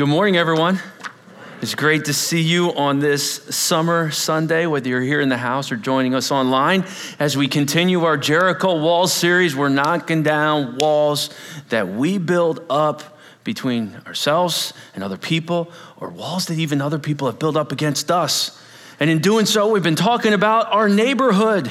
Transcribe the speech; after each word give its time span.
Good 0.00 0.08
morning, 0.08 0.38
everyone. 0.38 0.80
It's 1.60 1.74
great 1.74 2.06
to 2.06 2.14
see 2.14 2.40
you 2.40 2.72
on 2.72 3.00
this 3.00 3.34
summer 3.54 4.10
Sunday, 4.10 4.64
whether 4.64 4.88
you're 4.88 5.02
here 5.02 5.20
in 5.20 5.28
the 5.28 5.36
house 5.36 5.70
or 5.70 5.76
joining 5.76 6.14
us 6.14 6.30
online. 6.30 6.86
As 7.18 7.36
we 7.36 7.48
continue 7.48 8.04
our 8.04 8.16
Jericho 8.16 8.80
Walls 8.80 9.12
series, 9.12 9.54
we're 9.54 9.68
knocking 9.68 10.22
down 10.22 10.78
walls 10.78 11.28
that 11.68 11.86
we 11.86 12.16
build 12.16 12.64
up 12.70 13.18
between 13.44 13.94
ourselves 14.06 14.72
and 14.94 15.04
other 15.04 15.18
people, 15.18 15.70
or 15.98 16.08
walls 16.08 16.46
that 16.46 16.58
even 16.58 16.80
other 16.80 16.98
people 16.98 17.26
have 17.26 17.38
built 17.38 17.58
up 17.58 17.70
against 17.70 18.10
us. 18.10 18.58
And 19.00 19.10
in 19.10 19.18
doing 19.18 19.44
so, 19.44 19.70
we've 19.70 19.82
been 19.82 19.96
talking 19.96 20.32
about 20.32 20.72
our 20.72 20.88
neighborhood. 20.88 21.70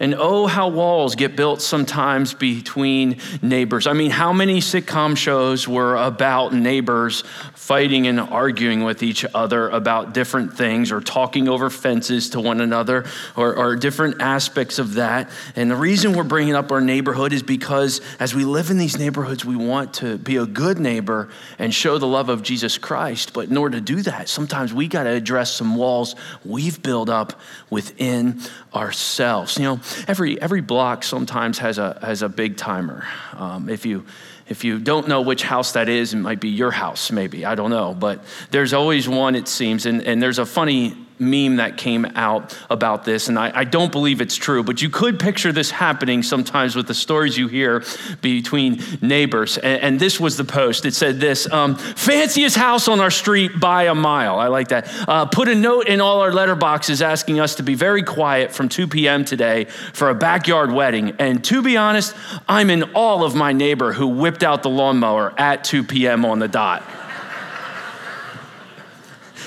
And 0.00 0.14
oh, 0.14 0.46
how 0.46 0.68
walls 0.68 1.16
get 1.16 1.34
built 1.34 1.60
sometimes 1.60 2.32
between 2.32 3.18
neighbors. 3.42 3.86
I 3.88 3.94
mean, 3.94 4.10
how 4.10 4.32
many 4.32 4.60
sitcom 4.60 5.16
shows 5.16 5.66
were 5.66 5.96
about 5.96 6.54
neighbors 6.54 7.24
fighting 7.54 8.06
and 8.06 8.20
arguing 8.20 8.84
with 8.84 9.02
each 9.02 9.26
other 9.34 9.68
about 9.68 10.14
different 10.14 10.54
things 10.54 10.92
or 10.92 11.00
talking 11.00 11.48
over 11.48 11.68
fences 11.68 12.30
to 12.30 12.40
one 12.40 12.60
another 12.60 13.04
or, 13.36 13.54
or 13.56 13.74
different 13.74 14.22
aspects 14.22 14.78
of 14.78 14.94
that? 14.94 15.30
And 15.56 15.68
the 15.68 15.76
reason 15.76 16.12
we're 16.12 16.22
bringing 16.22 16.54
up 16.54 16.70
our 16.70 16.80
neighborhood 16.80 17.32
is 17.32 17.42
because 17.42 18.00
as 18.20 18.34
we 18.34 18.44
live 18.44 18.70
in 18.70 18.78
these 18.78 18.98
neighborhoods, 18.98 19.44
we 19.44 19.56
want 19.56 19.94
to 19.94 20.16
be 20.16 20.36
a 20.36 20.46
good 20.46 20.78
neighbor 20.78 21.28
and 21.58 21.74
show 21.74 21.98
the 21.98 22.06
love 22.06 22.28
of 22.28 22.42
Jesus 22.44 22.78
Christ. 22.78 23.32
But 23.32 23.48
in 23.48 23.56
order 23.56 23.78
to 23.78 23.84
do 23.84 24.02
that, 24.02 24.28
sometimes 24.28 24.72
we 24.72 24.86
got 24.86 25.02
to 25.02 25.10
address 25.10 25.52
some 25.52 25.74
walls 25.74 26.14
we've 26.44 26.80
built 26.82 27.08
up 27.08 27.40
within 27.68 28.40
ourselves. 28.74 29.56
You 29.58 29.64
know, 29.64 29.80
every 30.06 30.40
every 30.40 30.60
block 30.60 31.04
sometimes 31.04 31.58
has 31.58 31.78
a 31.78 31.98
has 32.02 32.22
a 32.22 32.28
big 32.28 32.56
timer. 32.56 33.06
Um, 33.34 33.68
if 33.68 33.86
you 33.86 34.04
if 34.48 34.64
you 34.64 34.78
don't 34.78 35.08
know 35.08 35.20
which 35.20 35.42
house 35.42 35.72
that 35.72 35.88
is, 35.88 36.14
it 36.14 36.18
might 36.18 36.40
be 36.40 36.48
your 36.48 36.70
house, 36.70 37.10
maybe. 37.10 37.44
I 37.44 37.54
don't 37.54 37.70
know. 37.70 37.94
But 37.94 38.24
there's 38.50 38.72
always 38.72 39.08
one, 39.08 39.34
it 39.34 39.46
seems. 39.46 39.84
And, 39.84 40.02
and 40.02 40.22
there's 40.22 40.38
a 40.38 40.46
funny 40.46 40.96
meme 41.20 41.56
that 41.56 41.76
came 41.76 42.04
out 42.14 42.56
about 42.70 43.04
this, 43.04 43.28
and 43.28 43.38
I, 43.38 43.52
I, 43.54 43.64
don't 43.64 43.92
believe 43.92 44.20
it's 44.20 44.36
true, 44.36 44.62
but 44.62 44.80
you 44.82 44.90
could 44.90 45.18
picture 45.18 45.52
this 45.52 45.70
happening 45.70 46.22
sometimes 46.22 46.74
with 46.74 46.86
the 46.86 46.94
stories 46.94 47.36
you 47.36 47.48
hear 47.48 47.84
between 48.22 48.82
neighbors. 49.00 49.58
And, 49.58 49.82
and 49.82 50.00
this 50.00 50.18
was 50.18 50.36
the 50.36 50.44
post. 50.44 50.84
It 50.84 50.94
said 50.94 51.20
this 51.20 51.50
um, 51.52 51.76
Fanciest 51.76 52.56
house 52.56 52.88
on 52.88 53.00
our 53.00 53.10
street 53.10 53.58
by 53.60 53.84
a 53.84 53.94
mile. 53.94 54.38
I 54.38 54.48
like 54.48 54.68
that. 54.68 54.88
Uh, 55.08 55.26
put 55.26 55.48
a 55.48 55.54
note 55.54 55.88
in 55.88 56.00
all 56.00 56.20
our 56.20 56.30
letterboxes 56.30 57.02
asking 57.02 57.40
us 57.40 57.56
to 57.56 57.62
be 57.62 57.74
very 57.74 58.02
quiet 58.02 58.52
from 58.52 58.68
2 58.68 58.88
p.m. 58.88 59.24
today 59.24 59.64
for 59.92 60.10
a 60.10 60.14
backyard 60.14 60.72
wedding. 60.72 61.16
And 61.18 61.44
to 61.44 61.62
be 61.62 61.76
honest, 61.76 62.14
I'm 62.48 62.70
in 62.70 62.82
all 62.94 63.24
of 63.24 63.34
my 63.34 63.52
neighbor 63.52 63.92
who 63.92 64.08
whipped 64.08 64.42
out 64.42 64.62
the 64.62 64.70
lawnmower 64.70 65.34
at 65.38 65.64
2 65.64 65.84
p.m. 65.84 66.24
on 66.24 66.38
the 66.38 66.48
dot. 66.48 66.82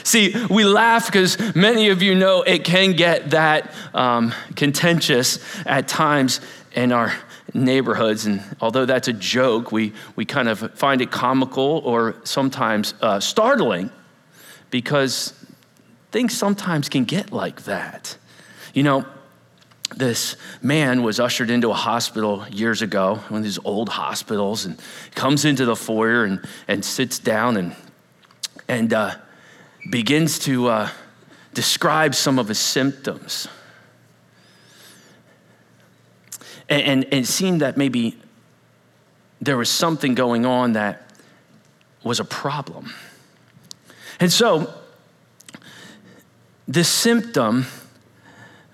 See, 0.04 0.36
we 0.50 0.64
laugh 0.64 1.08
because 1.08 1.56
many 1.56 1.90
of 1.90 2.02
you 2.02 2.16
know 2.16 2.42
it 2.42 2.64
can 2.64 2.94
get 2.94 3.32
that 3.32 3.74
um, 3.94 4.34
contentious 4.56 5.40
at 5.66 5.88
times 5.88 6.42
in 6.74 6.92
our 6.92 7.14
neighborhoods. 7.54 8.26
And 8.26 8.44
although 8.62 8.86
that's 8.86 9.08
a 9.08 9.14
joke, 9.14 9.72
we, 9.72 9.94
we 10.16 10.26
kind 10.26 10.48
of 10.48 10.72
find 10.76 11.02
it 11.02 11.12
comical 11.12 11.82
or 11.86 12.16
sometimes 12.24 12.94
uh, 13.02 13.20
startling 13.20 13.92
because 14.70 15.34
things 16.12 16.38
sometimes 16.38 16.90
can 16.90 17.04
get 17.04 17.32
like 17.32 17.64
that. 17.64 18.18
You 18.74 18.84
know, 18.84 19.06
this 19.96 20.38
man 20.62 21.04
was 21.04 21.20
ushered 21.20 21.50
into 21.50 21.70
a 21.70 21.74
hospital 21.74 22.46
years 22.50 22.82
ago, 22.82 23.16
one 23.28 23.40
of 23.40 23.44
these 23.44 23.60
old 23.64 23.90
hospitals, 23.90 24.66
and 24.66 24.80
comes 25.16 25.44
into 25.44 25.66
the 25.66 25.76
foyer 25.76 26.24
and, 26.24 26.46
and 26.68 26.84
sits 26.84 27.20
down 27.20 27.58
and, 27.58 27.76
and 28.70 28.94
uh, 28.94 29.16
begins 29.90 30.40
to 30.40 30.68
uh, 30.68 30.90
describe 31.54 32.16
some 32.16 32.40
of 32.40 32.48
his 32.48 32.60
symptoms. 32.60 33.48
And, 36.70 36.82
and, 36.82 37.04
and 37.06 37.14
it 37.14 37.28
seemed 37.28 37.62
that 37.62 37.78
maybe 37.78 38.18
there 39.42 39.58
was 39.58 39.70
something 39.70 40.16
going 40.16 40.46
on 40.46 40.74
that 40.74 41.10
was 42.04 42.20
a 42.20 42.26
problem. 42.26 42.94
And 44.20 44.32
so, 44.32 44.74
this 46.68 46.88
symptom 46.88 47.66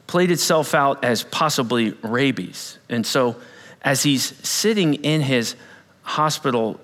played 0.05 0.29
itself 0.29 0.73
out 0.75 1.03
as 1.03 1.23
possibly 1.23 1.91
rabies. 2.03 2.77
And 2.89 3.05
so, 3.05 3.37
as 3.81 4.03
he's 4.03 4.35
sitting 4.47 4.95
in 4.95 5.21
his 5.21 5.55
hospital 6.03 6.79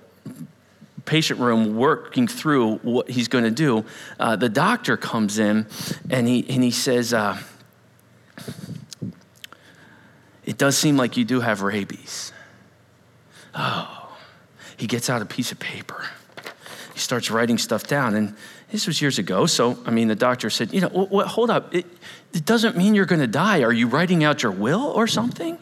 patient 1.06 1.40
room 1.40 1.76
working 1.76 2.28
through 2.28 2.76
what 2.78 3.10
he's 3.10 3.28
going 3.28 3.44
to 3.44 3.52
do, 3.52 3.86
uh, 4.20 4.36
the 4.36 4.50
doctor 4.50 4.98
comes 4.98 5.38
in 5.40 5.68
and 6.10 6.28
he, 6.28 6.46
and 6.50 6.64
he 6.64 6.72
says, 6.72 7.14
uh, 7.14 7.38
It 10.46 10.58
does 10.58 10.78
seem 10.78 10.98
like 10.98 11.16
you 11.18 11.26
do 11.26 11.40
have 11.40 11.62
rabies. 11.62 12.32
Oh, 13.56 14.18
he 14.78 14.88
gets 14.88 15.10
out 15.10 15.22
a 15.22 15.26
piece 15.26 15.52
of 15.52 15.60
paper. 15.60 16.06
He 16.94 17.00
starts 17.00 17.32
writing 17.32 17.58
stuff 17.58 17.88
down. 17.88 18.16
And 18.16 18.36
this 18.72 18.88
was 18.88 19.02
years 19.02 19.20
ago. 19.20 19.46
So, 19.46 19.78
I 19.86 19.92
mean, 19.92 20.08
the 20.08 20.16
doctor 20.16 20.50
said, 20.50 20.74
You 20.74 20.82
know, 20.82 21.08
well, 21.10 21.28
hold 21.28 21.50
up. 21.50 21.74
It, 21.74 21.86
it 22.34 22.46
doesn't 22.46 22.76
mean 22.76 22.96
you're 22.96 23.06
going 23.06 23.22
to 23.22 23.28
die. 23.28 23.64
Are 23.64 23.72
you 23.72 23.88
writing 23.88 24.24
out 24.24 24.44
your 24.44 24.52
will 24.52 24.82
or 24.82 25.08
something? 25.08 25.58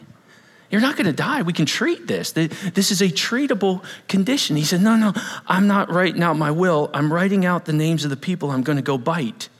You're 0.72 0.80
not 0.80 0.96
going 0.96 1.06
to 1.06 1.12
die. 1.12 1.42
We 1.42 1.52
can 1.52 1.66
treat 1.66 2.06
this. 2.06 2.32
This 2.32 2.90
is 2.90 3.02
a 3.02 3.08
treatable 3.08 3.84
condition. 4.08 4.56
He 4.56 4.64
said, 4.64 4.80
No, 4.80 4.96
no, 4.96 5.12
I'm 5.46 5.66
not 5.66 5.92
writing 5.92 6.22
out 6.22 6.38
my 6.38 6.50
will. 6.50 6.90
I'm 6.94 7.12
writing 7.12 7.44
out 7.44 7.66
the 7.66 7.74
names 7.74 8.04
of 8.04 8.10
the 8.10 8.16
people 8.16 8.50
I'm 8.50 8.62
going 8.62 8.76
to 8.76 8.82
go 8.82 8.96
bite. 8.96 9.50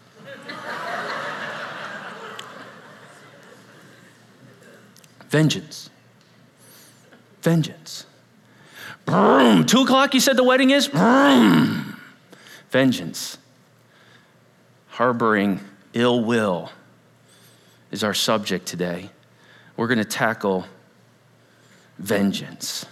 Vengeance. 5.28 5.90
Vengeance. 7.42 8.06
Vroom. 9.06 9.66
Two 9.66 9.82
o'clock, 9.82 10.14
you 10.14 10.20
said 10.20 10.38
the 10.38 10.44
wedding 10.44 10.70
is? 10.70 10.86
Vroom. 10.86 12.00
Vengeance. 12.70 13.36
Harboring 14.88 15.60
ill 15.92 16.24
will 16.24 16.70
is 17.90 18.02
our 18.02 18.14
subject 18.14 18.64
today. 18.64 19.10
We're 19.76 19.88
going 19.88 19.98
to 19.98 20.04
tackle 20.06 20.64
vengeance. 21.98 22.86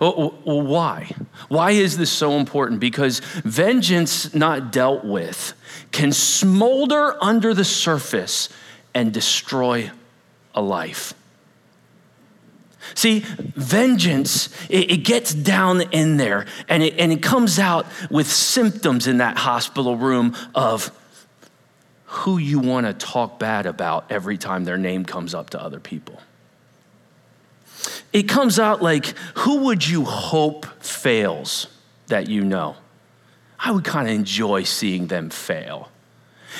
Well, 0.00 0.30
why? 0.44 1.10
Why 1.48 1.70
is 1.70 1.96
this 1.96 2.10
so 2.10 2.32
important? 2.32 2.80
Because 2.80 3.20
vengeance 3.20 4.34
not 4.34 4.72
dealt 4.72 5.04
with 5.04 5.54
can 5.92 6.12
smolder 6.12 7.16
under 7.22 7.54
the 7.54 7.64
surface 7.64 8.48
and 8.94 9.12
destroy 9.12 9.90
a 10.54 10.60
life. 10.60 11.14
See, 12.94 13.20
vengeance, 13.20 14.48
it, 14.68 14.90
it, 14.90 14.96
gets 14.98 15.34
down 15.34 15.82
in 15.92 16.16
there 16.16 16.46
and 16.68 16.82
it, 16.82 16.98
and 16.98 17.12
it 17.12 17.22
comes 17.22 17.58
out 17.58 17.86
with 18.10 18.26
symptoms 18.26 19.06
in 19.06 19.18
that 19.18 19.36
hospital 19.36 19.96
room 19.96 20.34
of 20.54 20.90
who 22.06 22.38
you 22.38 22.58
want 22.58 22.86
to 22.86 22.94
talk 22.94 23.38
bad 23.38 23.66
about 23.66 24.10
every 24.10 24.38
time 24.38 24.64
their 24.64 24.78
name 24.78 25.04
comes 25.04 25.34
up 25.34 25.50
to 25.50 25.62
other 25.62 25.78
people 25.78 26.18
it 28.12 28.24
comes 28.24 28.58
out 28.58 28.82
like, 28.82 29.06
who 29.38 29.64
would 29.64 29.86
you 29.86 30.04
hope 30.04 30.66
fails 30.82 31.68
that 32.08 32.28
you 32.28 32.44
know? 32.44 32.76
I 33.58 33.72
would 33.72 33.84
kind 33.84 34.08
of 34.08 34.14
enjoy 34.14 34.62
seeing 34.62 35.08
them 35.08 35.30
fail. 35.30 35.90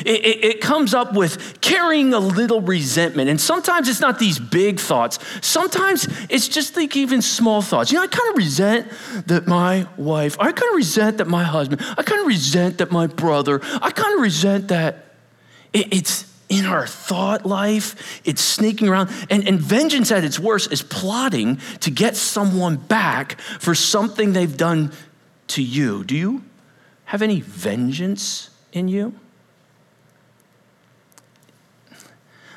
It, 0.04 0.24
it, 0.24 0.44
it, 0.44 0.60
comes 0.60 0.94
up 0.94 1.14
with 1.14 1.60
carrying 1.60 2.12
a 2.12 2.20
little 2.20 2.60
resentment. 2.60 3.28
And 3.30 3.40
sometimes 3.40 3.88
it's 3.88 4.00
not 4.00 4.18
these 4.18 4.38
big 4.38 4.78
thoughts. 4.78 5.18
Sometimes 5.40 6.08
it's 6.28 6.46
just 6.46 6.76
like 6.76 6.94
even 6.96 7.20
small 7.20 7.62
thoughts. 7.62 7.90
You 7.90 7.98
know, 7.98 8.04
I 8.04 8.06
kind 8.06 8.30
of 8.30 8.36
resent 8.36 8.90
that 9.26 9.46
my 9.46 9.88
wife, 9.96 10.36
I 10.38 10.52
kind 10.52 10.70
of 10.70 10.76
resent 10.76 11.18
that 11.18 11.26
my 11.26 11.42
husband, 11.42 11.82
I 11.96 12.02
kind 12.02 12.20
of 12.20 12.26
resent 12.26 12.78
that 12.78 12.92
my 12.92 13.06
brother, 13.06 13.60
I 13.80 13.90
kind 13.90 14.14
of 14.14 14.20
resent 14.20 14.68
that. 14.68 15.04
It, 15.72 15.92
it's 15.92 16.32
in 16.48 16.64
our 16.64 16.86
thought 16.86 17.44
life. 17.44 18.20
It's 18.24 18.42
sneaking 18.42 18.88
around. 18.88 19.10
And, 19.30 19.46
and 19.46 19.60
vengeance 19.60 20.10
at 20.10 20.24
its 20.24 20.38
worst 20.38 20.72
is 20.72 20.82
plotting 20.82 21.60
to 21.80 21.90
get 21.90 22.16
someone 22.16 22.76
back 22.76 23.40
for 23.40 23.74
something 23.74 24.32
they've 24.32 24.56
done 24.56 24.92
to 25.48 25.62
you. 25.62 26.04
Do 26.04 26.16
you 26.16 26.44
have 27.04 27.22
any 27.22 27.40
vengeance 27.40 28.50
in 28.72 28.88
you? 28.88 29.14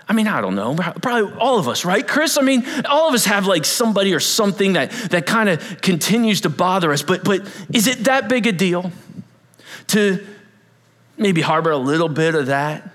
I 0.07 0.13
mean, 0.13 0.27
I 0.27 0.41
don't 0.41 0.55
know. 0.55 0.75
Probably 0.75 1.33
all 1.37 1.57
of 1.57 1.69
us, 1.69 1.85
right, 1.85 2.05
Chris? 2.05 2.37
I 2.37 2.41
mean, 2.41 2.65
all 2.83 3.07
of 3.07 3.13
us 3.13 3.23
have 3.25 3.47
like 3.47 3.63
somebody 3.63 4.13
or 4.13 4.19
something 4.19 4.73
that, 4.73 4.91
that 5.11 5.25
kind 5.25 5.47
of 5.47 5.81
continues 5.81 6.41
to 6.41 6.49
bother 6.49 6.91
us. 6.91 7.01
But, 7.01 7.23
but 7.23 7.49
is 7.73 7.87
it 7.87 7.99
that 7.99 8.27
big 8.27 8.45
a 8.45 8.51
deal 8.51 8.91
to 9.87 10.25
maybe 11.17 11.39
harbor 11.39 11.71
a 11.71 11.77
little 11.77 12.09
bit 12.09 12.35
of 12.35 12.47
that? 12.47 12.89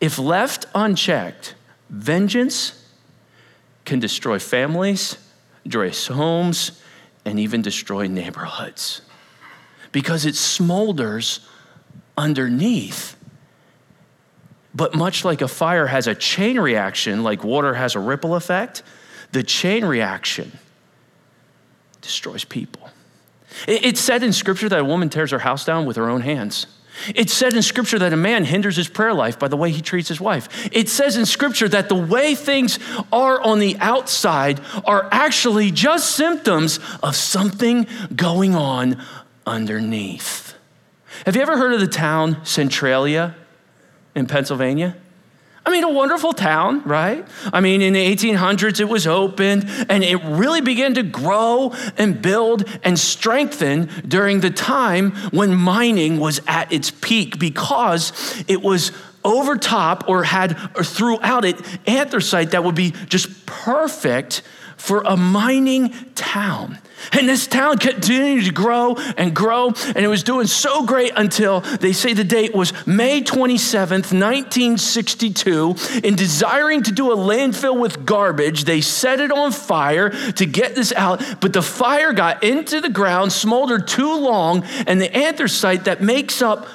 If 0.00 0.18
left 0.18 0.66
unchecked, 0.74 1.54
vengeance 1.88 2.84
can 3.84 3.98
destroy 4.00 4.38
families, 4.38 5.16
destroy 5.66 5.90
homes, 6.08 6.82
and 7.24 7.40
even 7.40 7.62
destroy 7.62 8.06
neighborhoods. 8.06 9.02
because 9.96 10.26
it 10.26 10.34
smolders 10.34 11.40
underneath. 12.18 13.16
But 14.74 14.94
much 14.94 15.24
like 15.24 15.40
a 15.40 15.48
fire 15.48 15.86
has 15.86 16.06
a 16.06 16.14
chain 16.14 16.60
reaction, 16.60 17.22
like 17.22 17.42
water 17.42 17.72
has 17.72 17.94
a 17.94 17.98
ripple 17.98 18.34
effect, 18.34 18.82
the 19.32 19.42
chain 19.42 19.86
reaction 19.86 20.52
destroys 22.02 22.44
people. 22.44 22.90
It's 23.66 24.00
said 24.00 24.22
in 24.22 24.34
scripture 24.34 24.68
that 24.68 24.80
a 24.80 24.84
woman 24.84 25.08
tears 25.08 25.30
her 25.30 25.38
house 25.38 25.64
down 25.64 25.86
with 25.86 25.96
her 25.96 26.10
own 26.10 26.20
hands. 26.20 26.66
It's 27.14 27.32
said 27.32 27.54
in 27.54 27.62
scripture 27.62 27.98
that 27.98 28.12
a 28.12 28.16
man 28.16 28.44
hinders 28.44 28.76
his 28.76 28.88
prayer 28.88 29.14
life 29.14 29.38
by 29.38 29.48
the 29.48 29.56
way 29.56 29.70
he 29.70 29.80
treats 29.80 30.08
his 30.08 30.20
wife. 30.20 30.68
It 30.72 30.88
says 30.88 31.16
in 31.16 31.26
scripture 31.26 31.68
that 31.68 31.88
the 31.88 31.94
way 31.94 32.34
things 32.34 32.78
are 33.12 33.40
on 33.40 33.58
the 33.58 33.76
outside 33.78 34.60
are 34.84 35.08
actually 35.12 35.70
just 35.70 36.16
symptoms 36.16 36.80
of 37.02 37.14
something 37.16 37.86
going 38.14 38.54
on 38.54 39.02
underneath. 39.46 40.54
Have 41.24 41.36
you 41.36 41.42
ever 41.42 41.56
heard 41.56 41.72
of 41.72 41.80
the 41.80 41.86
town 41.86 42.44
Centralia 42.44 43.34
in 44.14 44.26
Pennsylvania? 44.26 44.96
I 45.66 45.72
mean, 45.72 45.82
a 45.82 45.90
wonderful 45.90 46.32
town, 46.32 46.82
right? 46.84 47.26
I 47.52 47.60
mean, 47.60 47.82
in 47.82 47.94
the 47.94 48.14
1800s, 48.14 48.78
it 48.78 48.88
was 48.88 49.04
opened 49.04 49.66
and 49.88 50.04
it 50.04 50.22
really 50.22 50.60
began 50.60 50.94
to 50.94 51.02
grow 51.02 51.74
and 51.98 52.22
build 52.22 52.64
and 52.84 52.96
strengthen 52.96 53.90
during 54.06 54.40
the 54.40 54.50
time 54.50 55.10
when 55.32 55.56
mining 55.56 56.20
was 56.20 56.40
at 56.46 56.72
its 56.72 56.92
peak 56.92 57.40
because 57.40 58.12
it 58.46 58.62
was 58.62 58.92
over 59.24 59.56
top 59.56 60.08
or 60.08 60.22
had 60.22 60.56
or 60.76 60.84
throughout 60.84 61.44
it 61.44 61.60
anthracite 61.88 62.52
that 62.52 62.62
would 62.62 62.76
be 62.76 62.92
just 63.08 63.44
perfect 63.44 64.42
for 64.76 65.02
a 65.02 65.16
mining 65.16 65.92
town. 66.14 66.78
And 67.12 67.28
this 67.28 67.46
town 67.46 67.78
continued 67.78 68.44
to 68.46 68.52
grow 68.52 68.96
and 69.16 69.34
grow, 69.34 69.68
and 69.68 69.98
it 69.98 70.08
was 70.08 70.22
doing 70.22 70.46
so 70.46 70.84
great 70.84 71.12
until 71.16 71.60
they 71.60 71.92
say 71.92 72.14
the 72.14 72.24
date 72.24 72.54
was 72.54 72.72
May 72.86 73.22
27th, 73.22 74.12
1962. 74.12 75.76
In 76.02 76.16
desiring 76.16 76.82
to 76.84 76.92
do 76.92 77.12
a 77.12 77.16
landfill 77.16 77.78
with 77.78 78.04
garbage, 78.04 78.64
they 78.64 78.80
set 78.80 79.20
it 79.20 79.30
on 79.30 79.52
fire 79.52 80.10
to 80.10 80.46
get 80.46 80.74
this 80.74 80.92
out, 80.92 81.22
but 81.40 81.52
the 81.52 81.62
fire 81.62 82.12
got 82.12 82.42
into 82.42 82.80
the 82.80 82.90
ground, 82.90 83.32
smoldered 83.32 83.86
too 83.86 84.14
long, 84.18 84.64
and 84.86 85.00
the 85.00 85.14
anthracite 85.16 85.84
that 85.84 86.02
makes 86.02 86.42
up 86.42 86.66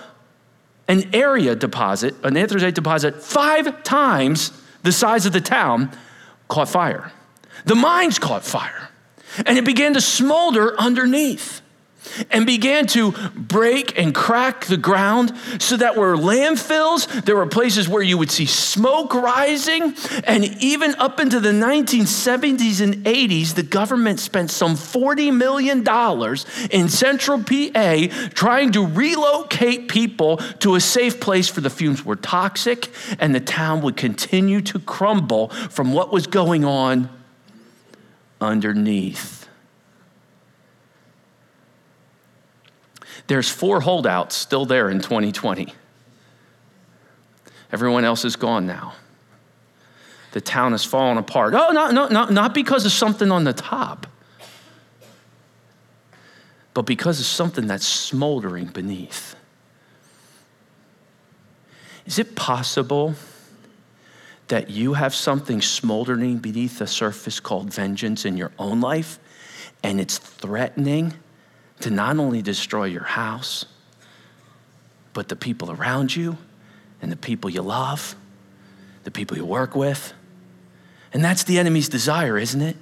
an 0.87 1.09
area 1.13 1.55
deposit, 1.55 2.15
an 2.23 2.37
anthracite 2.37 2.75
deposit 2.75 3.21
five 3.21 3.83
times 3.83 4.51
the 4.83 4.91
size 4.91 5.25
of 5.25 5.33
the 5.33 5.41
town, 5.41 5.91
caught 6.47 6.69
fire. 6.69 7.11
The 7.65 7.75
mines 7.75 8.19
caught 8.19 8.43
fire. 8.43 8.90
And 9.45 9.57
it 9.57 9.65
began 9.65 9.93
to 9.93 10.01
smolder 10.01 10.79
underneath 10.79 11.61
and 12.29 12.45
began 12.45 12.87
to 12.87 13.11
break 13.35 13.97
and 13.97 14.13
crack 14.13 14.65
the 14.65 14.77
ground 14.77 15.33
so 15.59 15.77
that 15.77 15.95
were 15.95 16.15
landfills 16.15 17.07
there 17.25 17.35
were 17.35 17.45
places 17.45 17.87
where 17.87 18.01
you 18.01 18.17
would 18.17 18.31
see 18.31 18.45
smoke 18.45 19.13
rising. 19.13 19.93
And 20.23 20.43
even 20.61 20.95
up 20.95 21.19
into 21.19 21.39
the 21.39 21.51
1970s 21.51 22.81
and 22.81 23.05
80s 23.05 23.53
the 23.53 23.63
government 23.63 24.19
spent 24.19 24.51
some 24.51 24.75
40 24.75 25.31
million 25.31 25.83
dollars 25.83 26.45
in 26.71 26.89
central 26.89 27.43
PA 27.43 28.07
trying 28.33 28.71
to 28.71 28.85
relocate 28.85 29.87
people 29.87 30.37
to 30.59 30.75
a 30.75 30.79
safe 30.81 31.19
place 31.19 31.47
for 31.47 31.61
the 31.61 31.69
fumes 31.69 32.03
were 32.03 32.15
toxic 32.15 32.89
and 33.19 33.33
the 33.33 33.39
town 33.39 33.81
would 33.81 33.97
continue 33.97 34.61
to 34.61 34.79
crumble 34.79 35.49
from 35.49 35.93
what 35.93 36.11
was 36.11 36.27
going 36.27 36.65
on 36.65 37.09
underneath. 38.41 39.47
There's 43.27 43.49
four 43.49 43.81
holdouts 43.81 44.35
still 44.35 44.65
there 44.65 44.89
in 44.89 44.99
2020. 44.99 45.73
Everyone 47.71 48.03
else 48.03 48.25
is 48.25 48.35
gone 48.35 48.65
now. 48.65 48.93
The 50.33 50.41
town 50.41 50.71
has 50.71 50.83
fallen 50.83 51.17
apart. 51.17 51.53
Oh, 51.53 51.71
no, 51.71 51.91
no, 51.91 52.07
no, 52.07 52.25
not 52.25 52.53
because 52.53 52.85
of 52.85 52.91
something 52.91 53.31
on 53.31 53.43
the 53.43 53.53
top, 53.53 54.07
but 56.73 56.83
because 56.83 57.19
of 57.19 57.25
something 57.25 57.67
that's 57.67 57.85
smoldering 57.85 58.67
beneath. 58.67 59.35
Is 62.05 62.17
it 62.17 62.35
possible 62.35 63.15
that 64.51 64.69
you 64.69 64.93
have 64.95 65.15
something 65.15 65.61
smoldering 65.61 66.37
beneath 66.37 66.79
the 66.79 66.85
surface 66.85 67.39
called 67.39 67.73
vengeance 67.73 68.25
in 68.25 68.35
your 68.35 68.51
own 68.59 68.81
life, 68.81 69.17
and 69.81 69.99
it's 69.99 70.17
threatening 70.17 71.13
to 71.79 71.89
not 71.89 72.17
only 72.17 72.41
destroy 72.41 72.83
your 72.83 73.05
house, 73.05 73.65
but 75.13 75.29
the 75.29 75.37
people 75.37 75.71
around 75.71 76.13
you 76.13 76.37
and 77.01 77.09
the 77.09 77.15
people 77.15 77.49
you 77.49 77.61
love, 77.61 78.13
the 79.05 79.11
people 79.11 79.37
you 79.37 79.45
work 79.45 79.73
with. 79.73 80.13
And 81.13 81.23
that's 81.23 81.45
the 81.45 81.57
enemy's 81.57 81.87
desire, 81.87 82.37
isn't 82.37 82.61
it? 82.61 82.75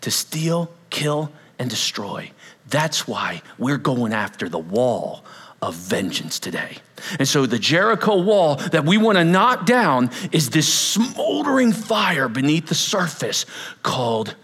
To 0.00 0.10
steal, 0.10 0.72
kill, 0.88 1.30
and 1.58 1.68
destroy. 1.68 2.30
That's 2.68 3.06
why 3.06 3.42
we're 3.58 3.76
going 3.76 4.14
after 4.14 4.48
the 4.48 4.58
wall 4.58 5.26
of 5.60 5.74
vengeance 5.74 6.38
today. 6.38 6.78
And 7.18 7.28
so, 7.28 7.46
the 7.46 7.58
Jericho 7.58 8.20
wall 8.20 8.56
that 8.56 8.84
we 8.84 8.98
want 8.98 9.18
to 9.18 9.24
knock 9.24 9.66
down 9.66 10.10
is 10.30 10.50
this 10.50 10.72
smoldering 10.72 11.72
fire 11.72 12.28
beneath 12.28 12.66
the 12.66 12.74
surface 12.74 13.46
called 13.82 14.34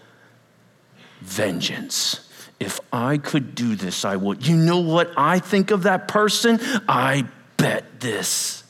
vengeance. 1.21 2.25
If 2.59 2.79
I 2.91 3.17
could 3.17 3.55
do 3.55 3.75
this, 3.75 4.03
I 4.03 4.15
would. 4.15 4.45
You 4.45 4.55
know 4.55 4.79
what 4.79 5.11
I 5.15 5.39
think 5.39 5.71
of 5.71 5.83
that 5.83 6.07
person? 6.07 6.59
I 6.87 7.25
bet 7.57 8.01
this. 8.01 8.63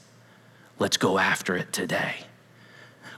Let's 0.77 0.97
go 0.97 1.18
after 1.18 1.56
it 1.56 1.74
today. 1.74 2.15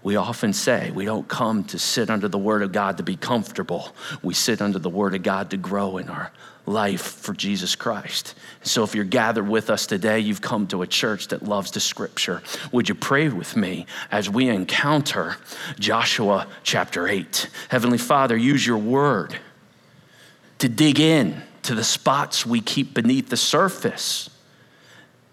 We 0.04 0.16
often 0.16 0.54
say 0.54 0.92
we 0.92 1.06
don't 1.06 1.28
come 1.28 1.64
to 1.66 1.78
sit 1.78 2.10
under 2.10 2.28
the 2.28 2.38
Word 2.38 2.64
of 2.64 2.72
God 2.72 2.98
to 2.98 3.04
be 3.04 3.16
comfortable. 3.16 3.94
We 4.24 4.34
sit 4.34 4.62
under 4.62 4.80
the 4.80 4.90
Word 4.90 5.14
of 5.14 5.24
God 5.24 5.52
to 5.52 5.58
grow 5.58 5.98
in 5.98 6.10
our 6.10 6.32
life 6.66 7.02
for 7.02 7.34
Jesus 7.34 7.76
Christ. 7.76 8.36
So 8.64 8.84
if 8.84 8.96
you're 8.96 9.04
gathered 9.04 9.48
with 9.48 9.70
us 9.70 9.86
today, 9.86 10.20
you've 10.20 10.42
come 10.42 10.68
to 10.68 10.82
a 10.82 10.88
church 10.88 11.28
that 11.30 11.44
loves 11.44 11.72
the 11.72 11.80
scripture. 11.80 12.42
Would 12.72 12.90
you 12.90 12.96
pray 12.96 13.30
with 13.30 13.56
me 13.56 13.86
as 14.12 14.30
we 14.30 14.48
encounter 14.50 15.38
Joshua 15.80 16.48
chapter 16.64 17.08
8? 17.08 17.50
Heavenly 17.70 17.98
Father, 17.98 18.38
use 18.38 18.66
your 18.66 18.78
word 18.78 19.38
to 20.60 20.70
dig 20.70 21.00
in 21.00 21.42
to 21.64 21.76
the 21.76 21.84
spots 21.84 22.46
we 22.46 22.62
keep 22.62 22.94
beneath 22.94 23.30
the 23.30 23.38
surface 23.38 24.30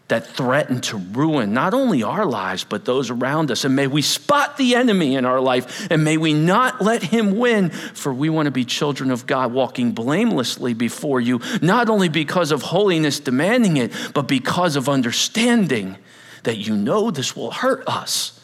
that 0.08 0.26
threaten 0.26 0.80
to 0.80 0.96
ruin 0.96 1.52
not 1.52 1.74
only 1.74 2.02
our 2.02 2.24
lives, 2.24 2.64
but 2.64 2.86
those 2.86 3.10
around 3.10 3.50
us. 3.50 3.64
And 3.64 3.76
may 3.76 3.86
we 3.86 4.00
spot 4.00 4.56
the 4.56 4.74
enemy 4.74 5.16
in 5.16 5.26
our 5.26 5.40
life 5.40 5.86
and 5.90 6.02
may 6.02 6.16
we 6.16 6.32
not 6.32 6.80
let 6.80 7.02
him 7.02 7.36
win, 7.36 7.68
for 7.70 8.12
we 8.12 8.30
want 8.30 8.46
to 8.46 8.50
be 8.50 8.64
children 8.64 9.10
of 9.10 9.26
God, 9.26 9.52
walking 9.52 9.92
blamelessly 9.92 10.72
before 10.72 11.20
you, 11.20 11.40
not 11.60 11.90
only 11.90 12.08
because 12.08 12.52
of 12.52 12.62
holiness 12.62 13.20
demanding 13.20 13.76
it, 13.76 13.92
but 14.14 14.26
because 14.26 14.76
of 14.76 14.88
understanding 14.88 15.98
that 16.44 16.56
you 16.56 16.74
know 16.74 17.10
this 17.10 17.36
will 17.36 17.50
hurt 17.50 17.86
us. 17.86 18.40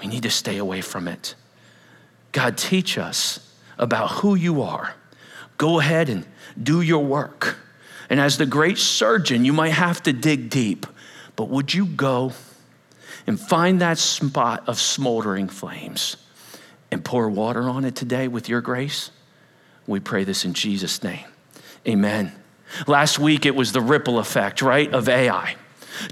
We 0.00 0.06
need 0.06 0.22
to 0.22 0.30
stay 0.30 0.58
away 0.58 0.80
from 0.80 1.08
it. 1.08 1.34
God, 2.30 2.56
teach 2.56 2.96
us 2.96 3.52
about 3.78 4.10
who 4.10 4.36
you 4.36 4.62
are. 4.62 4.94
Go 5.58 5.80
ahead 5.80 6.08
and 6.08 6.24
do 6.62 6.80
your 6.80 7.04
work. 7.04 7.56
And 8.08 8.20
as 8.20 8.38
the 8.38 8.46
great 8.46 8.78
surgeon, 8.78 9.44
you 9.44 9.52
might 9.52 9.70
have 9.70 10.02
to 10.04 10.12
dig 10.12 10.50
deep. 10.50 10.86
But 11.40 11.48
would 11.48 11.72
you 11.72 11.86
go 11.86 12.34
and 13.26 13.40
find 13.40 13.80
that 13.80 13.96
spot 13.96 14.68
of 14.68 14.78
smoldering 14.78 15.48
flames 15.48 16.18
and 16.90 17.02
pour 17.02 17.30
water 17.30 17.62
on 17.62 17.86
it 17.86 17.96
today 17.96 18.28
with 18.28 18.50
your 18.50 18.60
grace? 18.60 19.10
We 19.86 20.00
pray 20.00 20.24
this 20.24 20.44
in 20.44 20.52
Jesus' 20.52 21.02
name. 21.02 21.24
Amen. 21.88 22.32
Last 22.86 23.18
week 23.18 23.46
it 23.46 23.54
was 23.54 23.72
the 23.72 23.80
ripple 23.80 24.18
effect, 24.18 24.60
right, 24.60 24.92
of 24.92 25.08
Ai. 25.08 25.56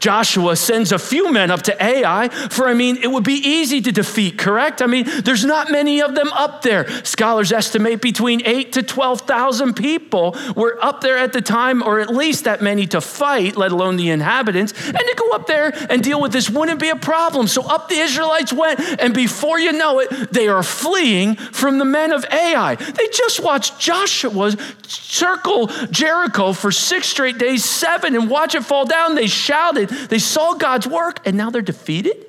Joshua 0.01 0.57
sends 0.57 0.93
a 0.93 0.99
few 0.99 1.33
men 1.33 1.51
up 1.51 1.63
to 1.63 1.83
Ai, 1.83 2.29
for 2.29 2.69
I 2.69 2.75
mean, 2.75 2.97
it 2.99 3.11
would 3.11 3.25
be 3.25 3.35
easy 3.35 3.81
to 3.81 3.93
defeat, 3.93 4.39
correct? 4.39 4.83
I 4.83 4.87
mean, 4.87 5.07
there's 5.25 5.45
not 5.45 5.71
many 5.71 6.01
of 6.01 6.15
them 6.15 6.29
up 6.33 6.63
there. 6.63 6.89
Scholars 7.05 7.53
estimate 7.53 8.01
between 8.01 8.43
eight 8.45 8.73
to 8.73 8.83
12,000 8.83 9.75
people 9.75 10.37
were 10.57 10.79
up 10.83 11.01
there 11.01 11.19
at 11.19 11.33
the 11.33 11.41
time, 11.41 11.83
or 11.83 12.01
at 12.01 12.11
least 12.11 12.45
that 12.45 12.63
many 12.63 12.87
to 12.89 13.01
fight, 13.01 13.57
let 13.57 13.73
alone 13.73 13.97
the 13.97 14.11
inhabitants. 14.11 14.73
And 14.87 14.99
to 14.99 15.15
go 15.17 15.33
up 15.33 15.47
there 15.47 15.73
and 15.91 16.03
deal 16.03 16.21
with 16.21 16.33
this 16.33 16.51
wouldn't 16.51 16.81
be 16.81 16.91
a 16.91 16.97
problem. 16.97 17.47
So 17.47 17.63
up 17.63 17.89
the 17.89 17.99
Israelites 17.99 18.53
went, 18.53 18.81
and 19.01 19.15
before 19.15 19.59
you 19.59 19.73
know 19.73 20.01
it, 20.01 20.33
they 20.33 20.49
are 20.49 20.63
fleeing 20.63 21.37
from 21.37 21.79
the 21.79 21.85
men 21.85 22.13
of 22.13 22.25
Ai. 22.31 22.75
They 22.75 23.09
just 23.13 23.41
watched 23.41 23.79
Joshua 23.79 24.57
circle 24.87 25.67
Jericho 25.91 26.53
for 26.53 26.71
six 26.71 27.09
straight 27.09 27.39
days, 27.39 27.65
seven, 27.65 28.15
and 28.15 28.31
watch 28.31 28.55
it 28.55 28.65
fall 28.65 28.85
down. 28.85 29.15
They 29.15 29.27
shouted 29.27 29.78
they 29.85 30.19
saw 30.19 30.55
God's 30.55 30.87
work, 30.87 31.21
and 31.27 31.37
now 31.37 31.51
they're 31.51 31.63
defeated 31.63 32.27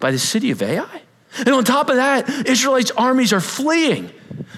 by 0.00 0.10
the 0.10 0.18
city 0.18 0.50
of 0.50 0.62
Ai. 0.62 1.02
And 1.38 1.50
on 1.50 1.64
top 1.64 1.90
of 1.90 1.96
that, 1.96 2.28
Israelites' 2.48 2.90
armies 2.92 3.32
are 3.32 3.40
fleeing. 3.40 4.10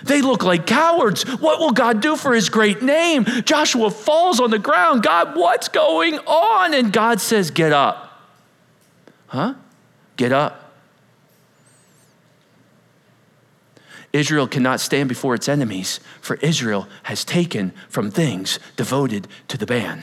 They 0.05 0.23
look 0.23 0.43
like 0.43 0.67
cowards. 0.67 1.25
What 1.25 1.59
will 1.59 1.73
God 1.73 2.01
do 2.01 2.17
for 2.17 2.35
his 2.35 2.49
great 2.49 2.83
name? 2.83 3.25
Joshua 3.45 3.91
falls 3.91 4.41
on 4.41 4.51
the 4.51 4.59
ground. 4.59 5.03
God, 5.03 5.37
what's 5.37 5.69
going 5.69 6.19
on? 6.21 6.75
And 6.75 6.93
God 6.93 7.21
says, 7.21 7.51
Get 7.51 7.73
up. 7.73 8.29
Huh? 9.27 9.55
Get 10.17 10.33
up. 10.33 10.73
Israel 14.13 14.49
cannot 14.49 14.81
stand 14.81 15.09
before 15.09 15.35
its 15.35 15.49
enemies, 15.49 16.01
for 16.21 16.37
Israel 16.37 16.89
has 17.05 17.25
taken 17.25 17.73
from 17.89 18.11
things 18.11 18.59
devoted 18.77 19.29
to 19.49 19.59
the 19.59 19.67
ban. 19.67 20.03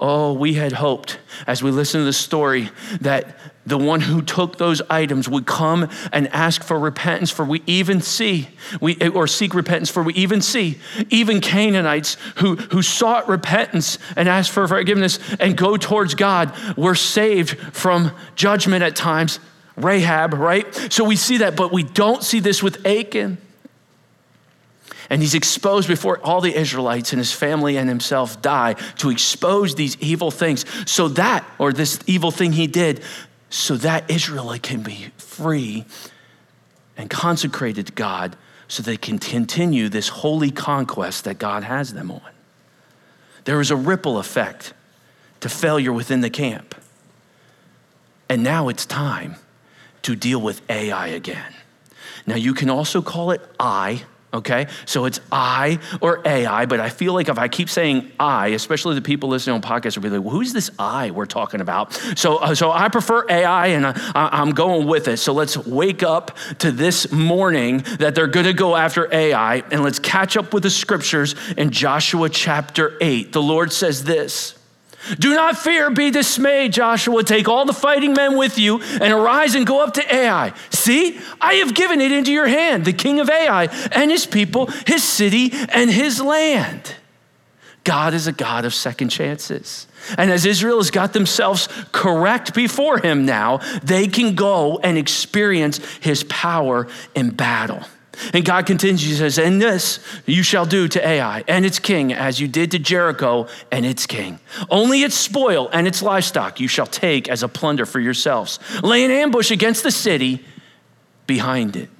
Oh, 0.00 0.32
we 0.32 0.54
had 0.54 0.72
hoped 0.72 1.18
as 1.46 1.62
we 1.62 1.72
listen 1.72 2.00
to 2.00 2.04
the 2.04 2.12
story 2.12 2.70
that 3.00 3.36
the 3.66 3.76
one 3.76 4.00
who 4.00 4.22
took 4.22 4.56
those 4.56 4.80
items 4.88 5.28
would 5.28 5.44
come 5.44 5.88
and 6.12 6.28
ask 6.28 6.62
for 6.62 6.78
repentance, 6.78 7.30
for 7.30 7.44
we 7.44 7.62
even 7.66 8.00
see, 8.00 8.48
we, 8.80 8.96
or 9.08 9.26
seek 9.26 9.54
repentance, 9.54 9.90
for 9.90 10.02
we 10.02 10.14
even 10.14 10.40
see 10.40 10.78
even 11.10 11.40
Canaanites 11.40 12.16
who, 12.36 12.56
who 12.56 12.80
sought 12.80 13.28
repentance 13.28 13.98
and 14.16 14.28
asked 14.28 14.52
for 14.52 14.66
forgiveness 14.68 15.18
and 15.40 15.56
go 15.56 15.76
towards 15.76 16.14
God 16.14 16.54
were 16.76 16.94
saved 16.94 17.58
from 17.74 18.12
judgment 18.36 18.82
at 18.82 18.96
times. 18.96 19.40
Rahab, 19.76 20.34
right? 20.34 20.74
So 20.92 21.04
we 21.04 21.16
see 21.16 21.38
that, 21.38 21.56
but 21.56 21.72
we 21.72 21.82
don't 21.82 22.22
see 22.22 22.40
this 22.40 22.62
with 22.62 22.84
Achan. 22.86 23.38
And 25.10 25.22
he's 25.22 25.34
exposed 25.34 25.88
before 25.88 26.18
all 26.22 26.40
the 26.40 26.54
Israelites 26.54 27.12
and 27.12 27.18
his 27.18 27.32
family 27.32 27.78
and 27.78 27.88
himself 27.88 28.42
die 28.42 28.74
to 28.98 29.10
expose 29.10 29.74
these 29.74 29.96
evil 30.00 30.30
things. 30.30 30.64
So 30.90 31.08
that, 31.08 31.44
or 31.58 31.72
this 31.72 31.98
evil 32.06 32.30
thing 32.30 32.52
he 32.52 32.66
did, 32.66 33.02
so 33.50 33.76
that 33.78 34.10
Israel 34.10 34.54
can 34.62 34.82
be 34.82 35.10
free 35.16 35.86
and 36.96 37.08
consecrated 37.08 37.86
to 37.86 37.92
God 37.92 38.36
so 38.66 38.82
they 38.82 38.98
can 38.98 39.18
continue 39.18 39.88
this 39.88 40.08
holy 40.08 40.50
conquest 40.50 41.24
that 41.24 41.38
God 41.38 41.64
has 41.64 41.94
them 41.94 42.10
on. 42.10 42.20
There 43.44 43.60
is 43.60 43.70
a 43.70 43.76
ripple 43.76 44.18
effect 44.18 44.74
to 45.40 45.48
failure 45.48 45.92
within 45.92 46.20
the 46.20 46.28
camp. 46.28 46.74
And 48.28 48.42
now 48.42 48.68
it's 48.68 48.84
time 48.84 49.36
to 50.02 50.14
deal 50.14 50.40
with 50.40 50.60
Ai 50.68 51.08
again. 51.08 51.54
Now, 52.26 52.34
you 52.34 52.52
can 52.52 52.68
also 52.68 53.00
call 53.00 53.30
it 53.30 53.40
I, 53.58 54.02
okay? 54.32 54.66
So 54.86 55.04
it's 55.04 55.20
I 55.32 55.78
or 56.00 56.20
AI, 56.26 56.66
but 56.66 56.80
I 56.80 56.88
feel 56.88 57.14
like 57.14 57.28
if 57.28 57.38
I 57.38 57.48
keep 57.48 57.70
saying 57.70 58.10
I, 58.18 58.48
especially 58.48 58.94
the 58.94 59.02
people 59.02 59.28
listening 59.28 59.54
on 59.54 59.62
podcasts 59.62 59.96
will 59.96 60.02
be 60.02 60.10
like, 60.10 60.22
well, 60.22 60.34
who's 60.34 60.52
this 60.52 60.70
I 60.78 61.10
we're 61.10 61.26
talking 61.26 61.60
about? 61.60 61.92
So, 62.16 62.36
uh, 62.36 62.54
so 62.54 62.70
I 62.70 62.88
prefer 62.88 63.26
AI 63.28 63.68
and 63.68 63.86
I, 63.86 63.94
I'm 64.14 64.50
going 64.50 64.86
with 64.86 65.08
it. 65.08 65.18
So 65.18 65.32
let's 65.32 65.56
wake 65.56 66.02
up 66.02 66.36
to 66.58 66.72
this 66.72 67.10
morning 67.12 67.78
that 67.98 68.14
they're 68.14 68.26
gonna 68.26 68.52
go 68.52 68.76
after 68.76 69.12
AI 69.12 69.62
and 69.70 69.82
let's 69.82 69.98
catch 69.98 70.36
up 70.36 70.52
with 70.52 70.62
the 70.62 70.70
scriptures 70.70 71.34
in 71.56 71.70
Joshua 71.70 72.28
chapter 72.28 72.96
8. 73.00 73.32
The 73.32 73.42
Lord 73.42 73.72
says 73.72 74.04
this. 74.04 74.57
Do 75.18 75.34
not 75.34 75.56
fear, 75.56 75.90
be 75.90 76.10
dismayed, 76.10 76.72
Joshua. 76.72 77.22
Take 77.22 77.48
all 77.48 77.64
the 77.64 77.72
fighting 77.72 78.12
men 78.12 78.36
with 78.36 78.58
you 78.58 78.80
and 78.80 79.12
arise 79.12 79.54
and 79.54 79.66
go 79.66 79.82
up 79.82 79.94
to 79.94 80.14
Ai. 80.14 80.52
See, 80.70 81.18
I 81.40 81.54
have 81.54 81.74
given 81.74 82.00
it 82.00 82.12
into 82.12 82.32
your 82.32 82.48
hand, 82.48 82.84
the 82.84 82.92
king 82.92 83.20
of 83.20 83.30
Ai 83.30 83.64
and 83.92 84.10
his 84.10 84.26
people, 84.26 84.66
his 84.86 85.02
city, 85.02 85.50
and 85.70 85.90
his 85.90 86.20
land. 86.20 86.94
God 87.84 88.12
is 88.12 88.26
a 88.26 88.32
God 88.32 88.64
of 88.66 88.74
second 88.74 89.08
chances. 89.08 89.86
And 90.18 90.30
as 90.30 90.44
Israel 90.44 90.76
has 90.76 90.90
got 90.90 91.14
themselves 91.14 91.68
correct 91.90 92.54
before 92.54 92.98
him 92.98 93.24
now, 93.24 93.60
they 93.82 94.08
can 94.08 94.34
go 94.34 94.78
and 94.78 94.98
experience 94.98 95.78
his 96.00 96.22
power 96.24 96.86
in 97.14 97.30
battle. 97.30 97.82
And 98.32 98.44
God 98.44 98.66
continues, 98.66 99.02
He 99.02 99.14
says, 99.14 99.38
And 99.38 99.60
this 99.60 100.00
you 100.26 100.42
shall 100.42 100.66
do 100.66 100.88
to 100.88 101.06
Ai 101.06 101.44
and 101.48 101.64
its 101.64 101.78
king, 101.78 102.12
as 102.12 102.40
you 102.40 102.48
did 102.48 102.70
to 102.72 102.78
Jericho 102.78 103.48
and 103.70 103.84
its 103.86 104.06
king. 104.06 104.38
Only 104.70 105.02
its 105.02 105.14
spoil 105.14 105.68
and 105.72 105.86
its 105.86 106.02
livestock 106.02 106.60
you 106.60 106.68
shall 106.68 106.86
take 106.86 107.28
as 107.28 107.42
a 107.42 107.48
plunder 107.48 107.86
for 107.86 108.00
yourselves. 108.00 108.58
Lay 108.82 109.04
an 109.04 109.10
ambush 109.10 109.50
against 109.50 109.82
the 109.82 109.90
city 109.90 110.44
behind 111.26 111.76
it. 111.76 111.90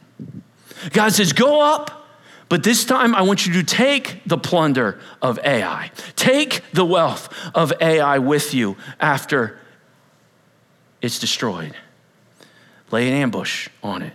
God 0.90 1.12
says, 1.12 1.32
Go 1.32 1.60
up. 1.60 1.94
But 2.48 2.62
this 2.62 2.86
time, 2.86 3.14
I 3.14 3.22
want 3.22 3.46
you 3.46 3.52
to 3.54 3.62
take 3.62 4.22
the 4.24 4.38
plunder 4.38 4.98
of 5.20 5.38
Ai. 5.40 5.90
Take 6.16 6.62
the 6.72 6.84
wealth 6.84 7.28
of 7.54 7.74
Ai 7.78 8.18
with 8.20 8.54
you 8.54 8.78
after 8.98 9.58
it's 11.02 11.18
destroyed. 11.18 11.74
Lay 12.90 13.08
an 13.08 13.14
ambush 13.14 13.68
on 13.82 14.00
it. 14.02 14.14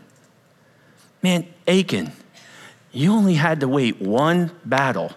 Man, 1.24 1.48
Achan, 1.68 2.12
you 2.92 3.13
only 3.13 3.36
had 3.36 3.62
to 3.62 3.68
wait 3.68 4.01
one 4.01 4.51
battle 4.65 5.13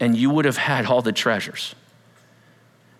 and 0.00 0.16
you 0.16 0.30
would 0.30 0.46
have 0.46 0.56
had 0.56 0.86
all 0.86 1.02
the 1.02 1.12
treasures. 1.12 1.74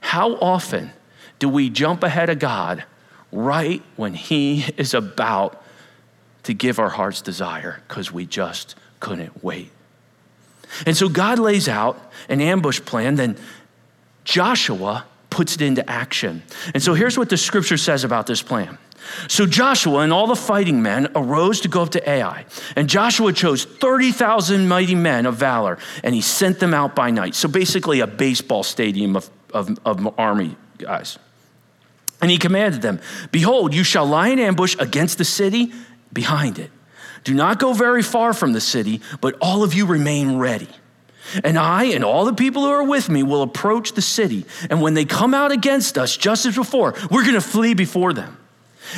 How 0.00 0.37
often 0.37 0.93
do 1.38 1.49
we 1.49 1.71
jump 1.71 2.02
ahead 2.02 2.31
of 2.31 2.38
God 2.38 2.85
right 3.33 3.83
when 3.97 4.14
He 4.14 4.66
is 4.76 4.95
about 4.95 5.62
to 6.45 6.55
give 6.55 6.78
our 6.78 6.90
heart's 6.90 7.23
desire 7.23 7.83
because 7.88 8.12
we 8.12 8.26
just 8.26 8.76
couldn't 9.00 9.43
wait? 9.43 9.71
And 10.85 10.97
so 10.97 11.09
God 11.09 11.38
lays 11.38 11.69
out 11.69 12.12
an 12.28 12.40
ambush 12.40 12.81
plan, 12.81 13.16
then 13.16 13.37
Joshua 14.25 15.07
puts 15.31 15.55
it 15.55 15.62
into 15.62 15.88
action. 15.88 16.43
And 16.75 16.83
so 16.83 16.95
here's 16.95 17.16
what 17.16 17.28
the 17.28 17.37
scripture 17.37 17.76
says 17.76 18.05
about 18.05 18.26
this 18.26 18.43
plan 18.43 18.78
so 19.28 19.46
Joshua 19.46 20.00
and 20.00 20.12
all 20.12 20.26
the 20.26 20.36
fighting 20.36 20.82
men 20.82 21.08
arose 21.14 21.60
to 21.62 21.68
go 21.68 21.82
up 21.82 21.90
to 21.90 22.08
Ai. 22.08 22.44
And 22.75 22.88
Joshua 22.88 23.32
chose 23.32 23.64
30,000 23.64 24.68
mighty 24.68 24.94
men 24.94 25.26
of 25.26 25.36
valor, 25.36 25.78
and 26.02 26.14
he 26.14 26.20
sent 26.20 26.60
them 26.60 26.75
out 26.75 26.94
by 26.94 27.10
night. 27.10 27.34
So 27.34 27.48
basically, 27.48 28.00
a 28.00 28.06
baseball 28.06 28.62
stadium 28.62 29.16
of, 29.16 29.30
of, 29.52 29.78
of 29.84 30.18
army 30.18 30.56
guys. 30.78 31.18
And 32.20 32.30
he 32.30 32.38
commanded 32.38 32.82
them 32.82 33.00
Behold, 33.32 33.75
you 33.75 33.84
shall 33.84 34.06
lie 34.06 34.28
in 34.28 34.38
ambush 34.38 34.76
against 34.78 35.18
the 35.18 35.25
city 35.25 35.72
behind 36.12 36.58
it. 36.58 36.70
Do 37.25 37.34
not 37.34 37.58
go 37.58 37.72
very 37.72 38.02
far 38.02 38.32
from 38.32 38.52
the 38.52 38.60
city, 38.60 39.00
but 39.20 39.36
all 39.40 39.64
of 39.64 39.75
you 39.75 39.86
remain 39.86 40.38
ready. 40.38 40.68
And 41.42 41.58
I 41.58 41.84
and 41.86 42.04
all 42.04 42.25
the 42.25 42.32
people 42.32 42.62
who 42.62 42.70
are 42.70 42.84
with 42.84 43.08
me 43.08 43.22
will 43.22 43.42
approach 43.42 43.92
the 43.92 44.02
city. 44.02 44.46
And 44.70 44.80
when 44.80 44.94
they 44.94 45.04
come 45.04 45.34
out 45.34 45.50
against 45.50 45.98
us, 45.98 46.16
just 46.16 46.46
as 46.46 46.54
before, 46.54 46.94
we're 47.10 47.22
going 47.22 47.34
to 47.34 47.40
flee 47.40 47.75
before 47.75 48.12
them. 48.12 48.36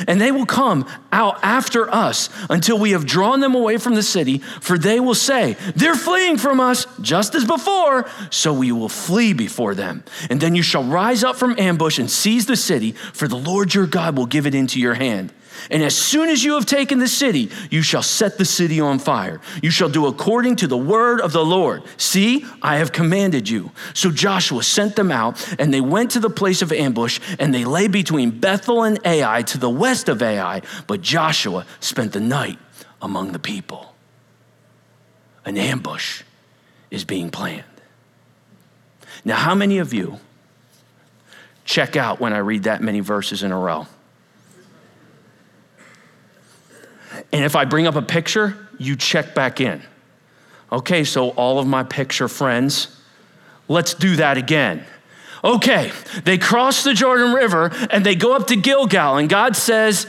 And 0.07 0.19
they 0.19 0.31
will 0.31 0.45
come 0.45 0.85
out 1.11 1.39
after 1.43 1.89
us 1.93 2.29
until 2.49 2.79
we 2.79 2.91
have 2.91 3.05
drawn 3.05 3.39
them 3.39 3.55
away 3.55 3.77
from 3.77 3.95
the 3.95 4.03
city, 4.03 4.39
for 4.61 4.77
they 4.77 4.99
will 4.99 5.15
say, 5.15 5.55
They're 5.75 5.95
fleeing 5.95 6.37
from 6.37 6.59
us 6.59 6.85
just 7.01 7.35
as 7.35 7.45
before, 7.45 8.09
so 8.29 8.53
we 8.53 8.71
will 8.71 8.89
flee 8.89 9.33
before 9.33 9.75
them. 9.75 10.03
And 10.29 10.39
then 10.41 10.55
you 10.55 10.63
shall 10.63 10.83
rise 10.83 11.23
up 11.23 11.35
from 11.35 11.59
ambush 11.59 11.99
and 11.99 12.09
seize 12.09 12.45
the 12.45 12.55
city, 12.55 12.91
for 12.91 13.27
the 13.27 13.37
Lord 13.37 13.73
your 13.73 13.87
God 13.87 14.17
will 14.17 14.25
give 14.25 14.45
it 14.45 14.55
into 14.55 14.79
your 14.79 14.95
hand. 14.95 15.33
And 15.69 15.83
as 15.83 15.95
soon 15.95 16.29
as 16.29 16.43
you 16.43 16.53
have 16.53 16.65
taken 16.65 16.99
the 16.99 17.07
city, 17.07 17.49
you 17.69 17.81
shall 17.81 18.03
set 18.03 18.37
the 18.37 18.45
city 18.45 18.79
on 18.79 18.99
fire. 18.99 19.41
You 19.61 19.71
shall 19.71 19.89
do 19.89 20.07
according 20.07 20.57
to 20.57 20.67
the 20.67 20.77
word 20.77 21.21
of 21.21 21.31
the 21.33 21.43
Lord. 21.43 21.83
See, 21.97 22.45
I 22.61 22.77
have 22.77 22.91
commanded 22.91 23.49
you. 23.49 23.71
So 23.93 24.11
Joshua 24.11 24.63
sent 24.63 24.95
them 24.95 25.11
out, 25.11 25.55
and 25.59 25.73
they 25.73 25.81
went 25.81 26.11
to 26.11 26.19
the 26.19 26.29
place 26.29 26.61
of 26.61 26.71
ambush, 26.71 27.19
and 27.39 27.53
they 27.53 27.65
lay 27.65 27.87
between 27.87 28.31
Bethel 28.31 28.83
and 28.83 28.99
Ai 29.05 29.41
to 29.43 29.57
the 29.57 29.69
west 29.69 30.09
of 30.09 30.21
Ai. 30.21 30.61
But 30.87 31.01
Joshua 31.01 31.65
spent 31.79 32.13
the 32.13 32.19
night 32.19 32.59
among 33.01 33.31
the 33.31 33.39
people. 33.39 33.93
An 35.45 35.57
ambush 35.57 36.23
is 36.91 37.03
being 37.03 37.29
planned. 37.29 37.63
Now, 39.25 39.35
how 39.35 39.55
many 39.55 39.79
of 39.79 39.93
you 39.93 40.19
check 41.65 41.95
out 41.95 42.19
when 42.19 42.33
I 42.33 42.39
read 42.39 42.63
that 42.63 42.81
many 42.81 42.99
verses 42.99 43.43
in 43.43 43.51
a 43.51 43.57
row? 43.57 43.87
And 47.31 47.43
if 47.43 47.55
I 47.55 47.65
bring 47.65 47.87
up 47.87 47.95
a 47.95 48.01
picture, 48.01 48.67
you 48.77 48.95
check 48.95 49.35
back 49.35 49.61
in. 49.61 49.81
Okay, 50.71 51.03
so 51.03 51.29
all 51.31 51.59
of 51.59 51.67
my 51.67 51.83
picture 51.83 52.27
friends, 52.27 52.95
let's 53.67 53.93
do 53.93 54.15
that 54.17 54.37
again. 54.37 54.85
Okay, 55.43 55.91
they 56.25 56.37
cross 56.37 56.83
the 56.83 56.93
Jordan 56.93 57.33
River 57.33 57.71
and 57.89 58.05
they 58.05 58.15
go 58.15 58.35
up 58.35 58.47
to 58.47 58.55
Gilgal, 58.55 59.17
and 59.17 59.29
God 59.29 59.55
says, 59.55 60.05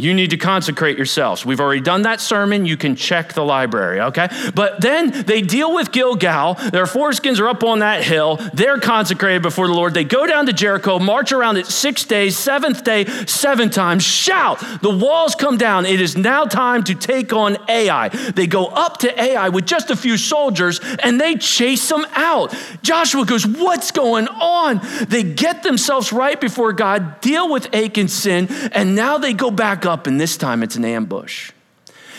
you 0.00 0.14
need 0.14 0.30
to 0.30 0.36
consecrate 0.36 0.96
yourselves. 0.96 1.44
We've 1.44 1.58
already 1.58 1.80
done 1.80 2.02
that 2.02 2.20
sermon. 2.20 2.64
You 2.64 2.76
can 2.76 2.94
check 2.94 3.32
the 3.32 3.44
library, 3.44 4.00
okay? 4.00 4.28
But 4.54 4.80
then 4.80 5.24
they 5.26 5.42
deal 5.42 5.74
with 5.74 5.90
Gilgal. 5.90 6.54
Their 6.54 6.84
foreskins 6.84 7.40
are 7.40 7.48
up 7.48 7.64
on 7.64 7.80
that 7.80 8.04
hill. 8.04 8.36
They're 8.54 8.78
consecrated 8.78 9.42
before 9.42 9.66
the 9.66 9.74
Lord. 9.74 9.94
They 9.94 10.04
go 10.04 10.24
down 10.24 10.46
to 10.46 10.52
Jericho, 10.52 11.00
march 11.00 11.32
around 11.32 11.56
it 11.56 11.66
six 11.66 12.04
days, 12.04 12.38
seventh 12.38 12.84
day, 12.84 13.06
seven 13.26 13.70
times, 13.70 14.04
shout. 14.04 14.60
The 14.82 14.96
walls 14.96 15.34
come 15.34 15.58
down. 15.58 15.84
It 15.84 16.00
is 16.00 16.16
now 16.16 16.44
time 16.44 16.84
to 16.84 16.94
take 16.94 17.32
on 17.32 17.56
Ai. 17.68 18.08
They 18.08 18.46
go 18.46 18.66
up 18.66 18.98
to 18.98 19.20
Ai 19.20 19.48
with 19.48 19.66
just 19.66 19.90
a 19.90 19.96
few 19.96 20.16
soldiers 20.16 20.80
and 21.02 21.20
they 21.20 21.34
chase 21.34 21.88
them 21.88 22.06
out. 22.14 22.54
Joshua 22.82 23.26
goes, 23.26 23.44
What's 23.44 23.90
going 23.90 24.28
on? 24.28 24.80
They 25.08 25.24
get 25.24 25.64
themselves 25.64 26.12
right 26.12 26.40
before 26.40 26.72
God, 26.72 27.20
deal 27.20 27.50
with 27.50 27.74
Achan's 27.74 28.12
sin, 28.12 28.46
and 28.70 28.94
now 28.94 29.18
they 29.18 29.32
go 29.32 29.50
back 29.50 29.86
up, 29.88 30.06
and 30.06 30.20
this 30.20 30.36
time 30.36 30.62
it's 30.62 30.76
an 30.76 30.84
ambush. 30.84 31.50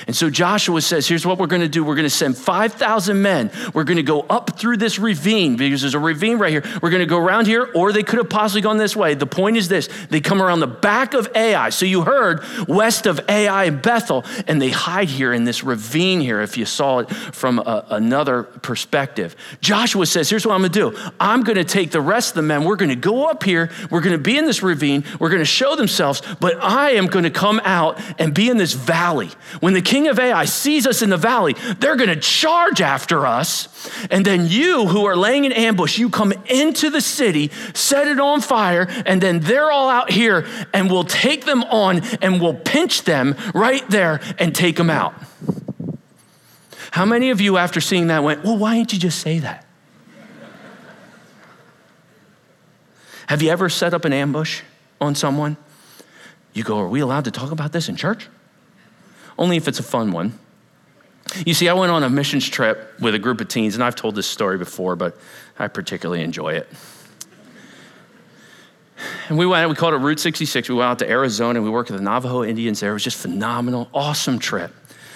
And 0.08 0.16
so 0.16 0.30
Joshua 0.30 0.82
says, 0.82 1.08
here's 1.08 1.26
what 1.26 1.38
we're 1.38 1.48
going 1.48 1.62
to 1.62 1.70
do. 1.70 1.84
We're 1.84 1.96
going 1.96 2.04
to 2.04 2.10
send 2.10 2.38
5,000 2.38 3.22
men. 3.22 3.52
We're 3.74 3.84
going 3.84 3.98
to 3.98 4.04
go 4.04 4.22
up 4.22 4.60
through 4.60 4.78
this 4.78 5.00
ravine 5.00 5.56
because 5.56 5.82
there's 5.82 5.96
a 5.96 6.00
ravine 6.00 6.38
right 6.38 6.52
here. 6.52 6.64
We're 6.82 6.90
going 6.90 7.02
to 7.02 7.06
go 7.06 7.18
around 7.18 7.48
here, 7.48 7.70
or 7.74 7.92
they 7.92 8.04
could 8.04 8.18
have 8.18 8.30
possibly 8.30 8.62
gone 8.62 8.78
this 8.78 8.96
way. 8.96 9.14
The 9.14 9.28
point 9.28 9.58
is 9.58 9.68
this 9.68 9.90
they 10.10 10.22
come 10.22 10.42
around 10.42 10.60
the 10.60 10.68
back 10.68 11.14
of 11.14 11.30
Ai. 11.36 11.70
So 11.70 11.86
you 11.86 12.02
heard 12.02 12.44
west 12.68 13.06
of 13.06 13.20
Ai 13.30 13.66
and 13.66 13.82
Bethel, 13.82 14.26
and 14.48 14.62
they 14.62 14.70
hide 14.70 15.10
here 15.10 15.34
in 15.34 15.44
this 15.44 15.64
ravine 15.64 16.22
here 16.22 16.42
if 16.42 16.58
you 16.58 16.66
saw 16.66 17.00
it 17.00 17.10
from 17.10 17.60
a, 17.60 17.86
another 17.90 18.44
perspective. 18.44 19.36
Joshua 19.62 20.06
says, 20.06 20.30
here's 20.30 20.46
what 20.46 20.54
I'm 20.54 20.62
going 20.62 20.72
to 20.72 20.92
do 20.92 21.12
I'm 21.20 21.44
going 21.44 21.58
to 21.58 21.64
take 21.64 21.92
the 21.92 22.02
rest 22.02 22.32
of 22.32 22.36
the 22.36 22.42
men. 22.42 22.64
We're 22.64 22.76
going 22.76 22.90
to 22.90 22.96
go 22.96 23.26
up 23.28 23.44
here. 23.44 23.70
We're 23.90 24.02
going 24.02 24.18
to 24.18 24.24
be 24.24 24.38
in 24.38 24.46
this 24.46 24.64
ravine. 24.64 25.04
We're 25.20 25.30
going 25.30 25.40
to 25.40 25.46
show 25.46 25.76
themselves, 25.76 26.22
but 26.40 26.62
I 26.62 26.92
am 26.92 27.08
going 27.08 27.24
to 27.24 27.30
come 27.30 27.62
out 27.64 28.00
and 28.20 28.34
be 28.34 28.50
in 28.50 28.58
this 28.58 28.74
valley. 28.74 29.30
When 29.60 29.74
the 29.74 29.82
king 29.90 30.08
of 30.08 30.20
Ai 30.20 30.46
sees 30.46 30.86
us 30.86 31.02
in 31.02 31.10
the 31.10 31.18
valley, 31.18 31.56
they're 31.80 31.96
going 31.96 32.10
to 32.10 32.16
charge 32.16 32.80
after 32.80 33.26
us. 33.26 33.68
And 34.12 34.24
then 34.24 34.46
you, 34.46 34.86
who 34.86 35.06
are 35.06 35.16
laying 35.16 35.46
in 35.46 35.52
ambush, 35.52 35.98
you 35.98 36.12
come 36.12 36.32
into 36.46 36.92
the 36.92 37.02
city, 37.02 37.50
set 37.74 38.08
it 38.08 38.20
on 38.20 38.42
fire, 38.42 38.86
and 39.08 39.20
then 39.20 39.40
they're 39.40 39.72
all 39.72 39.90
out 39.90 40.12
here, 40.12 40.46
and 40.76 40.92
we'll 40.92 41.06
take 41.06 41.46
them 41.46 41.64
on 41.64 42.02
and 42.22 42.40
we'll 42.40 42.54
pinch 42.54 43.04
them 43.04 43.36
right 43.56 43.84
there 43.90 44.22
and 44.38 44.54
take 44.54 44.76
them 44.76 44.92
out. 44.92 45.16
How 46.92 47.06
many 47.06 47.32
of 47.32 47.42
you, 47.42 47.58
after 47.58 47.82
seeing 47.82 48.08
that, 48.08 48.24
went, 48.24 48.44
Well, 48.44 48.58
why 48.58 48.76
didn't 48.76 48.94
you 48.94 49.00
just 49.00 49.20
say 49.20 49.40
that? 49.40 49.66
Have 53.26 53.42
you 53.42 53.50
ever 53.50 53.70
set 53.70 53.96
up 53.96 54.06
an 54.06 54.14
ambush 54.14 54.62
on 55.02 55.16
someone? 55.16 55.58
You 56.54 56.64
go, 56.64 56.78
Are 56.78 56.88
we 56.88 57.00
allowed 57.00 57.26
to 57.26 57.32
talk 57.32 57.52
about 57.52 57.72
this 57.72 57.90
in 57.90 57.96
church? 57.96 58.28
Only 59.40 59.58
if 59.58 59.68
it's 59.70 59.80
a 59.80 59.84
fun 59.84 60.12
one. 60.12 60.38
You 61.46 61.54
see, 61.54 61.70
I 61.70 61.74
went 61.74 61.92
on 61.92 62.04
a 62.04 62.10
missions 62.10 62.48
trip 62.48 63.00
with 63.00 63.16
a 63.16 63.20
group 63.20 63.40
of 63.40 63.48
teens, 63.48 63.74
and 63.74 63.84
I've 63.84 63.96
told 63.96 64.16
this 64.16 64.28
story 64.28 64.58
before, 64.58 64.96
but 64.96 65.18
I 65.58 65.68
particularly 65.70 66.24
enjoy 66.24 66.56
it. 66.56 66.68
And 69.30 69.38
we 69.38 69.46
went, 69.46 69.70
we 69.70 69.76
called 69.76 69.94
it 69.94 69.98
Route 69.98 70.20
66. 70.20 70.68
We 70.68 70.76
went 70.76 70.90
out 70.90 71.00
to 71.00 71.10
Arizona 71.10 71.60
and 71.60 71.64
we 71.64 71.72
worked 71.72 71.90
with 71.90 72.00
the 72.00 72.04
Navajo 72.04 72.44
Indians 72.44 72.82
there. 72.82 72.90
It 72.90 72.94
was 72.94 73.04
just 73.04 73.18
phenomenal, 73.18 73.90
awesome 73.94 74.40
trip. 74.40 74.74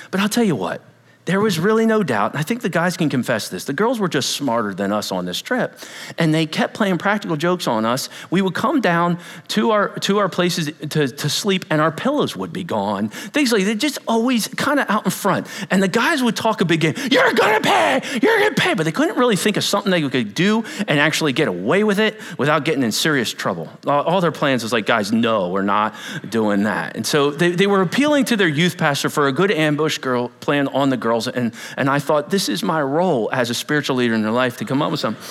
But 0.10 0.22
I'll 0.22 0.30
tell 0.30 0.44
you 0.44 0.56
what, 0.56 0.82
there 1.26 1.40
was 1.40 1.58
really 1.58 1.86
no 1.86 2.04
doubt, 2.04 2.36
I 2.36 2.44
think 2.44 2.62
the 2.62 2.70
guys 2.70 2.98
can 2.98 3.10
confess 3.10 3.48
this. 3.48 3.64
The 3.64 3.74
girls 3.74 4.00
were 4.00 4.10
just 4.10 4.32
smarter 4.32 4.74
than 4.74 4.92
us 4.92 5.12
on 5.12 5.26
this 5.26 5.42
trip, 5.42 5.80
and 6.18 6.34
they 6.34 6.46
kept 6.46 6.74
playing 6.74 6.98
practical 6.98 7.38
jokes 7.38 7.66
on 7.66 7.86
us. 7.86 8.10
We 8.30 8.42
would 8.42 8.54
come 8.54 8.82
down 8.82 9.20
to 9.50 9.72
our 9.72 9.90
to 10.00 10.18
our 10.20 10.28
places 10.28 10.72
to, 10.90 11.08
to 11.08 11.30
sleep, 11.30 11.66
and 11.70 11.80
our 11.80 11.92
pillows 11.92 12.36
would 12.36 12.52
be 12.52 12.66
gone. 12.66 13.10
Things 13.10 13.54
like 13.54 13.64
they 13.64 13.76
just 13.76 14.00
always 14.08 14.50
kind 14.50 14.80
of 14.80 14.90
out 14.90 15.06
in 15.06 15.12
front. 15.12 15.48
And 15.72 15.82
the 15.82 15.88
guys 15.88 16.22
would 16.22 16.36
talk 16.36 16.60
a 16.60 16.66
big 16.66 16.82
game. 16.82 16.96
You're 17.10 17.34
gonna 17.34 17.62
pay. 17.62 18.02
You're 18.22 18.40
gonna 18.40 18.56
pay. 18.56 18.74
But 18.74 18.84
they 18.84 18.92
couldn't 18.92 19.18
really 19.18 19.38
think 19.38 19.56
of 19.56 19.64
something 19.64 19.92
they 19.92 20.08
could 20.10 20.34
do 20.34 20.66
and 20.88 21.00
actually 21.00 21.32
get 21.32 21.48
away 21.48 21.86
with 21.86 22.00
it 22.00 22.20
without 22.38 22.66
getting 22.66 22.84
in 22.84 22.92
serious 22.92 23.32
trouble. 23.32 23.70
All 23.88 24.20
their 24.20 24.32
plans 24.32 24.62
was 24.64 24.74
like, 24.74 24.86
guys, 24.86 25.14
no, 25.14 25.50
we're 25.50 25.62
not 25.62 25.96
doing 26.28 26.64
that. 26.64 26.98
And 26.98 27.08
so 27.08 27.32
they, 27.32 27.52
they 27.52 27.68
were 27.68 27.82
appealing 27.82 28.26
to 28.26 28.36
their 28.36 28.48
youth 28.48 28.78
pastor 28.78 29.10
for 29.10 29.28
a 29.28 29.32
good 29.32 29.52
ambush 29.52 30.00
girl 30.00 30.30
plan 30.42 30.68
on 30.68 30.90
the 30.90 30.98
girl 30.98 31.13
girls. 31.14 31.28
And, 31.28 31.54
and 31.78 31.90
I 31.90 32.00
thought, 32.00 32.30
this 32.30 32.50
is 32.50 32.64
my 32.64 32.82
role 32.82 33.30
as 33.32 33.50
a 33.50 33.54
spiritual 33.54 33.98
leader 33.98 34.14
in 34.14 34.22
their 34.22 34.32
life 34.32 34.58
to 34.58 34.66
come 34.66 34.82
up 34.82 34.92
with 34.92 35.00
something. 35.00 35.24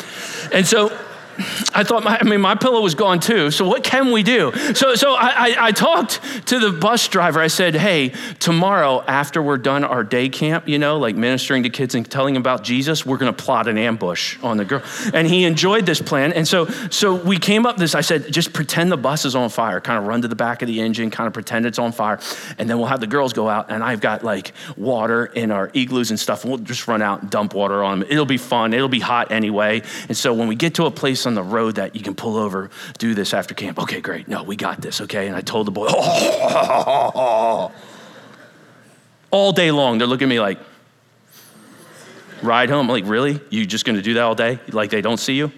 And 0.53 0.67
so 0.67 0.97
I 1.75 1.85
thought, 1.85 2.05
my, 2.05 2.19
I 2.19 2.25
mean, 2.25 2.41
my 2.41 2.55
pillow 2.55 2.81
was 2.81 2.95
gone 2.95 3.21
too. 3.21 3.51
So 3.51 3.67
what 3.67 3.85
can 3.85 4.11
we 4.11 4.23
do? 4.23 4.53
So, 4.75 4.95
so 4.95 5.15
I, 5.15 5.29
I, 5.29 5.57
I, 5.59 5.73
talked 5.73 6.21
to 6.49 6.59
the 6.59 6.73
bus 6.73 7.09
driver. 7.09 7.41
I 7.41 7.47
said, 7.47 7.75
hey, 7.75 8.13
tomorrow 8.39 9.03
after 9.07 9.43
we're 9.43 9.59
done 9.59 9.85
our 9.85 10.05
day 10.05 10.29
camp, 10.29 10.69
you 10.69 10.79
know, 10.79 10.99
like 10.99 11.17
ministering 11.17 11.63
to 11.63 11.71
kids 11.71 11.95
and 11.95 12.09
telling 12.11 12.35
them 12.35 12.43
about 12.43 12.65
Jesus, 12.65 13.07
we're 13.07 13.17
going 13.17 13.33
to 13.33 13.43
plot 13.43 13.69
an 13.69 13.79
ambush 13.79 14.39
on 14.43 14.57
the 14.57 14.65
girl. 14.65 14.83
And 15.15 15.27
he 15.27 15.45
enjoyed 15.45 15.87
this 15.87 16.01
plan. 16.01 16.33
And 16.33 16.47
so, 16.47 16.67
so 16.91 17.15
we 17.15 17.39
came 17.39 17.65
up 17.65 17.77
this. 17.77 17.95
I 17.95 18.01
said, 18.01 18.33
just 18.33 18.53
pretend 18.53 18.91
the 18.93 18.97
bus 18.97 19.25
is 19.25 19.35
on 19.35 19.49
fire. 19.49 19.81
Kind 19.81 19.99
of 19.99 20.07
run 20.07 20.23
to 20.23 20.29
the 20.29 20.37
back 20.37 20.63
of 20.63 20.69
the 20.69 20.81
engine, 20.81 21.11
kind 21.11 21.27
of 21.27 21.33
pretend 21.33 21.67
it's 21.67 21.79
on 21.79 21.93
fire, 21.93 22.19
and 22.59 22.69
then 22.69 22.79
we'll 22.79 22.87
have 22.87 23.01
the 23.01 23.07
girls 23.07 23.33
go 23.33 23.49
out. 23.49 23.71
And 23.71 23.83
I've 23.83 24.01
got 24.01 24.25
like 24.25 24.53
water 24.77 25.27
in 25.27 25.51
our 25.51 25.71
igloos 25.73 26.11
and 26.11 26.19
stuff. 26.19 26.45
And 26.45 26.53
we'll 26.53 26.61
just 26.61 26.89
run 26.89 27.03
out 27.03 27.23
and 27.23 27.31
dump 27.31 27.55
water 27.55 27.83
on 27.83 28.01
them. 28.01 28.09
It'll 28.11 28.27
be 28.27 28.39
fun. 28.39 28.75
It'll 28.75 28.89
be 28.89 29.01
hot 29.01 29.31
anyway. 29.31 29.83
And 30.09 30.17
so 30.17 30.35
when 30.35 30.49
we 30.49 30.55
get 30.55 30.75
to 30.75 30.87
a 30.87 30.91
place 30.91 31.13
place 31.13 31.27
on 31.33 31.47
the 31.47 31.51
road 31.51 31.77
that 31.77 31.97
you 31.97 32.03
can 32.03 32.15
pull 32.15 32.37
over, 32.37 32.71
do 32.99 33.15
this 33.15 33.35
after 33.35 33.55
camp. 33.55 33.79
Okay, 33.79 34.01
great. 34.01 34.29
No, 34.29 34.43
we 34.43 34.57
got 34.57 34.81
this, 34.81 35.01
okay? 35.01 35.27
And 35.27 35.37
I 35.37 35.41
told 35.41 35.67
the 35.67 35.71
boy, 35.71 35.87
oh, 35.89 37.73
all 39.31 39.53
day 39.53 39.71
long, 39.71 39.99
they're 39.99 40.07
looking 40.07 40.27
at 40.27 40.31
me 40.31 40.41
like, 40.41 40.59
ride 42.43 42.71
home. 42.71 42.89
I'm 42.89 42.89
like, 42.89 43.07
really? 43.07 43.41
You 43.51 43.65
just 43.67 43.85
gonna 43.85 44.03
do 44.03 44.15
that 44.15 44.23
all 44.23 44.35
day? 44.35 44.59
Like 44.69 44.91
they 44.91 45.01
don't 45.01 45.19
see 45.19 45.35
you? 45.35 45.53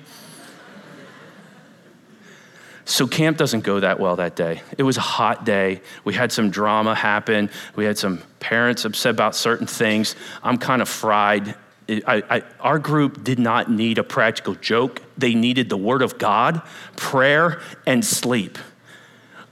So 2.87 3.07
camp 3.07 3.39
doesn't 3.39 3.63
go 3.63 3.81
that 3.81 3.99
well 3.99 4.17
that 4.17 4.37
day. 4.37 4.61
It 4.77 4.83
was 4.83 4.99
a 4.99 5.03
hot 5.03 5.47
day. 5.47 5.81
We 6.05 6.13
had 6.13 6.31
some 6.31 6.51
drama 6.51 6.95
happen. 6.95 7.49
We 7.77 7.87
had 7.87 7.97
some 7.97 8.23
parents 8.41 8.85
upset 8.85 9.11
about 9.11 9.35
certain 9.35 9.67
things. 9.67 10.15
I'm 10.43 10.59
kind 10.59 10.83
of 10.83 10.89
fried 10.89 11.55
I, 11.88 12.23
I, 12.31 12.42
our 12.61 12.79
group 12.79 13.25
did 13.25 13.38
not 13.38 13.70
need 13.70 13.99
a 13.99 14.05
practical 14.05 14.55
joke. 14.55 15.03
They 15.18 15.35
needed 15.35 15.68
the 15.68 15.77
Word 15.77 16.03
of 16.03 16.18
God, 16.18 16.62
prayer, 16.97 17.61
and 17.87 18.05
sleep. 18.05 18.59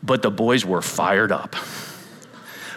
But 0.03 0.23
the 0.23 0.31
boys 0.31 0.65
were 0.65 0.83
fired 0.83 1.31
up. 1.31 1.55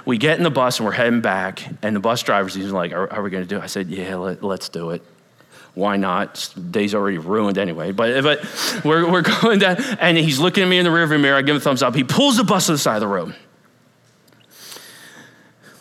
We 0.05 0.17
get 0.17 0.37
in 0.37 0.43
the 0.43 0.51
bus 0.51 0.79
and 0.79 0.85
we're 0.85 0.91
heading 0.91 1.21
back, 1.21 1.63
and 1.81 1.95
the 1.95 1.99
bus 1.99 2.21
driver's 2.21 2.53
he's 2.53 2.71
like, 2.71 2.91
Are, 2.91 3.11
are 3.11 3.23
we 3.23 3.29
going 3.29 3.43
to 3.43 3.49
do 3.49 3.57
it? 3.57 3.63
I 3.63 3.67
said, 3.67 3.89
Yeah, 3.89 4.17
let, 4.17 4.43
let's 4.43 4.69
do 4.69 4.91
it. 4.91 5.01
Why 5.73 5.97
not? 5.97 6.53
Day's 6.71 6.93
already 6.93 7.17
ruined 7.17 7.57
anyway. 7.57 7.91
But, 7.91 8.23
but 8.23 8.81
we're, 8.85 9.09
we're 9.11 9.21
going 9.41 9.59
down, 9.59 9.77
and 9.99 10.17
he's 10.17 10.39
looking 10.39 10.63
at 10.63 10.69
me 10.69 10.77
in 10.77 10.85
the 10.85 10.91
rearview 10.91 11.19
mirror. 11.19 11.37
I 11.37 11.41
give 11.41 11.55
him 11.55 11.57
a 11.57 11.59
thumbs 11.59 11.81
up. 11.81 11.95
He 11.95 12.03
pulls 12.03 12.37
the 12.37 12.43
bus 12.43 12.67
to 12.67 12.73
the 12.73 12.77
side 12.77 12.95
of 12.95 13.01
the 13.01 13.07
road. 13.07 13.35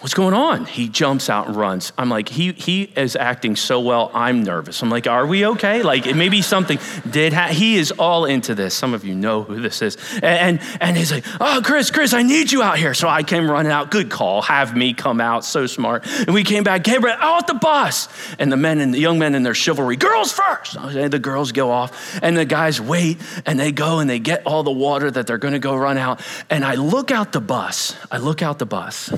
What's 0.04 0.12
going 0.12 0.34
on? 0.34 0.66
He 0.66 0.90
jumps 0.90 1.30
out 1.30 1.46
and 1.46 1.56
runs. 1.56 1.94
I'm 1.96 2.10
like, 2.10 2.28
he, 2.28 2.52
he 2.52 2.82
is 2.94 3.16
acting 3.16 3.56
so 3.56 3.80
well, 3.80 4.10
I'm 4.12 4.42
nervous. 4.42 4.82
I'm 4.82 4.90
like, 4.90 5.06
are 5.06 5.26
we 5.26 5.46
okay? 5.46 5.82
Like, 5.82 6.14
maybe 6.14 6.42
something 6.42 6.78
did. 7.08 7.32
He 7.32 7.76
is 7.76 7.90
all 7.92 8.26
into 8.26 8.54
this. 8.54 8.74
Some 8.74 8.92
of 8.92 9.06
you 9.06 9.14
know 9.14 9.44
who 9.44 9.62
this 9.62 9.80
is. 9.80 9.96
And, 10.16 10.60
and, 10.60 10.78
and 10.82 10.96
he's 10.98 11.10
like, 11.10 11.24
oh, 11.40 11.62
Chris, 11.64 11.90
Chris, 11.90 12.12
I 12.12 12.22
need 12.22 12.52
you 12.52 12.62
out 12.62 12.76
here. 12.76 12.92
So 12.92 13.08
I 13.08 13.22
came 13.22 13.50
running 13.50 13.72
out. 13.72 13.90
Good 13.90 14.10
call. 14.10 14.42
Have 14.42 14.76
me 14.76 14.92
come 14.92 15.22
out. 15.22 15.42
So 15.42 15.66
smart. 15.66 16.06
And 16.06 16.34
we 16.34 16.44
came 16.44 16.64
back. 16.64 16.84
Gabriel, 16.84 17.16
oh, 17.18 17.36
out 17.38 17.46
the 17.46 17.54
bus. 17.54 18.06
And 18.38 18.52
the 18.52 18.58
men 18.58 18.80
and 18.80 18.92
the 18.92 19.00
young 19.00 19.18
men 19.18 19.34
in 19.34 19.42
their 19.42 19.54
chivalry, 19.54 19.96
girls 19.96 20.30
first. 20.30 20.74
The 20.74 21.18
girls 21.18 21.50
go 21.52 21.70
off. 21.70 22.22
And 22.22 22.36
the 22.36 22.44
guys 22.44 22.78
wait 22.78 23.16
and 23.46 23.58
they 23.58 23.72
go 23.72 24.00
and 24.00 24.10
they 24.10 24.18
get 24.18 24.46
all 24.46 24.64
the 24.64 24.70
water 24.70 25.10
that 25.10 25.26
they're 25.26 25.38
going 25.38 25.54
to 25.54 25.58
go 25.60 25.74
run 25.74 25.96
out. 25.96 26.20
And 26.50 26.62
I 26.62 26.74
look 26.74 27.10
out 27.10 27.32
the 27.32 27.40
bus. 27.40 27.96
I 28.10 28.18
look 28.18 28.42
out 28.42 28.58
the 28.58 28.66
bus 28.66 29.10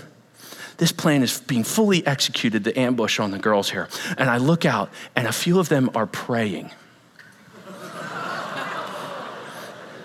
this 0.78 0.92
plan 0.92 1.22
is 1.22 1.40
being 1.40 1.64
fully 1.64 2.06
executed, 2.06 2.64
the 2.64 2.78
ambush 2.78 3.18
on 3.18 3.30
the 3.30 3.38
girls 3.38 3.70
here. 3.70 3.88
And 4.18 4.28
I 4.28 4.36
look 4.38 4.64
out, 4.64 4.90
and 5.14 5.26
a 5.26 5.32
few 5.32 5.58
of 5.58 5.68
them 5.68 5.90
are 5.94 6.06
praying. 6.06 6.70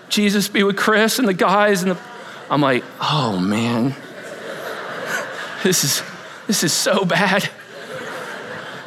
Jesus 0.08 0.48
be 0.48 0.62
with 0.62 0.76
Chris 0.76 1.18
and 1.18 1.26
the 1.26 1.34
guys 1.34 1.82
and 1.82 1.92
the 1.92 1.98
I'm 2.50 2.60
like, 2.60 2.84
"Oh 3.00 3.38
man. 3.38 3.94
This 5.62 5.84
is 5.84 6.02
this 6.46 6.62
is 6.64 6.72
so 6.72 7.04
bad. 7.04 7.48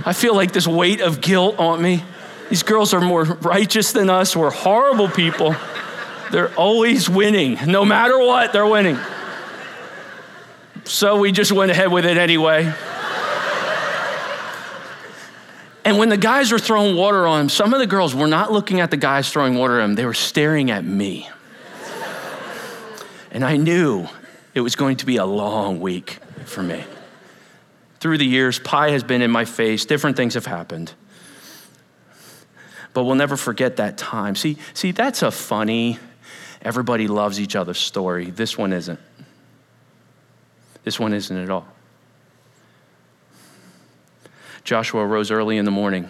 I 0.05 0.13
feel 0.13 0.35
like 0.35 0.51
this 0.51 0.67
weight 0.67 1.01
of 1.01 1.21
guilt 1.21 1.57
on 1.57 1.81
me. 1.81 2.03
These 2.49 2.61
girls 2.61 2.93
are 2.93 3.01
more 3.01 3.23
righteous 3.23 3.91
than 3.91 4.09
us. 4.09 4.35
We're 4.35 4.51
horrible 4.51 5.09
people. 5.09 5.55
They're 6.31 6.53
always 6.53 7.09
winning. 7.09 7.57
No 7.65 7.85
matter 7.85 8.19
what, 8.19 8.53
they're 8.53 8.67
winning. 8.67 8.99
So 10.85 11.17
we 11.17 11.31
just 11.31 11.51
went 11.51 11.71
ahead 11.71 11.91
with 11.91 12.05
it 12.05 12.17
anyway. 12.17 12.71
And 15.83 15.99
when 15.99 16.09
the 16.09 16.17
guys 16.17 16.51
were 16.51 16.57
throwing 16.57 16.95
water 16.95 17.27
on 17.27 17.41
him, 17.41 17.49
some 17.49 17.73
of 17.73 17.79
the 17.79 17.85
girls 17.85 18.15
were 18.15 18.27
not 18.27 18.51
looking 18.51 18.79
at 18.79 18.89
the 18.89 18.97
guys 18.97 19.31
throwing 19.31 19.55
water 19.55 19.79
at 19.79 19.83
him, 19.83 19.95
they 19.95 20.05
were 20.05 20.15
staring 20.15 20.71
at 20.71 20.83
me. 20.83 21.29
And 23.31 23.43
I 23.43 23.57
knew 23.57 24.07
it 24.53 24.61
was 24.61 24.75
going 24.75 24.97
to 24.97 25.05
be 25.05 25.17
a 25.17 25.25
long 25.25 25.79
week 25.79 26.19
for 26.45 26.63
me. 26.63 26.83
Through 27.99 28.17
the 28.17 28.25
years, 28.25 28.57
pie 28.59 28.91
has 28.91 29.03
been 29.03 29.21
in 29.21 29.29
my 29.29 29.45
face, 29.45 29.85
different 29.85 30.17
things 30.17 30.35
have 30.35 30.45
happened. 30.45 30.93
But 32.93 33.03
we'll 33.03 33.15
never 33.15 33.37
forget 33.37 33.77
that 33.77 33.97
time. 33.97 34.35
See, 34.35 34.57
see, 34.73 34.91
that's 34.91 35.21
a 35.21 35.29
funny, 35.29 35.99
everybody 36.61 37.07
loves 37.07 37.39
each 37.39 37.55
other 37.55 37.73
story. 37.73 38.31
This 38.31 38.57
one 38.57 38.71
isn't. 38.73 38.99
This 40.85 40.99
one 40.99 41.13
isn't 41.13 41.35
at 41.35 41.49
all. 41.49 41.67
Joshua 44.63 45.05
rose 45.05 45.31
early 45.31 45.57
in 45.57 45.65
the 45.65 45.71
morning 45.71 46.09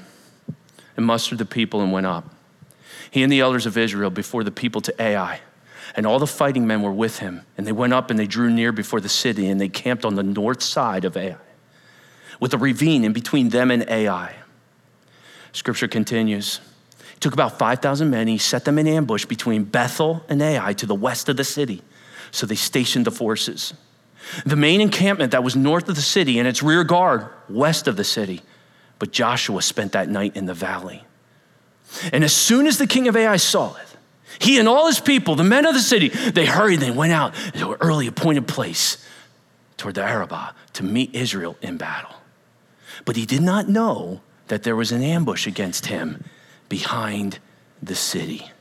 and 0.96 1.06
mustered 1.06 1.40
the 1.40 1.46
people 1.46 1.82
and 1.82 1.92
went 1.92 2.06
up. 2.06 2.30
He 3.10 3.24
and 3.24 3.32
the 3.32 3.40
elders 3.40 3.66
of 3.66 3.78
Israel 3.78 4.10
before 4.10 4.44
the 4.44 4.52
people 4.52 4.82
to 4.82 5.02
Ai. 5.02 5.40
And 5.96 6.06
all 6.06 6.20
the 6.20 6.28
fighting 6.28 6.68
men 6.68 6.82
were 6.82 6.92
with 6.92 7.20
him. 7.20 7.42
And 7.58 7.66
they 7.66 7.72
went 7.72 7.94
up 7.94 8.10
and 8.10 8.20
they 8.20 8.28
drew 8.28 8.50
near 8.50 8.74
before 8.74 9.00
the 9.00 9.10
city 9.10 9.48
and 9.48 9.60
they 9.60 9.70
camped 9.70 10.04
on 10.04 10.16
the 10.16 10.24
north 10.24 10.62
side 10.62 11.06
of 11.06 11.16
Ai. 11.16 11.38
with 12.40 12.54
a 12.54 12.58
ravine 12.58 13.06
in 13.06 13.14
between 13.14 13.50
them 13.50 13.72
and 13.72 13.90
Ai. 13.90 14.36
Scripture 15.54 15.88
continues. 15.88 16.60
He 17.14 17.20
took 17.22 17.32
about 17.32 17.58
5,000 17.58 18.10
men, 18.10 18.28
he 18.28 18.38
set 18.38 18.66
them 18.66 18.78
in 18.78 18.88
ambush 18.88 19.24
between 19.24 19.64
Bethel 19.64 20.26
and 20.28 20.42
Ai 20.42 20.74
to 20.74 20.86
the 20.86 20.96
west 20.96 21.30
of 21.30 21.38
the 21.38 21.46
city. 21.46 21.82
So 22.32 22.46
they 22.46 22.56
stationed 22.56 23.06
the 23.06 23.12
forces. 23.12 23.74
The 24.46 24.56
main 24.56 24.82
encampment 24.82 25.32
that 25.32 25.44
was 25.44 25.56
north 25.56 25.88
of 25.90 25.96
the 25.96 26.02
city 26.02 26.40
and 26.40 26.48
its 26.48 26.64
rear 26.64 26.84
guard 26.84 27.30
west 27.50 27.88
of 27.88 27.96
the 27.96 28.04
city. 28.04 28.42
But 29.00 29.12
Joshua 29.12 29.62
spent 29.62 29.92
that 29.92 30.10
night 30.10 30.36
in 30.36 30.46
the 30.46 30.54
valley. 30.54 31.04
And 32.12 32.24
as 32.24 32.34
soon 32.34 32.68
as 32.68 32.78
the 32.78 32.88
king 32.88 33.08
of 33.08 33.16
Ai 33.16 33.38
saw 33.38 33.76
it, 33.76 33.88
he 34.40 34.60
and 34.60 34.68
all 34.68 34.88
his 34.88 35.00
people, 35.00 35.36
the 35.36 35.44
men 35.44 35.66
of 35.66 35.74
the 35.74 35.80
city, 35.80 36.10
they 36.10 36.46
hurried, 36.46 36.80
they 36.80 36.92
went 36.92 37.14
out 37.14 37.34
to 37.54 37.74
an 37.74 37.78
early 37.82 38.08
appointed 38.08 38.48
place 38.48 39.06
toward 39.78 39.96
the 39.96 40.04
Arabah 40.04 40.54
to 40.74 40.84
meet 40.84 41.14
Israel 41.14 41.58
in 41.62 41.78
battle. 41.78 42.16
But 43.06 43.16
he 43.16 43.26
did 43.26 43.42
not 43.42 43.70
know 43.70 44.22
that 44.48 44.64
there 44.64 44.76
was 44.76 44.92
an 44.92 45.02
ambush 45.02 45.48
against 45.48 45.88
him 45.88 46.24
behind 46.70 47.40
the 47.82 47.96
city. 47.96 48.52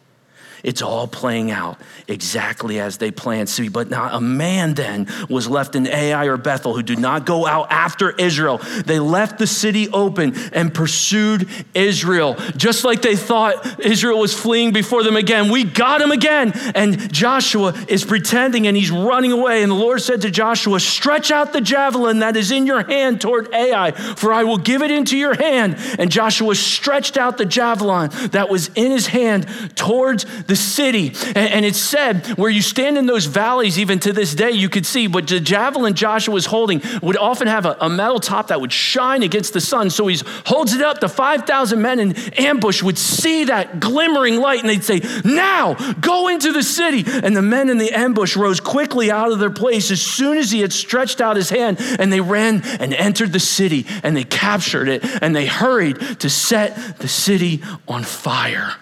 It's 0.64 0.80
all 0.80 1.06
playing 1.06 1.50
out 1.50 1.78
exactly 2.08 2.80
as 2.80 2.96
they 2.96 3.10
planned. 3.10 3.50
See, 3.50 3.68
but 3.68 3.90
not 3.90 4.14
a 4.14 4.20
man 4.20 4.72
then 4.72 5.06
was 5.28 5.46
left 5.46 5.76
in 5.76 5.86
Ai 5.86 6.24
or 6.24 6.38
Bethel 6.38 6.74
who 6.74 6.82
did 6.82 6.98
not 6.98 7.26
go 7.26 7.46
out 7.46 7.70
after 7.70 8.10
Israel. 8.10 8.62
They 8.86 8.98
left 8.98 9.38
the 9.38 9.46
city 9.46 9.90
open 9.90 10.34
and 10.52 10.72
pursued 10.72 11.46
Israel, 11.74 12.36
just 12.56 12.82
like 12.82 13.02
they 13.02 13.14
thought 13.14 13.78
Israel 13.78 14.18
was 14.18 14.32
fleeing 14.32 14.72
before 14.72 15.02
them 15.02 15.16
again. 15.16 15.50
We 15.50 15.64
got 15.64 16.00
him 16.00 16.10
again. 16.10 16.52
And 16.74 17.12
Joshua 17.12 17.74
is 17.86 18.02
pretending 18.02 18.66
and 18.66 18.74
he's 18.74 18.90
running 18.90 19.32
away. 19.32 19.62
And 19.62 19.70
the 19.70 19.76
Lord 19.76 20.00
said 20.00 20.22
to 20.22 20.30
Joshua, 20.30 20.80
Stretch 20.80 21.30
out 21.30 21.52
the 21.52 21.60
javelin 21.60 22.20
that 22.20 22.36
is 22.36 22.50
in 22.50 22.66
your 22.66 22.84
hand 22.84 23.20
toward 23.20 23.52
Ai, 23.52 23.90
for 23.90 24.32
I 24.32 24.44
will 24.44 24.58
give 24.58 24.80
it 24.80 24.90
into 24.90 25.18
your 25.18 25.34
hand. 25.34 25.76
And 25.98 26.10
Joshua 26.10 26.54
stretched 26.54 27.18
out 27.18 27.36
the 27.36 27.44
javelin 27.44 28.10
that 28.30 28.48
was 28.48 28.70
in 28.74 28.90
his 28.90 29.08
hand 29.08 29.46
towards 29.76 30.24
the 30.44 30.53
the 30.54 30.60
city. 30.60 31.12
And, 31.34 31.36
and 31.36 31.64
it 31.64 31.74
said, 31.74 32.26
where 32.38 32.50
you 32.50 32.62
stand 32.62 32.96
in 32.96 33.06
those 33.06 33.26
valleys, 33.26 33.76
even 33.76 33.98
to 34.00 34.12
this 34.12 34.34
day, 34.34 34.52
you 34.52 34.68
could 34.68 34.86
see, 34.86 35.08
but 35.08 35.26
the 35.26 35.40
javelin 35.40 35.94
Joshua 35.94 36.32
was 36.32 36.46
holding 36.46 36.80
would 37.02 37.16
often 37.16 37.48
have 37.48 37.66
a, 37.66 37.76
a 37.80 37.90
metal 37.90 38.20
top 38.20 38.48
that 38.48 38.60
would 38.60 38.72
shine 38.72 39.24
against 39.24 39.52
the 39.52 39.60
sun. 39.60 39.90
So 39.90 40.06
he 40.06 40.20
holds 40.46 40.72
it 40.72 40.80
up. 40.80 41.00
The 41.00 41.08
5,000 41.08 41.82
men 41.82 41.98
in 41.98 42.14
ambush 42.34 42.84
would 42.84 42.98
see 42.98 43.44
that 43.44 43.80
glimmering 43.80 44.36
light 44.36 44.60
and 44.60 44.68
they'd 44.68 44.84
say, 44.84 45.00
Now 45.24 45.74
go 45.94 46.28
into 46.28 46.52
the 46.52 46.62
city. 46.62 47.04
And 47.06 47.36
the 47.36 47.42
men 47.42 47.68
in 47.68 47.78
the 47.78 47.90
ambush 47.90 48.36
rose 48.36 48.60
quickly 48.60 49.10
out 49.10 49.32
of 49.32 49.40
their 49.40 49.50
place 49.50 49.90
as 49.90 50.00
soon 50.00 50.38
as 50.38 50.52
he 50.52 50.60
had 50.60 50.72
stretched 50.72 51.20
out 51.20 51.36
his 51.36 51.50
hand. 51.50 51.78
And 51.98 52.12
they 52.12 52.20
ran 52.20 52.62
and 52.78 52.94
entered 52.94 53.32
the 53.32 53.40
city 53.40 53.86
and 54.04 54.16
they 54.16 54.24
captured 54.24 54.88
it 54.88 55.04
and 55.20 55.34
they 55.34 55.46
hurried 55.46 56.20
to 56.20 56.30
set 56.30 56.98
the 56.98 57.08
city 57.08 57.62
on 57.88 58.04
fire. 58.04 58.74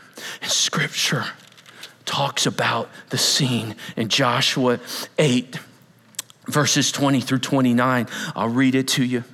In 0.42 0.48
scripture, 0.48 1.24
talks 2.04 2.46
about 2.46 2.88
the 3.10 3.18
scene 3.18 3.76
in 3.96 4.08
Joshua 4.08 4.80
8, 5.18 5.58
verses 6.46 6.92
20 6.92 7.20
through 7.20 7.38
29. 7.38 8.08
I'll 8.34 8.48
read 8.48 8.74
it 8.74 8.88
to 8.88 9.04
you. 9.04 9.24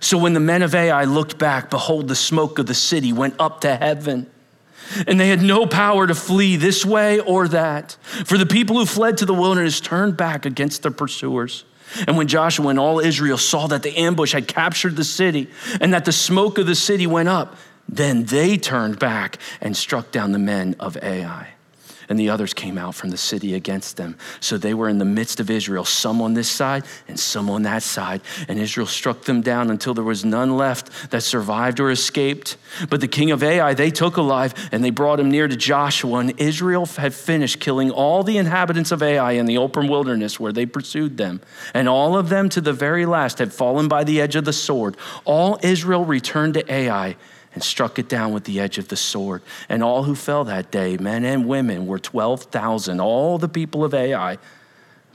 So 0.00 0.16
when 0.18 0.32
the 0.32 0.40
men 0.40 0.62
of 0.62 0.74
Ai 0.74 1.04
looked 1.04 1.38
back, 1.38 1.70
behold, 1.70 2.08
the 2.08 2.14
smoke 2.14 2.58
of 2.58 2.66
the 2.66 2.74
city 2.74 3.12
went 3.12 3.34
up 3.38 3.62
to 3.62 3.74
heaven. 3.74 4.30
And 5.06 5.18
they 5.18 5.28
had 5.28 5.42
no 5.42 5.66
power 5.66 6.06
to 6.06 6.14
flee 6.14 6.56
this 6.56 6.84
way 6.84 7.18
or 7.20 7.48
that. 7.48 7.96
For 8.24 8.36
the 8.36 8.46
people 8.46 8.76
who 8.76 8.86
fled 8.86 9.18
to 9.18 9.26
the 9.26 9.34
wilderness 9.34 9.80
turned 9.80 10.16
back 10.16 10.44
against 10.44 10.82
their 10.82 10.90
pursuers. 10.90 11.64
And 12.06 12.16
when 12.16 12.28
Joshua 12.28 12.68
and 12.68 12.78
all 12.78 13.00
Israel 13.00 13.38
saw 13.38 13.66
that 13.68 13.82
the 13.82 13.96
ambush 13.96 14.32
had 14.32 14.48
captured 14.48 14.96
the 14.96 15.04
city 15.04 15.50
and 15.80 15.92
that 15.92 16.04
the 16.04 16.12
smoke 16.12 16.58
of 16.58 16.66
the 16.66 16.74
city 16.74 17.06
went 17.06 17.28
up, 17.28 17.56
then 17.88 18.24
they 18.24 18.56
turned 18.56 18.98
back 18.98 19.38
and 19.60 19.76
struck 19.76 20.10
down 20.10 20.32
the 20.32 20.38
men 20.38 20.74
of 20.80 20.96
Ai 21.02 21.51
and 22.12 22.20
the 22.20 22.28
others 22.28 22.52
came 22.52 22.76
out 22.76 22.94
from 22.94 23.08
the 23.08 23.16
city 23.16 23.54
against 23.54 23.96
them. 23.96 24.18
So 24.38 24.58
they 24.58 24.74
were 24.74 24.90
in 24.90 24.98
the 24.98 25.06
midst 25.06 25.40
of 25.40 25.48
Israel, 25.48 25.86
some 25.86 26.20
on 26.20 26.34
this 26.34 26.50
side 26.50 26.84
and 27.08 27.18
some 27.18 27.48
on 27.48 27.62
that 27.62 27.82
side. 27.82 28.20
And 28.48 28.58
Israel 28.58 28.86
struck 28.86 29.22
them 29.22 29.40
down 29.40 29.70
until 29.70 29.94
there 29.94 30.04
was 30.04 30.22
none 30.22 30.58
left 30.58 31.10
that 31.10 31.22
survived 31.22 31.80
or 31.80 31.90
escaped. 31.90 32.58
But 32.90 33.00
the 33.00 33.08
king 33.08 33.30
of 33.30 33.42
Ai 33.42 33.72
they 33.72 33.90
took 33.90 34.18
alive, 34.18 34.52
and 34.70 34.84
they 34.84 34.90
brought 34.90 35.20
him 35.20 35.30
near 35.30 35.48
to 35.48 35.56
Joshua. 35.56 36.18
And 36.18 36.38
Israel 36.38 36.84
had 36.84 37.14
finished 37.14 37.60
killing 37.60 37.90
all 37.90 38.22
the 38.22 38.36
inhabitants 38.36 38.92
of 38.92 39.02
Ai 39.02 39.32
in 39.32 39.46
the 39.46 39.56
open 39.56 39.88
wilderness 39.88 40.38
where 40.38 40.52
they 40.52 40.66
pursued 40.66 41.16
them. 41.16 41.40
And 41.72 41.88
all 41.88 42.14
of 42.14 42.28
them 42.28 42.50
to 42.50 42.60
the 42.60 42.74
very 42.74 43.06
last 43.06 43.38
had 43.38 43.54
fallen 43.54 43.88
by 43.88 44.04
the 44.04 44.20
edge 44.20 44.36
of 44.36 44.44
the 44.44 44.52
sword. 44.52 44.98
All 45.24 45.58
Israel 45.62 46.04
returned 46.04 46.52
to 46.54 46.70
Ai 46.70 47.16
and 47.54 47.62
struck 47.62 47.98
it 47.98 48.08
down 48.08 48.32
with 48.32 48.44
the 48.44 48.60
edge 48.60 48.78
of 48.78 48.88
the 48.88 48.96
sword. 48.96 49.42
And 49.68 49.82
all 49.82 50.04
who 50.04 50.14
fell 50.14 50.44
that 50.44 50.70
day, 50.70 50.96
men 50.96 51.24
and 51.24 51.46
women, 51.46 51.86
were 51.86 51.98
12,000, 51.98 53.00
all 53.00 53.38
the 53.38 53.48
people 53.48 53.84
of 53.84 53.92
Ai. 53.92 54.38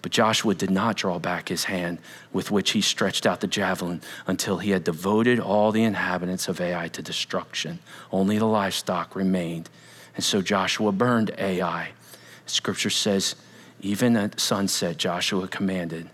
But 0.02 0.12
Joshua 0.12 0.54
did 0.54 0.70
not 0.70 0.96
draw 0.96 1.18
back 1.18 1.50
his 1.50 1.66
hand 1.66 1.98
with 2.32 2.52
which 2.52 2.72
he 2.72 2.82
stretched 2.82 3.26
out 3.26 3.42
the 3.42 3.48
javelin 3.48 4.02
until 4.28 4.60
he 4.60 4.72
had 4.72 4.84
devoted 4.84 5.40
all 5.40 5.72
the 5.72 5.84
inhabitants 5.84 6.48
of 6.48 6.62
Ai 6.62 6.88
to 6.90 7.02
destruction. 7.02 7.80
Only 8.12 8.38
the 8.38 8.46
livestock 8.46 9.16
remained. 9.16 9.70
And 10.16 10.24
so 10.24 10.42
Joshua 10.42 10.92
burned 10.92 11.32
Ai. 11.38 11.90
Scripture 12.46 12.92
says, 12.92 13.36
even 13.82 14.16
at 14.16 14.40
sunset, 14.40 14.98
Joshua 14.98 15.48
commanded 15.48 16.10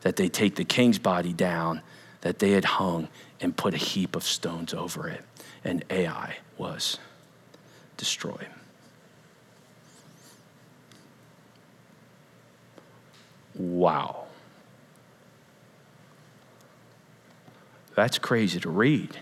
that 0.00 0.16
they 0.16 0.28
take 0.28 0.56
the 0.56 0.64
king's 0.64 0.98
body 0.98 1.32
down 1.32 1.82
that 2.22 2.38
they 2.38 2.52
had 2.52 2.64
hung 2.64 3.08
and 3.40 3.56
put 3.56 3.74
a 3.74 3.78
heap 3.78 4.16
of 4.16 4.22
stones 4.22 4.74
over 4.74 5.08
it 5.08 5.24
and 5.64 5.84
Ai 5.90 6.36
was 6.58 6.98
destroyed. 7.96 8.46
Wow. 13.54 14.24
That's 17.94 18.18
crazy 18.18 18.60
to 18.60 18.70
read. 18.70 19.18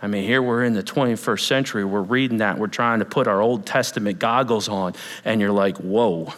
I 0.00 0.06
mean, 0.08 0.24
here 0.24 0.42
we're 0.42 0.64
in 0.64 0.74
the 0.74 0.82
21st 0.82 1.40
century, 1.40 1.84
we're 1.84 2.00
reading 2.02 2.38
that, 2.38 2.58
we're 2.58 2.66
trying 2.66 2.98
to 2.98 3.04
put 3.04 3.28
our 3.28 3.40
Old 3.40 3.66
Testament 3.66 4.18
goggles 4.18 4.68
on, 4.68 4.94
and 5.24 5.40
you're 5.40 5.52
like, 5.52 5.76
whoa, 5.78 6.34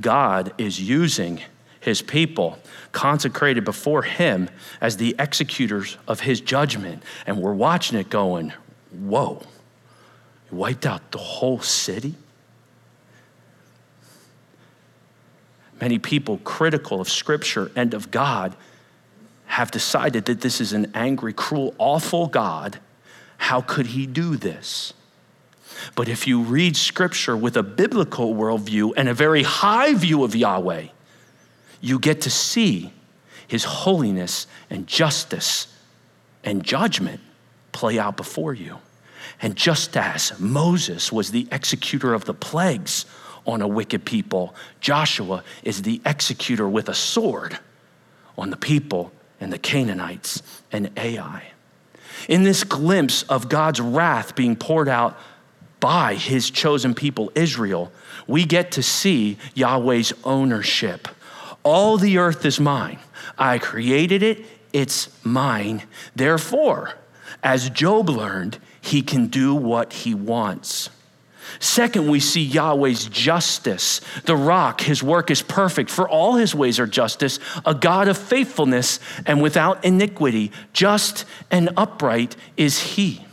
God 0.00 0.52
is 0.58 0.80
using 0.80 1.40
his 1.80 2.02
people, 2.02 2.58
consecrated 2.92 3.64
before 3.64 4.02
him 4.02 4.48
as 4.80 4.96
the 4.96 5.14
executors 5.18 5.96
of 6.06 6.20
his 6.20 6.40
judgment. 6.40 7.02
And 7.26 7.38
we're 7.40 7.54
watching 7.54 7.98
it 7.98 8.10
going, 8.10 8.52
whoa, 8.90 9.42
he 10.48 10.54
wiped 10.54 10.86
out 10.86 11.10
the 11.12 11.18
whole 11.18 11.60
city? 11.60 12.14
Many 15.80 15.98
people 15.98 16.38
critical 16.38 17.00
of 17.00 17.08
Scripture 17.08 17.70
and 17.76 17.94
of 17.94 18.10
God 18.10 18.56
have 19.46 19.70
decided 19.70 20.24
that 20.26 20.40
this 20.40 20.60
is 20.60 20.72
an 20.72 20.90
angry, 20.94 21.32
cruel, 21.32 21.74
awful 21.78 22.26
God. 22.26 22.80
How 23.38 23.60
could 23.60 23.86
he 23.86 24.06
do 24.06 24.36
this? 24.36 24.92
But 25.94 26.08
if 26.08 26.26
you 26.26 26.40
read 26.40 26.76
Scripture 26.76 27.36
with 27.36 27.56
a 27.56 27.62
biblical 27.62 28.34
worldview 28.34 28.92
and 28.96 29.08
a 29.08 29.14
very 29.14 29.44
high 29.44 29.94
view 29.94 30.24
of 30.24 30.34
Yahweh, 30.34 30.88
you 31.80 31.98
get 31.98 32.22
to 32.22 32.30
see 32.30 32.92
his 33.46 33.64
holiness 33.64 34.46
and 34.70 34.86
justice 34.86 35.66
and 36.44 36.62
judgment 36.62 37.20
play 37.72 37.98
out 37.98 38.16
before 38.16 38.54
you. 38.54 38.78
And 39.40 39.56
just 39.56 39.96
as 39.96 40.38
Moses 40.38 41.12
was 41.12 41.30
the 41.30 41.48
executor 41.52 42.14
of 42.14 42.24
the 42.24 42.34
plagues 42.34 43.06
on 43.46 43.62
a 43.62 43.68
wicked 43.68 44.04
people, 44.04 44.54
Joshua 44.80 45.42
is 45.62 45.82
the 45.82 46.00
executor 46.04 46.68
with 46.68 46.88
a 46.88 46.94
sword 46.94 47.58
on 48.36 48.50
the 48.50 48.56
people 48.56 49.12
and 49.40 49.52
the 49.52 49.58
Canaanites 49.58 50.42
and 50.72 50.90
Ai. 50.96 51.42
In 52.28 52.42
this 52.42 52.64
glimpse 52.64 53.22
of 53.24 53.48
God's 53.48 53.80
wrath 53.80 54.34
being 54.34 54.56
poured 54.56 54.88
out 54.88 55.18
by 55.80 56.14
his 56.14 56.50
chosen 56.50 56.94
people, 56.94 57.30
Israel, 57.34 57.92
we 58.26 58.44
get 58.44 58.72
to 58.72 58.82
see 58.82 59.38
Yahweh's 59.54 60.12
ownership 60.24 61.08
all 61.68 61.98
the 61.98 62.16
earth 62.16 62.46
is 62.46 62.58
mine. 62.58 62.98
I 63.36 63.58
created 63.58 64.22
it, 64.22 64.46
it's 64.72 65.08
mine. 65.22 65.82
Therefore, 66.16 66.94
as 67.42 67.68
Job 67.70 68.08
learned, 68.08 68.58
he 68.80 69.02
can 69.02 69.26
do 69.26 69.54
what 69.54 69.92
he 69.92 70.14
wants. 70.14 70.88
Second, 71.60 72.08
we 72.08 72.20
see 72.20 72.42
Yahweh's 72.42 73.06
justice. 73.06 74.00
The 74.24 74.36
rock, 74.36 74.80
his 74.80 75.02
work 75.02 75.30
is 75.30 75.42
perfect, 75.42 75.90
for 75.90 76.08
all 76.08 76.36
his 76.36 76.54
ways 76.54 76.78
are 76.78 76.86
justice, 76.86 77.38
a 77.66 77.74
God 77.74 78.08
of 78.08 78.16
faithfulness 78.16 79.00
and 79.26 79.42
without 79.42 79.84
iniquity. 79.84 80.52
Just 80.72 81.26
and 81.50 81.70
upright 81.76 82.36
is 82.56 82.80
he. 82.80 83.26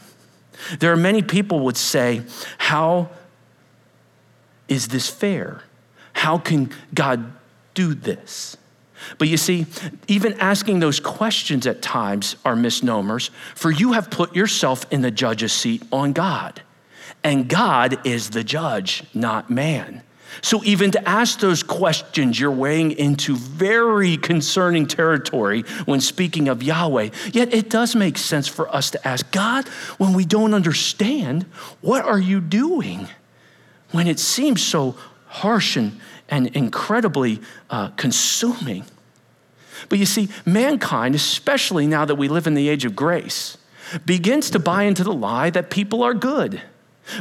There 0.80 0.92
are 0.92 0.98
many 0.98 1.22
people 1.22 1.62
would 1.62 1.78
say, 1.78 2.24
How 2.58 3.10
is 4.68 4.90
this 4.90 5.10
fair? 5.10 5.64
How 6.14 6.38
can 6.38 6.72
God 6.94 7.32
do 7.76 7.94
this? 7.94 8.58
But 9.18 9.28
you 9.28 9.38
see, 9.38 9.68
even 10.08 10.34
asking 10.40 10.80
those 10.80 11.00
questions 11.00 11.68
at 11.68 11.82
times 11.82 12.36
are 12.44 12.56
misnomers, 12.56 13.30
for 13.54 13.70
you 13.70 13.92
have 13.94 14.10
put 14.10 14.36
yourself 14.36 14.86
in 14.92 15.02
the 15.02 15.12
judge's 15.12 15.54
seat 15.54 15.84
on 15.92 16.14
God. 16.14 16.62
And 17.24 17.48
God 17.48 18.06
is 18.06 18.32
the 18.32 18.44
judge, 18.44 19.04
not 19.14 19.50
man. 19.50 20.02
So, 20.42 20.64
even 20.64 20.92
to 20.92 21.10
ask 21.10 21.40
those 21.40 21.64
questions, 21.64 22.40
you're 22.40 22.52
weighing 22.52 22.92
into 22.92 23.36
very 23.36 24.18
concerning 24.18 24.86
territory 24.86 25.62
when 25.86 26.02
speaking 26.02 26.50
of 26.50 26.62
Yahweh. 26.62 27.12
Yet, 27.32 27.54
it 27.54 27.70
does 27.70 27.96
make 27.96 28.18
sense 28.18 28.48
for 28.48 28.74
us 28.74 28.92
to 28.92 29.08
ask 29.08 29.32
God, 29.32 29.68
when 29.98 30.14
we 30.14 30.26
don't 30.26 30.54
understand, 30.54 31.44
what 31.80 32.04
are 32.04 32.20
you 32.20 32.42
doing? 32.42 33.08
When 33.92 34.08
it 34.08 34.20
seems 34.20 34.62
so 34.62 34.98
harsh 35.28 35.78
and, 35.78 36.00
and 36.30 36.48
incredibly 36.48 37.40
uh, 37.70 37.90
consuming. 37.90 38.86
But 39.90 40.00
you 40.00 40.06
see, 40.06 40.30
mankind, 40.46 41.16
especially 41.16 41.88
now 41.88 42.06
that 42.06 42.16
we 42.16 42.28
live 42.28 42.48
in 42.48 42.54
the 42.54 42.70
age 42.70 42.86
of 42.86 42.96
grace, 42.96 43.58
begins 44.06 44.50
to 44.52 44.60
buy 44.60 44.84
into 44.84 45.04
the 45.04 45.14
lie 45.14 45.50
that 45.52 45.70
people 45.70 46.02
are 46.04 46.14
good. 46.14 46.62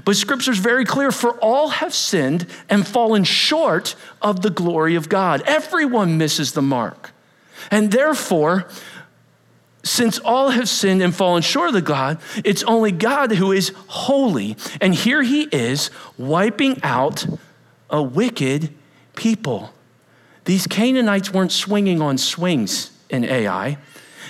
But 0.04 0.16
scripture 0.16 0.52
is 0.52 0.58
very 0.58 0.84
clear 0.84 1.12
for 1.12 1.32
all 1.40 1.68
have 1.68 1.92
sinned 1.92 2.46
and 2.70 2.86
fallen 2.86 3.24
short 3.24 3.96
of 4.22 4.40
the 4.40 4.50
glory 4.50 4.94
of 4.94 5.08
God. 5.08 5.42
Everyone 5.46 6.16
misses 6.16 6.52
the 6.52 6.62
mark. 6.62 7.10
And 7.70 7.90
therefore, 7.90 8.66
since 9.82 10.18
all 10.18 10.50
have 10.50 10.68
sinned 10.68 11.02
and 11.02 11.14
fallen 11.14 11.42
short 11.42 11.68
of 11.68 11.74
the 11.74 11.82
God, 11.82 12.18
it's 12.44 12.62
only 12.62 12.92
God 12.92 13.32
who 13.32 13.52
is 13.52 13.72
holy. 13.88 14.56
And 14.80 14.94
here 14.94 15.22
he 15.22 15.42
is 15.52 15.90
wiping 16.16 16.80
out 16.82 17.26
a 17.90 18.02
wicked 18.02 18.72
people. 19.14 19.72
These 20.44 20.66
Canaanites 20.66 21.32
weren't 21.32 21.52
swinging 21.52 22.00
on 22.02 22.18
swings 22.18 22.90
in 23.08 23.24
Ai. 23.24 23.78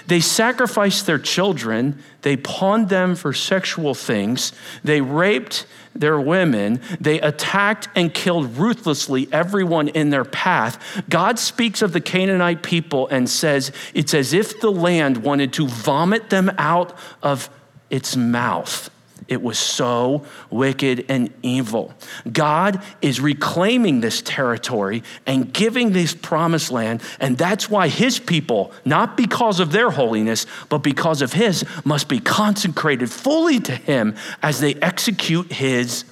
They 0.07 0.20
sacrificed 0.20 1.07
their 1.07 1.18
children, 1.18 1.99
they 2.23 2.37
pawned 2.37 2.88
them 2.88 3.14
for 3.14 3.33
sexual 3.33 3.94
things, 3.94 4.53
they 4.83 5.01
raped 5.01 5.66
their 5.94 6.20
women, 6.20 6.81
they 7.01 7.20
attacked 7.20 7.88
and 7.94 8.12
killed 8.12 8.57
ruthlessly 8.59 9.29
everyone 9.33 9.88
in 9.88 10.11
their 10.11 10.25
path. 10.25 11.03
God 11.09 11.38
speaks 11.38 11.81
of 11.81 11.92
the 11.92 12.01
Canaanite 12.01 12.62
people 12.62 13.09
and 13.09 13.31
says 13.31 13.73
it's 13.94 14.12
as 14.12 14.33
if 14.33 14.61
the 14.61 14.73
land 14.73 15.18
wanted 15.18 15.53
to 15.55 15.66
vomit 15.66 16.31
them 16.31 16.51
out 16.59 16.97
of 17.23 17.49
its 17.88 18.16
mouth. 18.16 18.90
It 19.26 19.42
was 19.42 19.58
so 19.58 20.24
wicked 20.50 21.06
and 21.08 21.32
evil. 21.42 21.94
God 22.30 22.82
is 23.00 23.20
reclaiming 23.20 24.00
this 24.00 24.20
territory 24.20 25.02
and 25.26 25.52
giving 25.52 25.92
this 25.92 26.14
promised 26.14 26.70
land, 26.70 27.02
and 27.20 27.38
that's 27.38 27.70
why 27.70 27.88
his 27.88 28.18
people, 28.18 28.72
not 28.84 29.16
because 29.16 29.60
of 29.60 29.72
their 29.72 29.90
holiness, 29.90 30.46
but 30.68 30.78
because 30.78 31.22
of 31.22 31.32
his, 31.32 31.64
must 31.84 32.08
be 32.08 32.18
consecrated 32.18 33.10
fully 33.10 33.60
to 33.60 33.74
him 33.74 34.14
as 34.42 34.60
they 34.60 34.74
execute 34.76 35.50
his 35.52 36.04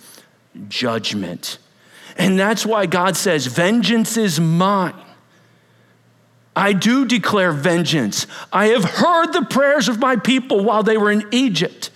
judgment. 0.68 1.58
And 2.16 2.38
that's 2.38 2.64
why 2.64 2.86
God 2.86 3.16
says, 3.16 3.46
Vengeance 3.46 4.16
is 4.16 4.40
mine. 4.40 4.94
I 6.54 6.74
do 6.74 7.06
declare 7.06 7.52
vengeance. 7.52 8.26
I 8.52 8.68
have 8.68 8.84
heard 8.84 9.32
the 9.32 9.46
prayers 9.48 9.88
of 9.88 9.98
my 9.98 10.16
people 10.16 10.64
while 10.64 10.82
they 10.82 10.98
were 10.98 11.10
in 11.10 11.26
Egypt 11.30 11.90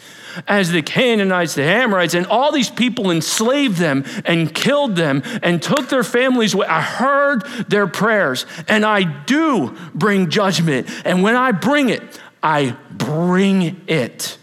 as 0.47 0.71
the 0.71 0.83
Canaanites, 0.83 1.55
the 1.55 1.63
Amorites, 1.63 2.15
and 2.15 2.27
all 2.27 2.53
these 2.53 2.71
people 2.71 3.11
enslaved 3.11 3.77
them 3.77 4.05
and 4.25 4.55
killed 4.55 4.97
them 4.97 5.23
and 5.43 5.63
took 5.63 5.89
their 5.89 6.05
families 6.05 6.55
away. 6.55 6.67
I 6.67 6.81
heard 6.83 7.45
their 7.69 7.87
prayers, 7.87 8.47
and 8.69 8.85
I 8.85 9.03
do 9.03 9.77
bring 9.95 10.31
judgment. 10.31 10.89
And 11.05 11.23
when 11.23 11.37
I 11.37 11.53
bring 11.53 11.89
it, 11.89 12.03
I 12.43 12.77
bring 12.91 13.83
it. 13.87 14.39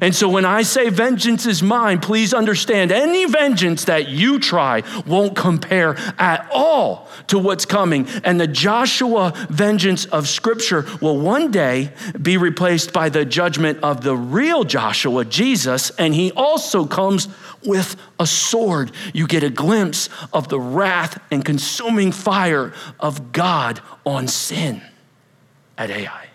And 0.00 0.14
so 0.14 0.28
when 0.28 0.44
I 0.44 0.62
say 0.62 0.90
vengeance 0.90 1.46
is 1.46 1.62
mine, 1.62 2.00
please 2.00 2.34
understand 2.34 2.92
any 2.92 3.24
vengeance 3.24 3.84
that 3.86 4.08
you 4.08 4.38
try 4.38 4.82
won't 5.06 5.34
compare 5.34 5.96
at 6.18 6.48
all 6.52 7.08
to 7.28 7.38
what's 7.38 7.64
coming. 7.64 8.06
And 8.22 8.38
the 8.40 8.46
Joshua 8.46 9.32
vengeance 9.48 10.04
of 10.06 10.28
Scripture 10.28 10.84
will 11.00 11.18
one 11.18 11.50
day 11.50 11.92
be 12.20 12.36
replaced 12.36 12.92
by 12.92 13.08
the 13.08 13.24
judgment 13.24 13.78
of 13.82 14.02
the 14.02 14.16
real 14.16 14.64
Joshua, 14.64 15.24
Jesus. 15.24 15.90
And 15.90 16.14
he 16.14 16.32
also 16.32 16.86
comes 16.86 17.28
with 17.64 17.96
a 18.20 18.26
sword. 18.26 18.92
You 19.14 19.26
get 19.26 19.42
a 19.42 19.50
glimpse 19.50 20.08
of 20.32 20.48
the 20.48 20.60
wrath 20.60 21.20
and 21.30 21.44
consuming 21.44 22.12
fire 22.12 22.72
of 23.00 23.32
God 23.32 23.80
on 24.04 24.28
sin 24.28 24.82
at 25.76 25.90
Ai. 25.90 26.27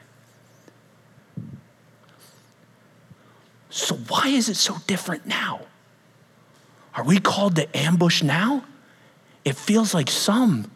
So, 3.74 3.96
why 4.08 4.28
is 4.28 4.50
it 4.50 4.56
so 4.56 4.78
different 4.86 5.26
now? 5.26 5.62
Are 6.94 7.04
we 7.04 7.18
called 7.20 7.56
to 7.56 7.76
ambush 7.76 8.22
now? 8.22 8.66
It 9.44 9.56
feels 9.56 9.96
like 9.96 10.12
some 10.12 10.70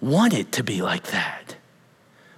want 0.00 0.32
it 0.32 0.50
to 0.52 0.64
be 0.64 0.80
like 0.80 1.08
that. 1.08 1.56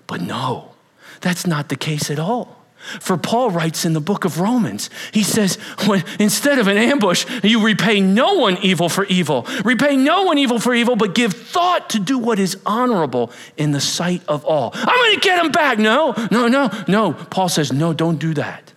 But 0.08 0.20
no, 0.20 0.72
that's 1.20 1.46
not 1.46 1.68
the 1.68 1.76
case 1.76 2.10
at 2.10 2.18
all. 2.18 2.64
For 2.98 3.16
Paul 3.16 3.52
writes 3.52 3.84
in 3.84 3.92
the 3.92 4.00
book 4.00 4.24
of 4.24 4.40
Romans, 4.40 4.90
he 5.12 5.22
says, 5.22 5.54
when, 5.86 6.02
instead 6.18 6.58
of 6.58 6.66
an 6.66 6.76
ambush, 6.76 7.24
you 7.44 7.64
repay 7.64 8.00
no 8.00 8.34
one 8.34 8.58
evil 8.62 8.88
for 8.88 9.04
evil. 9.04 9.46
Repay 9.64 9.96
no 9.96 10.24
one 10.24 10.38
evil 10.38 10.58
for 10.58 10.74
evil, 10.74 10.96
but 10.96 11.14
give 11.14 11.32
thought 11.32 11.90
to 11.90 12.00
do 12.00 12.18
what 12.18 12.40
is 12.40 12.58
honorable 12.66 13.30
in 13.56 13.70
the 13.70 13.80
sight 13.80 14.22
of 14.26 14.44
all. 14.44 14.72
I'm 14.74 14.98
going 14.98 15.14
to 15.14 15.20
get 15.20 15.44
him 15.44 15.52
back. 15.52 15.78
No, 15.78 16.14
no, 16.32 16.48
no, 16.48 16.68
no. 16.88 17.12
Paul 17.12 17.48
says, 17.48 17.72
no, 17.72 17.92
don't 17.92 18.18
do 18.18 18.34
that 18.34 18.72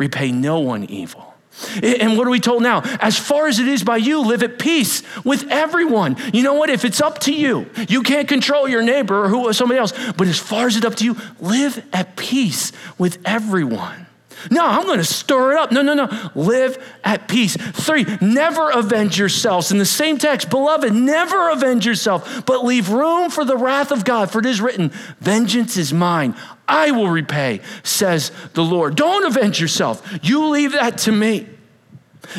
repay 0.00 0.32
no 0.32 0.58
one 0.60 0.84
evil. 0.84 1.34
And 1.82 2.16
what 2.16 2.26
are 2.26 2.30
we 2.30 2.40
told 2.40 2.62
now? 2.62 2.80
As 3.00 3.18
far 3.18 3.46
as 3.46 3.58
it 3.58 3.68
is 3.68 3.84
by 3.84 3.98
you, 3.98 4.20
live 4.20 4.42
at 4.42 4.58
peace 4.58 5.02
with 5.24 5.46
everyone. 5.50 6.16
You 6.32 6.42
know 6.42 6.54
what? 6.54 6.70
If 6.70 6.86
it's 6.86 7.02
up 7.02 7.18
to 7.20 7.34
you, 7.34 7.68
you 7.88 8.02
can't 8.02 8.26
control 8.26 8.66
your 8.66 8.82
neighbor 8.82 9.24
or 9.24 9.28
who 9.28 9.52
somebody 9.52 9.78
else. 9.78 9.92
But 10.16 10.26
as 10.26 10.38
far 10.38 10.66
as 10.68 10.76
it's 10.76 10.86
up 10.86 10.94
to 10.96 11.04
you, 11.04 11.16
live 11.38 11.84
at 11.92 12.16
peace 12.16 12.72
with 12.98 13.18
everyone. 13.26 14.06
No, 14.50 14.64
I'm 14.64 14.84
going 14.84 14.98
to 14.98 15.04
stir 15.04 15.52
it 15.52 15.58
up. 15.58 15.70
No, 15.70 15.82
no, 15.82 15.92
no. 15.92 16.30
Live 16.34 16.82
at 17.04 17.28
peace. 17.28 17.56
Three, 17.56 18.06
never 18.22 18.70
avenge 18.70 19.18
yourselves. 19.18 19.70
In 19.70 19.78
the 19.78 19.84
same 19.84 20.16
text, 20.16 20.48
beloved, 20.48 20.94
never 20.94 21.50
avenge 21.50 21.84
yourself, 21.84 22.46
but 22.46 22.64
leave 22.64 22.88
room 22.88 23.28
for 23.28 23.44
the 23.44 23.56
wrath 23.56 23.92
of 23.92 24.04
God. 24.04 24.30
For 24.30 24.38
it 24.38 24.46
is 24.46 24.62
written, 24.62 24.90
Vengeance 25.20 25.76
is 25.76 25.92
mine. 25.92 26.34
I 26.70 26.92
will 26.92 27.10
repay, 27.10 27.60
says 27.82 28.30
the 28.54 28.64
Lord. 28.64 28.94
Don't 28.94 29.26
avenge 29.26 29.60
yourself. 29.60 30.06
You 30.22 30.46
leave 30.46 30.72
that 30.72 30.98
to 30.98 31.12
me. 31.12 31.48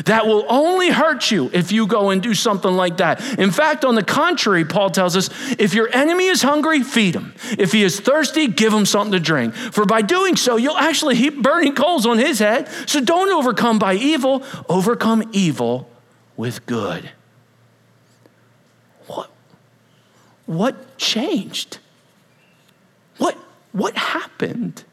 That 0.06 0.26
will 0.26 0.46
only 0.48 0.88
hurt 0.88 1.30
you 1.30 1.50
if 1.52 1.70
you 1.70 1.86
go 1.86 2.10
and 2.10 2.22
do 2.22 2.32
something 2.32 2.72
like 2.72 2.96
that. 2.96 3.38
In 3.38 3.50
fact, 3.50 3.84
on 3.84 3.94
the 3.94 4.02
contrary, 4.02 4.64
Paul 4.64 4.88
tells 4.88 5.16
us 5.16 5.28
if 5.58 5.74
your 5.74 5.94
enemy 5.94 6.26
is 6.26 6.40
hungry, 6.40 6.82
feed 6.82 7.14
him. 7.14 7.34
If 7.58 7.72
he 7.72 7.82
is 7.82 8.00
thirsty, 8.00 8.46
give 8.46 8.72
him 8.72 8.86
something 8.86 9.12
to 9.12 9.20
drink. 9.20 9.54
For 9.54 9.84
by 9.84 10.00
doing 10.00 10.36
so, 10.36 10.56
you'll 10.56 10.78
actually 10.78 11.16
heap 11.16 11.42
burning 11.42 11.74
coals 11.74 12.06
on 12.06 12.18
his 12.18 12.38
head. 12.38 12.68
So 12.88 13.00
don't 13.00 13.30
overcome 13.32 13.78
by 13.78 13.94
evil, 13.94 14.44
overcome 14.68 15.28
evil 15.32 15.90
with 16.36 16.64
good. 16.64 17.10
What, 19.08 19.30
what 20.46 20.96
changed? 20.96 21.78
What, 23.72 23.96
happened? 23.96 24.84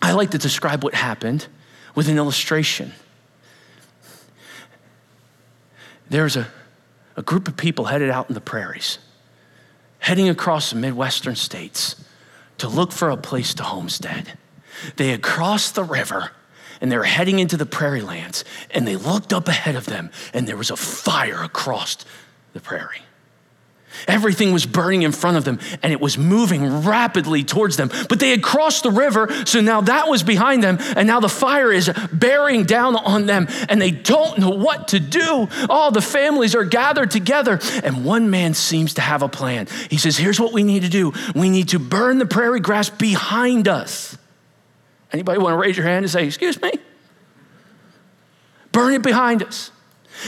I 0.00 0.12
like 0.12 0.30
to 0.30 0.38
describe 0.38 0.82
what 0.84 0.94
happened 0.94 1.46
with 1.94 2.08
an 2.08 2.18
illustration. 2.18 2.92
There's 6.10 6.36
a, 6.36 6.48
a 7.16 7.22
group 7.22 7.48
of 7.48 7.56
people 7.56 7.86
headed 7.86 8.10
out 8.10 8.28
in 8.28 8.34
the 8.34 8.40
prairies, 8.40 8.98
heading 10.00 10.28
across 10.28 10.70
the 10.70 10.76
Midwestern 10.76 11.36
states 11.36 12.04
to 12.58 12.68
look 12.68 12.92
for 12.92 13.10
a 13.10 13.16
place 13.16 13.54
to 13.54 13.62
homestead. 13.62 14.38
They 14.96 15.08
had 15.08 15.22
crossed 15.22 15.74
the 15.74 15.84
river 15.84 16.32
and 16.82 16.90
they 16.90 16.98
were 16.98 17.04
heading 17.04 17.38
into 17.38 17.56
the 17.56 17.64
prairie 17.64 18.00
lands, 18.00 18.44
and 18.72 18.86
they 18.86 18.96
looked 18.96 19.32
up 19.32 19.46
ahead 19.46 19.76
of 19.76 19.86
them, 19.86 20.10
and 20.34 20.48
there 20.48 20.56
was 20.56 20.68
a 20.68 20.76
fire 20.76 21.44
across 21.44 21.96
the 22.54 22.60
prairie. 22.60 23.02
Everything 24.08 24.52
was 24.52 24.66
burning 24.66 25.02
in 25.02 25.12
front 25.12 25.36
of 25.36 25.44
them 25.44 25.58
and 25.82 25.92
it 25.92 26.00
was 26.00 26.18
moving 26.18 26.84
rapidly 26.84 27.44
towards 27.44 27.76
them. 27.76 27.90
But 28.08 28.20
they 28.20 28.30
had 28.30 28.42
crossed 28.42 28.82
the 28.82 28.90
river, 28.90 29.28
so 29.44 29.60
now 29.60 29.80
that 29.82 30.08
was 30.08 30.22
behind 30.22 30.62
them, 30.62 30.78
and 30.96 31.06
now 31.06 31.20
the 31.20 31.28
fire 31.28 31.72
is 31.72 31.90
bearing 32.12 32.64
down 32.64 32.96
on 32.96 33.26
them 33.26 33.46
and 33.68 33.80
they 33.80 33.90
don't 33.90 34.38
know 34.38 34.50
what 34.50 34.88
to 34.88 35.00
do. 35.00 35.48
All 35.68 35.90
the 35.90 36.00
families 36.00 36.54
are 36.54 36.64
gathered 36.64 37.10
together, 37.10 37.58
and 37.82 38.04
one 38.04 38.30
man 38.30 38.54
seems 38.54 38.94
to 38.94 39.00
have 39.00 39.22
a 39.22 39.28
plan. 39.28 39.68
He 39.90 39.98
says, 39.98 40.16
Here's 40.16 40.40
what 40.40 40.52
we 40.52 40.62
need 40.62 40.82
to 40.82 40.88
do 40.88 41.12
we 41.34 41.50
need 41.50 41.68
to 41.70 41.78
burn 41.78 42.18
the 42.18 42.26
prairie 42.26 42.60
grass 42.60 42.90
behind 42.90 43.68
us. 43.68 44.16
Anybody 45.12 45.38
want 45.38 45.54
to 45.54 45.58
raise 45.58 45.76
your 45.76 45.86
hand 45.86 46.04
and 46.04 46.10
say, 46.10 46.26
Excuse 46.26 46.60
me? 46.60 46.72
Burn 48.72 48.94
it 48.94 49.02
behind 49.02 49.42
us. 49.42 49.70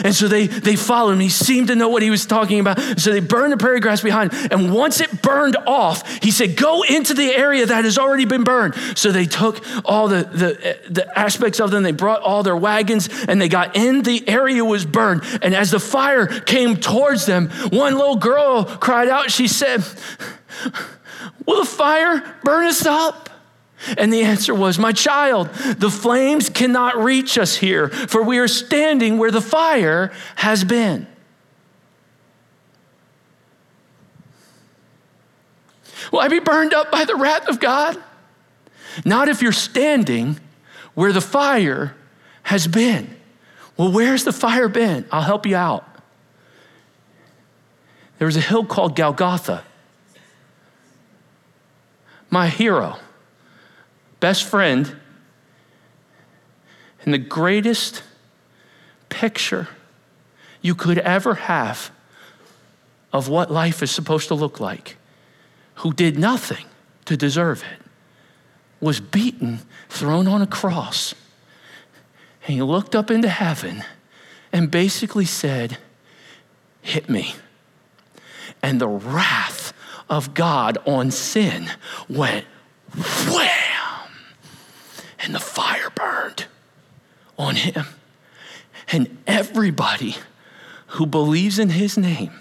And 0.03 0.15
so 0.15 0.29
they, 0.29 0.47
they 0.47 0.77
followed 0.77 1.13
him. 1.13 1.21
He 1.21 1.29
seemed 1.29 1.69
to 1.69 1.75
know 1.75 1.89
what 1.89 2.03
he 2.03 2.11
was 2.11 2.27
talking 2.27 2.61
about. 2.61 2.79
So 2.99 3.11
they 3.11 3.21
burned 3.21 3.53
the 3.53 3.57
prairie 3.57 3.81
grass 3.81 4.03
behind. 4.03 4.33
And 4.51 4.73
once 4.73 5.01
it 5.01 5.23
burned 5.23 5.57
off, 5.67 6.09
he 6.23 6.31
said, 6.31 6.57
Go 6.57 6.83
into 6.83 7.15
the 7.15 7.35
area 7.35 7.67
that 7.67 7.85
has 7.85 7.99
already 7.99 8.25
been 8.25 8.45
burned. 8.45 8.75
So 8.97 9.13
they 9.13 9.27
took 9.27 9.65
all 9.85 10.09
the, 10.09 10.25
the, 10.25 10.91
the 10.91 11.19
aspects 11.19 11.61
of 11.61 11.71
them, 11.71 11.83
they 11.83 11.93
brought 11.93 12.23
all 12.23 12.43
their 12.43 12.57
wagons, 12.57 13.09
and 13.29 13.41
they 13.41 13.49
got 13.49 13.77
in. 13.77 14.03
The 14.03 14.27
area 14.29 14.65
was 14.65 14.85
burned. 14.85 15.23
And 15.43 15.55
as 15.55 15.71
the 15.71 15.81
fire 15.81 16.27
came 16.27 16.77
towards 16.77 17.27
them, 17.27 17.49
one 17.71 17.95
little 17.95 18.17
girl 18.17 18.65
cried 18.65 19.09
out. 19.09 19.31
She 19.31 19.49
said, 19.49 19.85
Will 21.47 21.61
the 21.61 21.71
fire 21.71 22.37
burn 22.43 22.67
us 22.67 22.87
up? 22.87 23.29
And 23.99 24.13
the 24.13 24.23
answer 24.23 24.55
was, 24.55 24.79
My 24.79 24.93
child, 24.93 25.49
the 25.49 25.91
flames 25.91 26.49
cannot 26.49 26.97
reach 26.97 27.39
us 27.39 27.57
here, 27.57 27.89
for 27.89 28.23
we 28.23 28.39
are 28.39 28.49
standing 28.49 29.19
where 29.19 29.31
the 29.31 29.41
fire 29.41 30.13
has 30.37 30.65
been. 30.65 31.07
Will 36.13 36.21
I 36.21 36.29
be 36.29 36.39
burned 36.39 36.75
up 36.75 36.93
by 36.93 37.05
the 37.05 37.17
wrath 37.17 37.49
of 37.49 37.61
God? 37.61 38.03
Not 39.05 39.29
if 39.29 39.43
you're 39.43 39.53
standing 39.53 40.39
where 40.95 41.13
the 41.13 41.21
fire 41.21 41.97
has 42.45 42.67
been. 42.67 43.17
Well, 43.77 43.91
where's 43.91 44.25
the 44.25 44.33
fire 44.33 44.69
been? 44.69 45.07
I'll 45.11 45.23
help 45.23 45.47
you 45.47 45.57
out. 45.57 45.85
There 48.19 48.27
was 48.27 48.37
a 48.37 48.41
hill 48.41 48.65
called 48.65 48.95
Golgotha. 48.95 49.65
My 52.31 52.49
hero 52.49 52.99
best 54.25 54.45
friend, 54.45 54.97
and 57.03 57.13
the 57.13 57.19
greatest 57.19 58.03
picture 59.11 59.69
you 60.63 60.75
could 60.75 60.97
ever 60.97 61.35
have 61.35 61.91
of 63.13 63.29
what 63.29 63.51
life 63.51 63.83
is 63.83 63.91
supposed 63.91 64.29
to 64.29 64.35
look 64.35 64.59
like, 64.59 64.97
who 65.75 65.93
did 65.93 66.19
nothing 66.19 66.65
to 67.05 67.19
deserve 67.19 67.63
it, 67.71 67.87
was 68.81 68.99
beaten, 68.99 69.59
thrown 69.91 70.27
on 70.27 70.41
a 70.41 70.47
cross. 70.47 71.15
And 72.47 72.55
he 72.55 72.63
looked 72.63 72.97
up 72.97 73.11
into 73.11 73.29
heaven 73.29 73.85
and 74.55 74.71
basically 74.71 75.27
said, 75.27 75.77
Hit 76.81 77.11
me. 77.11 77.35
And 78.63 78.81
the 78.81 78.89
wrath 78.89 79.75
of 80.09 80.33
God 80.33 80.79
on 80.87 81.11
sin 81.11 81.69
went 82.09 82.47
and 85.25 85.35
the 85.35 85.41
fire 85.41 85.91
burned 85.91 86.47
on 87.39 87.57
him. 87.57 87.87
And 88.93 89.17
everybody 89.27 90.17
who 90.89 91.07
believes 91.07 91.59
in 91.59 91.71
his 91.71 91.97
name 91.97 92.33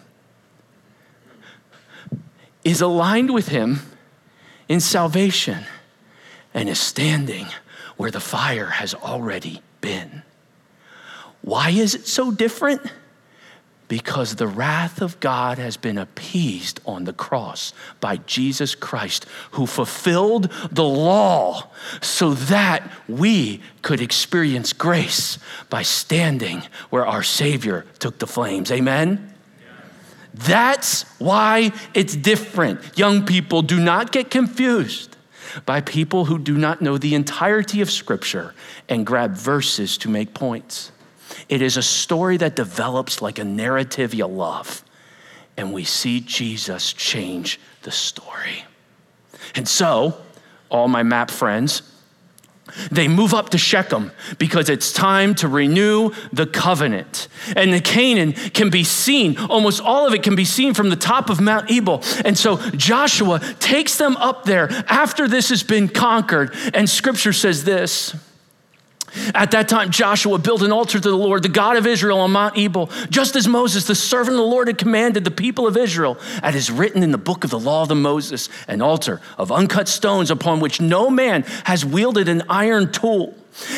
is 2.64 2.82
aligned 2.82 3.34
with 3.34 3.48
him 3.48 3.80
in 4.68 4.80
salvation 4.80 5.66
and 6.54 6.70
is 6.70 6.80
standing 6.80 7.48
where 7.98 8.12
the 8.12 8.20
fire 8.20 8.68
has 8.68 8.94
already 8.94 9.62
been. 9.82 10.22
Why 11.42 11.70
is 11.70 11.96
it 11.96 12.08
so 12.08 12.32
different? 12.32 12.82
Because 13.88 14.36
the 14.36 14.48
wrath 14.48 15.02
of 15.02 15.20
God 15.20 15.58
has 15.58 15.78
been 15.78 15.98
appeased 15.98 16.80
on 16.86 17.04
the 17.04 17.14
cross 17.14 17.74
by 18.00 18.18
Jesus 18.18 18.76
Christ, 18.76 19.26
who 19.52 19.66
fulfilled 19.66 20.52
the 20.72 20.84
law 20.84 21.70
so 22.02 22.34
that 22.34 22.90
we 23.08 23.62
could 23.82 24.02
experience 24.02 24.74
grace 24.74 25.38
by 25.70 25.84
standing 25.84 26.64
where 26.90 27.06
our 27.06 27.24
Savior 27.24 27.86
took 28.00 28.20
the 28.20 28.28
flames. 28.28 28.72
Amen? 28.72 29.34
That's 30.34 31.04
why 31.20 31.72
it's 31.94 32.16
different. 32.16 32.98
Young 32.98 33.26
people, 33.26 33.62
do 33.62 33.80
not 33.80 34.12
get 34.12 34.32
confused 34.32 35.16
by 35.66 35.82
people 35.82 36.26
who 36.26 36.40
do 36.40 36.58
not 36.58 36.82
know 36.82 36.98
the 36.98 37.14
entirety 37.14 37.82
of 37.82 37.92
Scripture 37.92 38.56
and 38.90 39.06
grab 39.06 39.34
verses 39.34 39.98
to 40.00 40.10
make 40.10 40.34
points. 40.34 40.92
It 41.50 41.62
is 41.62 41.78
a 41.78 41.84
story 41.84 42.38
that 42.38 42.56
develops 42.56 43.22
like 43.22 43.40
a 43.40 43.44
narrative 43.44 44.14
you 44.14 44.28
love. 44.28 44.84
And 45.58 45.74
we 45.74 45.84
see 45.84 46.20
Jesus 46.20 46.94
change 46.94 47.60
the 47.84 47.92
story. 47.92 48.66
And 49.56 49.68
so, 49.68 50.18
all 50.70 50.88
my 50.88 51.04
map 51.04 51.30
friends, 51.30 51.84
they 52.92 53.08
move 53.08 53.34
up 53.34 53.50
to 53.50 53.58
Shechem 53.58 54.12
because 54.40 54.70
it's 54.70 54.94
time 54.94 55.36
to 55.36 55.48
renew 55.48 56.12
the 56.32 56.48
covenant. 56.48 57.28
And 57.56 57.74
the 57.74 57.82
Canaan 57.82 58.34
can 58.34 58.70
be 58.70 58.84
seen, 58.84 59.38
almost 59.38 59.82
all 59.82 60.08
of 60.08 60.14
it 60.14 60.24
can 60.24 60.36
be 60.36 60.46
seen 60.46 60.74
from 60.74 60.90
the 60.90 60.96
top 60.96 61.30
of 61.30 61.42
Mount 61.42 61.70
Ebal. 61.70 62.02
And 62.26 62.38
so 62.38 62.58
Joshua 62.72 63.40
takes 63.60 63.98
them 63.98 64.16
up 64.18 64.46
there 64.46 64.70
after 64.88 65.28
this 65.28 65.50
has 65.50 65.62
been 65.62 65.88
conquered. 65.90 66.56
And 66.74 66.90
scripture 66.90 67.34
says 67.34 67.64
this 67.64 68.16
at 69.34 69.52
that 69.52 69.70
time, 69.70 69.92
Joshua 69.92 70.38
built 70.38 70.62
an 70.62 70.72
altar 70.72 71.00
to 71.00 71.10
the 71.10 71.16
Lord, 71.16 71.44
the 71.44 71.50
God 71.50 71.78
of 71.78 71.86
Israel, 71.86 72.20
on 72.20 72.32
Mount 72.32 72.58
Ebal, 72.58 72.90
just 73.10 73.36
as 73.36 73.48
Moses, 73.48 73.86
the 73.86 73.96
servant 73.96 74.36
of 74.36 74.38
the 74.38 74.50
Lord, 74.50 74.68
had 74.68 74.78
commanded 74.78 75.24
the 75.24 75.32
people 75.32 75.68
of 75.68 75.78
Israel, 75.78 76.18
as 76.42 76.56
is 76.56 76.72
written 76.72 77.04
in 77.04 77.12
the 77.12 77.18
book 77.18 77.44
of 77.44 77.50
the 77.50 77.60
law 77.60 77.84
of 77.84 77.90
the 77.90 77.96
Moses, 77.96 78.50
an 78.68 78.82
altar 78.82 79.22
of 79.38 79.52
uncut 79.52 79.88
stones 79.88 80.32
upon 80.32 80.60
which 80.60 80.82
no 80.82 81.10
man 81.10 81.44
has 81.66 81.86
wielded 81.86 82.28
an 82.28 82.44
iron 82.50 82.92
tool. 82.92 83.36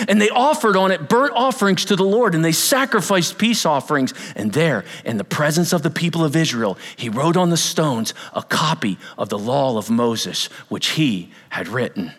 And 0.08 0.22
they 0.22 0.30
offered 0.30 0.78
on 0.78 0.92
it 0.92 1.10
burnt 1.10 1.34
offerings 1.36 1.86
to 1.86 1.96
the 1.96 2.06
Lord, 2.06 2.34
and 2.34 2.44
they 2.44 2.52
sacrificed 2.54 3.38
peace 3.38 3.66
offerings. 3.66 4.14
And 4.36 4.54
there, 4.54 4.86
in 5.04 5.18
the 5.18 5.24
presence 5.24 5.74
of 5.74 5.84
the 5.84 5.90
people 5.90 6.24
of 6.24 6.36
Israel, 6.36 6.78
he 6.96 7.10
wrote 7.10 7.36
on 7.36 7.50
the 7.50 7.58
stones 7.58 8.14
a 8.34 8.42
copy 8.42 8.98
of 9.18 9.30
the 9.30 9.40
law 9.40 9.78
of 9.78 9.90
Moses, 9.90 10.46
which 10.70 10.92
he 10.92 11.32
had 11.50 11.68
written. 11.68 12.14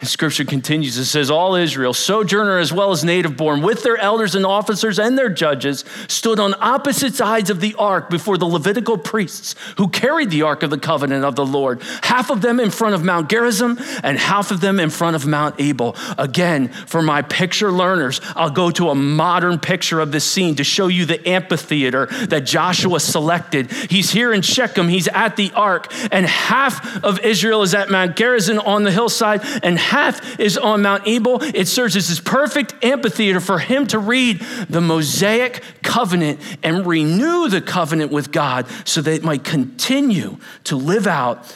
And 0.00 0.08
scripture 0.08 0.44
continues 0.44 0.96
it 0.96 1.04
says, 1.06 1.30
All 1.30 1.54
Israel, 1.54 1.94
sojourner 1.94 2.58
as 2.58 2.72
well 2.72 2.90
as 2.90 3.04
native 3.04 3.36
born, 3.36 3.62
with 3.62 3.82
their 3.82 3.96
elders 3.96 4.34
and 4.34 4.46
officers 4.46 4.98
and 4.98 5.16
their 5.16 5.28
judges, 5.28 5.84
stood 6.08 6.38
on 6.38 6.54
opposite 6.60 7.14
sides 7.14 7.50
of 7.50 7.60
the 7.60 7.74
ark 7.78 8.10
before 8.10 8.38
the 8.38 8.46
Levitical 8.46 8.98
priests 8.98 9.54
who 9.78 9.88
carried 9.88 10.30
the 10.30 10.42
ark 10.42 10.62
of 10.62 10.70
the 10.70 10.78
covenant 10.78 11.24
of 11.24 11.36
the 11.36 11.46
Lord, 11.46 11.82
half 12.02 12.30
of 12.30 12.40
them 12.42 12.60
in 12.60 12.70
front 12.70 12.94
of 12.94 13.04
Mount 13.04 13.28
Gerizim 13.28 13.78
and 14.02 14.18
half 14.18 14.50
of 14.50 14.60
them 14.60 14.80
in 14.80 14.90
front 14.90 15.16
of 15.16 15.26
Mount 15.26 15.60
Ebal. 15.60 15.96
Again, 16.18 16.68
for 16.68 17.02
my 17.02 17.22
picture 17.22 17.72
learners, 17.72 18.20
I'll 18.36 18.50
go 18.50 18.70
to 18.72 18.90
a 18.90 18.94
modern 18.94 19.58
picture 19.58 20.00
of 20.00 20.12
this 20.12 20.24
scene 20.24 20.56
to 20.56 20.64
show 20.64 20.88
you 20.88 21.04
the 21.04 21.26
amphitheater 21.28 22.06
that 22.26 22.44
Joshua 22.44 23.00
selected. 23.00 23.70
He's 23.70 24.10
here 24.10 24.32
in 24.32 24.42
Shechem, 24.42 24.88
he's 24.88 25.08
at 25.08 25.36
the 25.36 25.52
ark, 25.52 25.92
and 26.10 26.26
half 26.26 27.04
of 27.04 27.20
Israel 27.20 27.62
is 27.62 27.74
at 27.74 27.90
Mount 27.90 28.16
Gerizim 28.16 28.58
on 28.60 28.82
the 28.82 28.90
hillside, 28.90 29.42
and 29.62 29.78
half 29.82 30.40
is 30.40 30.56
on 30.56 30.82
Mount 30.82 31.06
Ebal. 31.06 31.42
It 31.42 31.68
serves 31.68 31.96
as 31.96 32.08
this 32.08 32.20
perfect 32.20 32.74
amphitheater 32.82 33.40
for 33.40 33.58
him 33.58 33.86
to 33.88 33.98
read 33.98 34.40
the 34.68 34.80
Mosaic 34.80 35.62
covenant 35.82 36.40
and 36.62 36.86
renew 36.86 37.48
the 37.48 37.60
covenant 37.60 38.10
with 38.12 38.32
God 38.32 38.66
so 38.84 39.02
that 39.02 39.12
it 39.12 39.22
might 39.22 39.44
continue 39.44 40.38
to 40.64 40.76
live 40.76 41.06
out 41.06 41.54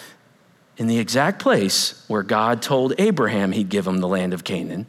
in 0.76 0.86
the 0.86 0.98
exact 0.98 1.40
place 1.40 2.04
where 2.08 2.22
God 2.22 2.60
told 2.60 2.92
Abraham 2.98 3.52
he'd 3.52 3.68
give 3.68 3.86
him 3.86 3.98
the 3.98 4.08
land 4.08 4.34
of 4.34 4.44
Canaan 4.44 4.86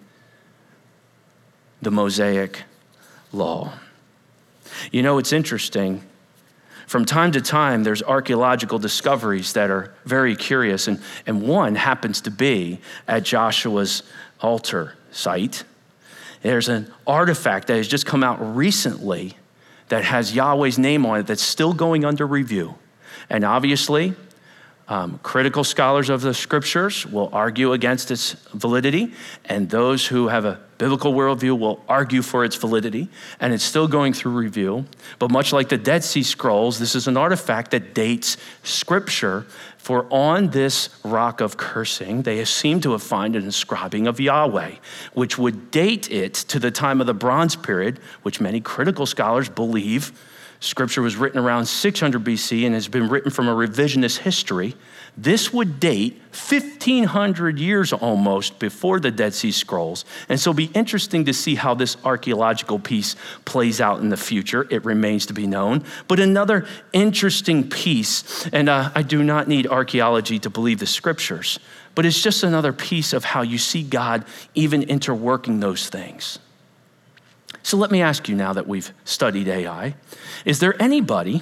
the 1.82 1.92
Mosaic 1.92 2.64
law. 3.32 3.74
You 4.92 5.02
know, 5.04 5.18
it's 5.18 5.32
interesting 5.32 6.04
from 6.88 7.04
time 7.04 7.34
to 7.34 7.42
time, 7.42 7.84
there's 7.84 8.02
archaeological 8.02 8.80
discoveries 8.80 9.54
that 9.54 9.70
are 9.70 9.94
very 10.06 10.38
curious, 10.38 10.88
and, 10.88 11.02
and 11.26 11.42
one 11.42 11.76
happens 11.76 12.22
to 12.22 12.32
be 12.32 12.80
at 13.10 13.24
Joshua's 13.24 14.04
altar 14.40 14.96
site. 15.12 15.66
There's 16.42 16.70
an 16.70 16.92
artifact 17.06 17.68
that 17.68 17.76
has 17.76 17.90
just 17.90 18.06
come 18.06 18.24
out 18.24 18.56
recently 18.56 19.36
that 19.90 20.06
has 20.06 20.34
Yahweh's 20.34 20.80
name 20.80 21.06
on 21.06 21.20
it 21.20 21.28
that's 21.28 21.42
still 21.42 21.74
going 21.74 22.06
under 22.06 22.26
review. 22.26 22.76
And 23.30 23.44
obviously, 23.44 24.14
um, 24.90 25.20
critical 25.22 25.64
scholars 25.64 26.10
of 26.10 26.22
the 26.22 26.34
scriptures 26.34 27.06
will 27.06 27.30
argue 27.34 27.74
against 27.74 28.10
its 28.10 28.34
validity, 28.54 29.14
and 29.46 29.70
those 29.70 30.08
who 30.08 30.30
have 30.30 30.46
a 30.46 30.60
biblical 30.78 31.14
worldview 31.14 31.60
will 31.60 31.84
argue 31.90 32.22
for 32.22 32.46
its 32.46 32.56
validity, 32.56 33.10
and 33.40 33.54
it's 33.54 33.64
still 33.64 33.88
going 33.88 34.14
through 34.14 34.32
review. 34.32 34.86
But 35.20 35.30
much 35.30 35.52
like 35.52 35.68
the 35.70 35.78
Dead 35.78 36.04
Sea 36.04 36.24
Scrolls, 36.24 36.80
this 36.80 36.96
is 36.96 37.08
an 37.08 37.18
artifact 37.18 37.72
that 37.72 37.94
dates 37.94 38.38
scripture. 38.64 39.46
For 39.78 40.06
on 40.12 40.50
this 40.50 40.90
rock 41.04 41.42
of 41.42 41.58
cursing, 41.58 42.24
they 42.24 42.44
seem 42.46 42.82
to 42.82 42.92
have 42.92 43.04
found 43.04 43.36
an 43.36 43.44
inscribing 43.44 44.08
of 44.08 44.20
Yahweh, 44.20 44.76
which 45.14 45.38
would 45.38 45.72
date 45.72 46.12
it 46.12 46.34
to 46.34 46.60
the 46.60 46.72
time 46.72 47.02
of 47.02 47.08
the 47.08 47.14
Bronze 47.14 47.56
period, 47.56 48.00
which 48.22 48.42
many 48.42 48.62
critical 48.62 49.06
scholars 49.06 49.50
believe 49.50 50.12
Scripture 50.60 51.04
was 51.04 51.16
written 51.16 51.40
around 51.40 51.68
600 51.68 52.24
BC 52.24 52.66
and 52.66 52.74
has 52.74 52.88
been 52.88 53.10
written 53.10 53.30
from 53.30 53.48
a 53.48 53.54
revisionist 53.54 54.20
history 54.20 54.76
This 55.16 55.54
would 55.54 55.80
date 55.80 56.20
1,500 56.32 57.60
years 57.60 57.94
almost 57.94 58.60
before 58.60 59.00
the 59.00 59.10
Dead 59.12 59.34
Sea 59.34 59.52
Scrolls. 59.52 60.06
And 60.30 60.40
so 60.40 60.52
it'll 60.52 60.58
be 60.58 60.72
interesting 60.74 61.26
to 61.26 61.34
see 61.34 61.56
how 61.56 61.74
this 61.74 61.98
archaeological 62.04 62.80
piece 62.80 63.16
plays 63.46 63.82
out 63.82 64.00
in 64.00 64.10
the 64.10 64.18
future. 64.18 64.68
It 64.70 64.86
remains 64.86 65.26
to 65.28 65.34
be 65.34 65.48
known. 65.48 65.84
But 66.08 66.20
another 66.20 66.68
interesting 66.94 67.70
piece, 67.70 68.48
and 68.54 68.70
uh, 68.70 68.92
I 68.94 69.02
do 69.02 69.24
not 69.24 69.48
need 69.48 69.66
archaeology 69.68 70.38
to 70.40 70.50
believe 70.50 70.80
the 70.80 70.86
scriptures, 70.86 71.60
but 71.96 72.06
it's 72.06 72.22
just 72.22 72.44
another 72.44 72.74
piece 72.74 73.14
of 73.14 73.24
how 73.24 73.42
you 73.42 73.58
see 73.58 73.82
God 73.82 74.26
even 74.54 74.84
interworking 74.84 75.62
those 75.62 75.90
things. 75.90 76.38
So 77.68 77.76
let 77.76 77.92
me 77.92 78.02
ask 78.02 78.30
you 78.30 78.36
now 78.38 78.54
that 78.54 78.66
we've 78.66 78.94
studied 79.04 79.50
Ai 79.50 79.96
is 80.46 80.60
there 80.60 80.82
anybody 80.82 81.42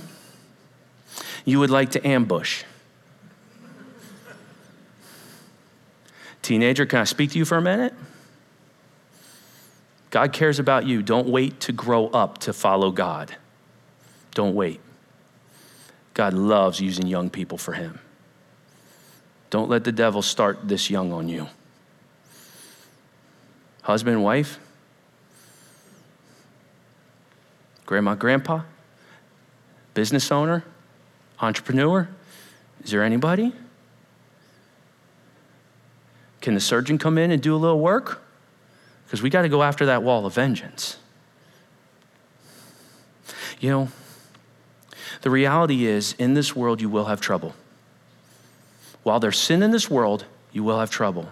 you 1.46 1.60
would 1.60 1.70
like 1.70 1.92
to 1.92 2.08
ambush? 2.08 2.64
Teenager, 6.42 6.88
can 6.88 7.02
I 7.02 7.04
speak 7.04 7.30
to 7.34 7.38
you 7.38 7.46
for 7.46 7.60
a 7.60 7.62
minute? 7.62 7.94
God 10.10 10.34
cares 10.34 10.58
about 10.58 10.88
you. 10.88 11.04
Don't 11.04 11.28
wait 11.28 11.60
to 11.60 11.72
grow 11.72 12.08
up 12.08 12.40
to 12.40 12.54
follow 12.54 12.90
God. 12.90 13.36
Don't 14.34 14.56
wait. 14.56 14.82
God 16.16 16.34
loves 16.34 16.82
using 16.82 17.06
young 17.06 17.30
people 17.30 17.60
for 17.60 17.74
Him. 17.74 18.00
Don't 19.52 19.70
let 19.70 19.84
the 19.84 19.92
devil 19.92 20.24
start 20.24 20.68
this 20.68 20.90
young 20.90 21.14
on 21.14 21.30
you. 21.30 21.50
Husband, 23.84 24.24
wife, 24.24 24.60
grandma, 27.86 28.16
grandpa, 28.16 28.62
business 29.94 30.32
owner, 30.32 30.64
entrepreneur. 31.40 32.08
Is 32.84 32.92
there 32.92 33.04
anybody? 33.04 33.54
Can 36.42 36.54
the 36.54 36.60
surgeon 36.60 36.98
come 36.98 37.18
in 37.18 37.32
and 37.32 37.42
do 37.42 37.56
a 37.56 37.58
little 37.58 37.80
work? 37.80 38.22
Because 39.06 39.22
we 39.22 39.30
got 39.30 39.44
to 39.44 39.50
go 39.50 39.64
after 39.64 39.86
that 39.88 40.04
wall 40.04 40.26
of 40.26 40.34
vengeance. 40.34 40.98
You 43.60 43.70
know, 43.70 43.88
the 45.22 45.30
reality 45.30 45.86
is, 45.86 46.14
in 46.20 46.34
this 46.34 46.56
world, 46.56 46.82
you 46.82 46.90
will 46.90 47.06
have 47.06 47.22
trouble. 47.22 47.56
While 49.04 49.20
there's 49.20 49.40
sin 49.40 49.64
in 49.64 49.72
this 49.72 49.90
world, 49.90 50.26
you 50.52 50.64
will 50.64 50.80
have 50.80 50.92
trouble. 50.92 51.30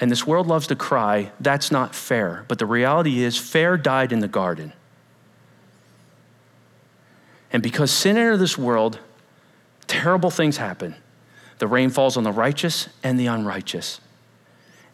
And 0.00 0.10
this 0.10 0.26
world 0.26 0.46
loves 0.46 0.66
to 0.68 0.76
cry, 0.76 1.32
that's 1.40 1.70
not 1.70 1.94
fair. 1.94 2.44
But 2.48 2.58
the 2.58 2.66
reality 2.66 3.22
is, 3.22 3.36
fair 3.36 3.76
died 3.76 4.12
in 4.12 4.20
the 4.20 4.28
garden. 4.28 4.72
And 7.52 7.62
because 7.62 7.90
sin 7.90 8.16
entered 8.16 8.38
this 8.38 8.58
world, 8.58 8.98
terrible 9.86 10.30
things 10.30 10.58
happen. 10.58 10.94
The 11.58 11.66
rain 11.66 11.90
falls 11.90 12.16
on 12.16 12.24
the 12.24 12.32
righteous 12.32 12.88
and 13.02 13.18
the 13.18 13.26
unrighteous. 13.26 14.00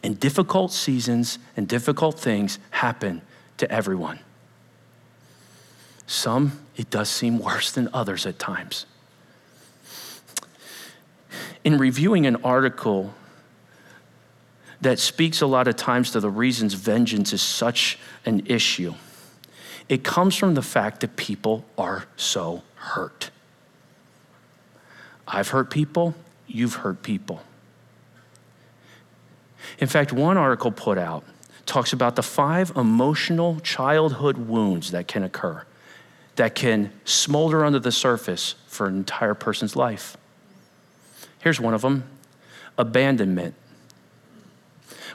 And 0.01 0.19
difficult 0.19 0.71
seasons 0.71 1.39
and 1.57 1.67
difficult 1.67 2.19
things 2.19 2.59
happen 2.71 3.21
to 3.57 3.69
everyone. 3.71 4.19
Some, 6.07 6.59
it 6.75 6.89
does 6.89 7.09
seem 7.09 7.39
worse 7.39 7.71
than 7.71 7.89
others 7.93 8.25
at 8.25 8.37
times. 8.37 8.85
In 11.63 11.77
reviewing 11.77 12.25
an 12.27 12.37
article 12.37 13.13
that 14.81 14.99
speaks 14.99 15.41
a 15.41 15.47
lot 15.47 15.67
of 15.67 15.75
times 15.75 16.11
to 16.11 16.19
the 16.19 16.29
reasons 16.29 16.75
vengeance 16.75 17.33
is 17.33 17.41
such 17.41 17.97
an 18.25 18.45
issue, 18.45 18.93
it 19.87 20.03
comes 20.03 20.35
from 20.35 20.55
the 20.55 20.61
fact 20.61 21.01
that 21.01 21.15
people 21.15 21.65
are 21.77 22.05
so 22.15 22.63
hurt. 22.75 23.29
I've 25.27 25.49
hurt 25.49 25.69
people, 25.69 26.15
you've 26.47 26.75
hurt 26.75 27.03
people. 27.03 27.41
In 29.79 29.87
fact, 29.87 30.13
one 30.13 30.37
article 30.37 30.71
put 30.71 30.97
out 30.97 31.23
talks 31.65 31.93
about 31.93 32.15
the 32.15 32.23
five 32.23 32.71
emotional 32.75 33.59
childhood 33.61 34.37
wounds 34.37 34.91
that 34.91 35.07
can 35.07 35.23
occur, 35.23 35.65
that 36.35 36.53
can 36.53 36.91
smolder 37.05 37.65
under 37.65 37.79
the 37.79 37.91
surface 37.91 38.55
for 38.67 38.87
an 38.87 38.95
entire 38.95 39.33
person's 39.33 39.75
life. 39.75 40.15
Here's 41.39 41.59
one 41.59 41.73
of 41.73 41.81
them 41.81 42.03
abandonment. 42.77 43.55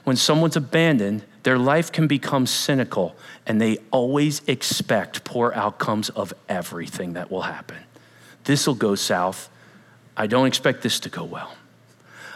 When 0.03 0.15
someone's 0.15 0.55
abandoned, 0.55 1.23
their 1.43 1.57
life 1.57 1.91
can 1.91 2.07
become 2.07 2.45
cynical 2.45 3.15
and 3.45 3.59
they 3.59 3.77
always 3.91 4.41
expect 4.47 5.23
poor 5.23 5.51
outcomes 5.55 6.09
of 6.09 6.33
everything 6.47 7.13
that 7.13 7.31
will 7.31 7.41
happen. 7.41 7.77
This 8.43 8.67
will 8.67 8.75
go 8.75 8.95
south 8.95 9.49
I 10.15 10.27
don't 10.27 10.45
expect 10.45 10.81
this 10.81 10.99
to 11.01 11.09
go 11.09 11.23
well. 11.23 11.55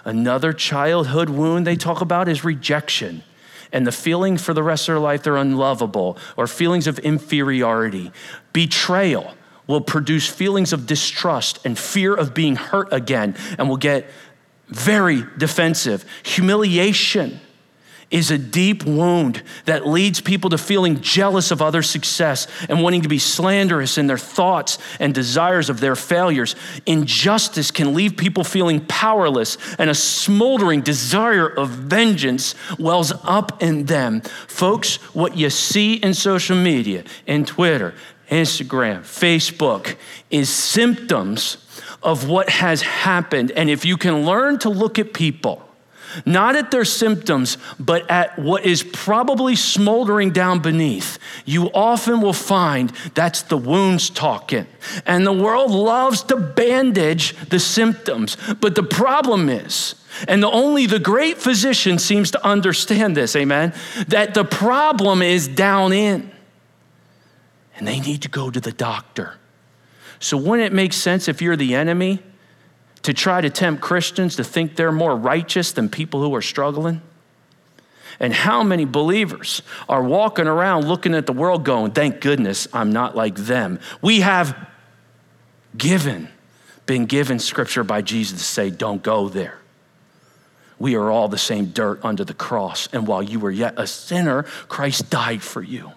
Another 0.05 0.53
childhood 0.53 1.29
wound 1.29 1.67
they 1.67 1.75
talk 1.75 2.01
about 2.01 2.27
is 2.27 2.43
rejection 2.43 3.23
and 3.71 3.85
the 3.85 3.91
feeling 3.91 4.37
for 4.37 4.53
the 4.53 4.63
rest 4.63 4.87
of 4.87 4.93
their 4.93 4.99
life 4.99 5.23
they're 5.23 5.35
unlovable 5.35 6.17
or 6.37 6.47
feelings 6.47 6.87
of 6.87 6.99
inferiority. 6.99 8.11
Betrayal 8.53 9.33
will 9.67 9.81
produce 9.81 10.27
feelings 10.27 10.73
of 10.73 10.85
distrust 10.85 11.59
and 11.65 11.77
fear 11.77 12.13
of 12.13 12.33
being 12.33 12.55
hurt 12.55 12.93
again 12.93 13.35
and 13.57 13.67
will 13.67 13.77
get 13.77 14.09
very 14.67 15.23
defensive. 15.37 16.05
Humiliation 16.23 17.39
is 18.11 18.31
a 18.31 18.37
deep 18.37 18.85
wound 18.85 19.41
that 19.65 19.87
leads 19.87 20.21
people 20.21 20.49
to 20.49 20.57
feeling 20.57 21.01
jealous 21.01 21.51
of 21.51 21.61
other 21.61 21.81
success 21.81 22.47
and 22.69 22.81
wanting 22.81 23.01
to 23.01 23.09
be 23.09 23.19
slanderous 23.19 23.97
in 23.97 24.07
their 24.07 24.17
thoughts 24.17 24.77
and 24.99 25.13
desires 25.13 25.69
of 25.69 25.79
their 25.79 25.95
failures. 25.95 26.55
Injustice 26.85 27.71
can 27.71 27.93
leave 27.93 28.15
people 28.15 28.43
feeling 28.43 28.85
powerless, 28.85 29.57
and 29.77 29.89
a 29.89 29.95
smoldering 29.95 30.81
desire 30.81 31.47
of 31.47 31.69
vengeance 31.69 32.55
wells 32.77 33.11
up 33.23 33.61
in 33.61 33.85
them. 33.85 34.21
Folks, 34.47 34.97
what 35.13 35.35
you 35.35 35.49
see 35.49 35.95
in 35.95 36.13
social 36.13 36.55
media, 36.55 37.03
in 37.25 37.45
Twitter, 37.45 37.93
Instagram, 38.29 39.01
Facebook, 39.01 39.95
is 40.29 40.49
symptoms 40.49 41.57
of 42.01 42.29
what 42.29 42.49
has 42.49 42.81
happened. 42.83 43.51
And 43.51 43.69
if 43.69 43.83
you 43.83 43.97
can 43.97 44.25
learn 44.25 44.59
to 44.59 44.69
look 44.69 44.99
at 44.99 45.13
people, 45.13 45.64
not 46.25 46.55
at 46.55 46.71
their 46.71 46.85
symptoms, 46.85 47.57
but 47.79 48.09
at 48.09 48.37
what 48.39 48.65
is 48.65 48.83
probably 48.83 49.55
smoldering 49.55 50.31
down 50.31 50.59
beneath, 50.59 51.19
you 51.45 51.69
often 51.73 52.21
will 52.21 52.33
find 52.33 52.91
that's 53.13 53.41
the 53.43 53.57
wounds 53.57 54.09
talking. 54.09 54.67
And 55.05 55.25
the 55.25 55.33
world 55.33 55.71
loves 55.71 56.23
to 56.23 56.37
bandage 56.37 57.35
the 57.49 57.59
symptoms. 57.59 58.37
But 58.61 58.75
the 58.75 58.83
problem 58.83 59.49
is, 59.49 59.95
and 60.27 60.41
the, 60.41 60.49
only 60.49 60.85
the 60.85 60.99
great 60.99 61.37
physician 61.37 61.99
seems 61.99 62.31
to 62.31 62.45
understand 62.45 63.17
this, 63.17 63.35
amen, 63.35 63.73
that 64.07 64.33
the 64.33 64.45
problem 64.45 65.21
is 65.21 65.47
down 65.47 65.91
in. 65.91 66.31
And 67.77 67.87
they 67.87 67.99
need 67.99 68.21
to 68.21 68.29
go 68.29 68.49
to 68.49 68.61
the 68.61 68.71
doctor. 68.71 69.37
So, 70.19 70.37
wouldn't 70.37 70.65
it 70.65 70.73
make 70.73 70.93
sense 70.93 71.27
if 71.27 71.41
you're 71.41 71.57
the 71.57 71.75
enemy? 71.75 72.23
To 73.05 73.13
try 73.13 73.39
to 73.39 73.49
tempt 73.49 73.81
Christians 73.81 74.35
to 74.35 74.43
think 74.43 74.75
they're 74.75 74.91
more 74.91 75.15
righteous 75.15 75.71
than 75.71 75.89
people 75.89 76.21
who 76.21 76.33
are 76.35 76.41
struggling? 76.41 77.01
And 78.19 78.33
how 78.33 78.63
many 78.63 78.85
believers 78.85 79.61
are 79.87 80.03
walking 80.03 80.47
around 80.47 80.87
looking 80.87 81.13
at 81.13 81.25
the 81.25 81.33
world 81.33 81.63
going, 81.65 81.91
thank 81.91 82.21
goodness 82.21 82.67
I'm 82.73 82.91
not 82.91 83.15
like 83.15 83.35
them? 83.35 83.79
We 84.01 84.21
have 84.21 84.55
given, 85.77 86.29
been 86.85 87.05
given 87.05 87.39
scripture 87.39 87.83
by 87.83 88.01
Jesus 88.01 88.39
to 88.39 88.45
say, 88.45 88.69
don't 88.69 89.03
go 89.03 89.29
there. 89.29 89.59
We 90.79 90.95
are 90.95 91.11
all 91.11 91.27
the 91.27 91.37
same 91.37 91.67
dirt 91.67 92.03
under 92.03 92.23
the 92.23 92.33
cross. 92.33 92.87
And 92.91 93.05
while 93.05 93.21
you 93.21 93.39
were 93.39 93.51
yet 93.51 93.75
a 93.77 93.85
sinner, 93.85 94.43
Christ 94.67 95.09
died 95.09 95.41
for 95.41 95.61
you. 95.61 95.91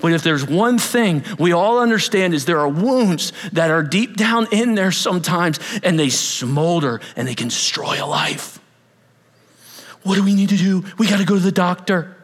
But 0.00 0.12
if 0.12 0.22
there's 0.22 0.46
one 0.46 0.78
thing 0.78 1.24
we 1.38 1.52
all 1.52 1.78
understand 1.78 2.34
is 2.34 2.44
there 2.44 2.60
are 2.60 2.68
wounds 2.68 3.32
that 3.52 3.70
are 3.70 3.82
deep 3.82 4.16
down 4.16 4.46
in 4.52 4.74
there 4.74 4.92
sometimes 4.92 5.58
and 5.82 5.98
they 5.98 6.08
smolder 6.08 7.00
and 7.16 7.26
they 7.26 7.34
can 7.34 7.48
destroy 7.48 8.02
a 8.02 8.06
life. 8.06 8.58
What 10.02 10.16
do 10.16 10.24
we 10.24 10.34
need 10.34 10.50
to 10.50 10.56
do? 10.56 10.84
We 10.98 11.08
got 11.08 11.18
to 11.18 11.24
go 11.24 11.34
to 11.34 11.40
the 11.40 11.52
doctor. 11.52 12.16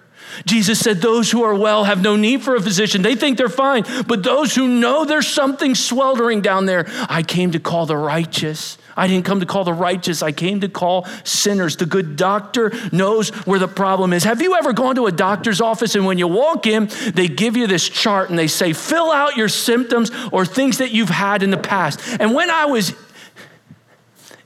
Jesus 0.44 0.78
said, 0.78 1.00
Those 1.00 1.30
who 1.30 1.42
are 1.42 1.54
well 1.54 1.84
have 1.84 2.02
no 2.02 2.16
need 2.16 2.42
for 2.42 2.54
a 2.54 2.60
physician. 2.60 3.02
They 3.02 3.16
think 3.16 3.36
they're 3.36 3.48
fine. 3.48 3.84
But 4.06 4.22
those 4.22 4.54
who 4.54 4.68
know 4.68 5.04
there's 5.04 5.26
something 5.26 5.74
sweltering 5.74 6.40
down 6.40 6.66
there, 6.66 6.86
I 7.08 7.22
came 7.22 7.52
to 7.52 7.60
call 7.60 7.86
the 7.86 7.96
righteous. 7.96 8.78
I 9.00 9.06
didn't 9.06 9.24
come 9.24 9.40
to 9.40 9.46
call 9.46 9.64
the 9.64 9.72
righteous, 9.72 10.22
I 10.22 10.30
came 10.30 10.60
to 10.60 10.68
call 10.68 11.06
sinners. 11.24 11.76
The 11.76 11.86
good 11.86 12.16
doctor 12.16 12.70
knows 12.92 13.30
where 13.46 13.58
the 13.58 13.66
problem 13.66 14.12
is. 14.12 14.24
Have 14.24 14.42
you 14.42 14.54
ever 14.56 14.74
gone 14.74 14.96
to 14.96 15.06
a 15.06 15.12
doctor's 15.12 15.62
office 15.62 15.94
and 15.94 16.04
when 16.04 16.18
you 16.18 16.28
walk 16.28 16.66
in, 16.66 16.90
they 17.14 17.26
give 17.26 17.56
you 17.56 17.66
this 17.66 17.88
chart 17.88 18.28
and 18.28 18.38
they 18.38 18.46
say, 18.46 18.74
fill 18.74 19.10
out 19.10 19.38
your 19.38 19.48
symptoms 19.48 20.10
or 20.30 20.44
things 20.44 20.76
that 20.78 20.90
you've 20.90 21.08
had 21.08 21.42
in 21.42 21.50
the 21.50 21.56
past? 21.56 21.98
And 22.20 22.34
when 22.34 22.50
I 22.50 22.66
was 22.66 22.92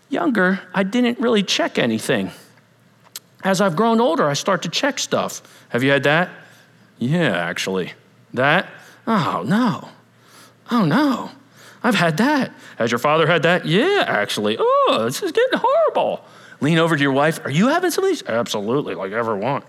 younger, 0.09 0.61
I 0.73 0.85
didn't 0.85 1.19
really 1.19 1.43
check 1.43 1.77
anything. 1.77 2.31
As 3.43 3.61
I've 3.61 3.75
grown 3.75 4.01
older, 4.01 4.25
I 4.25 4.35
start 4.35 4.63
to 4.63 4.69
check 4.69 5.01
stuff. 5.01 5.43
Have 5.71 5.83
you 5.83 5.91
had 5.91 6.05
that? 6.05 6.31
Yeah, 7.01 7.37
actually. 7.37 7.93
That? 8.33 8.69
Oh, 9.05 9.43
no. 9.45 9.89
Oh, 10.71 10.85
no. 10.85 11.33
I've 11.85 11.95
had 11.95 12.16
that. 12.16 12.51
Has 12.78 12.91
your 12.91 12.99
father 12.99 13.26
had 13.26 13.43
that? 13.43 13.66
Yeah, 13.66 14.05
actually. 14.07 14.57
Oh, 14.59 15.03
this 15.05 15.22
is 15.22 15.32
getting 15.32 15.61
horrible. 15.62 16.24
Lean 16.61 16.78
over 16.78 16.97
to 16.97 17.03
your 17.03 17.12
wife. 17.12 17.45
Are 17.45 17.51
you 17.51 17.68
having 17.68 17.91
some 17.91 18.05
of 18.05 18.11
these? 18.11 18.22
Absolutely, 18.22 18.95
like 18.95 19.12
ever 19.12 19.37
want. 19.37 19.64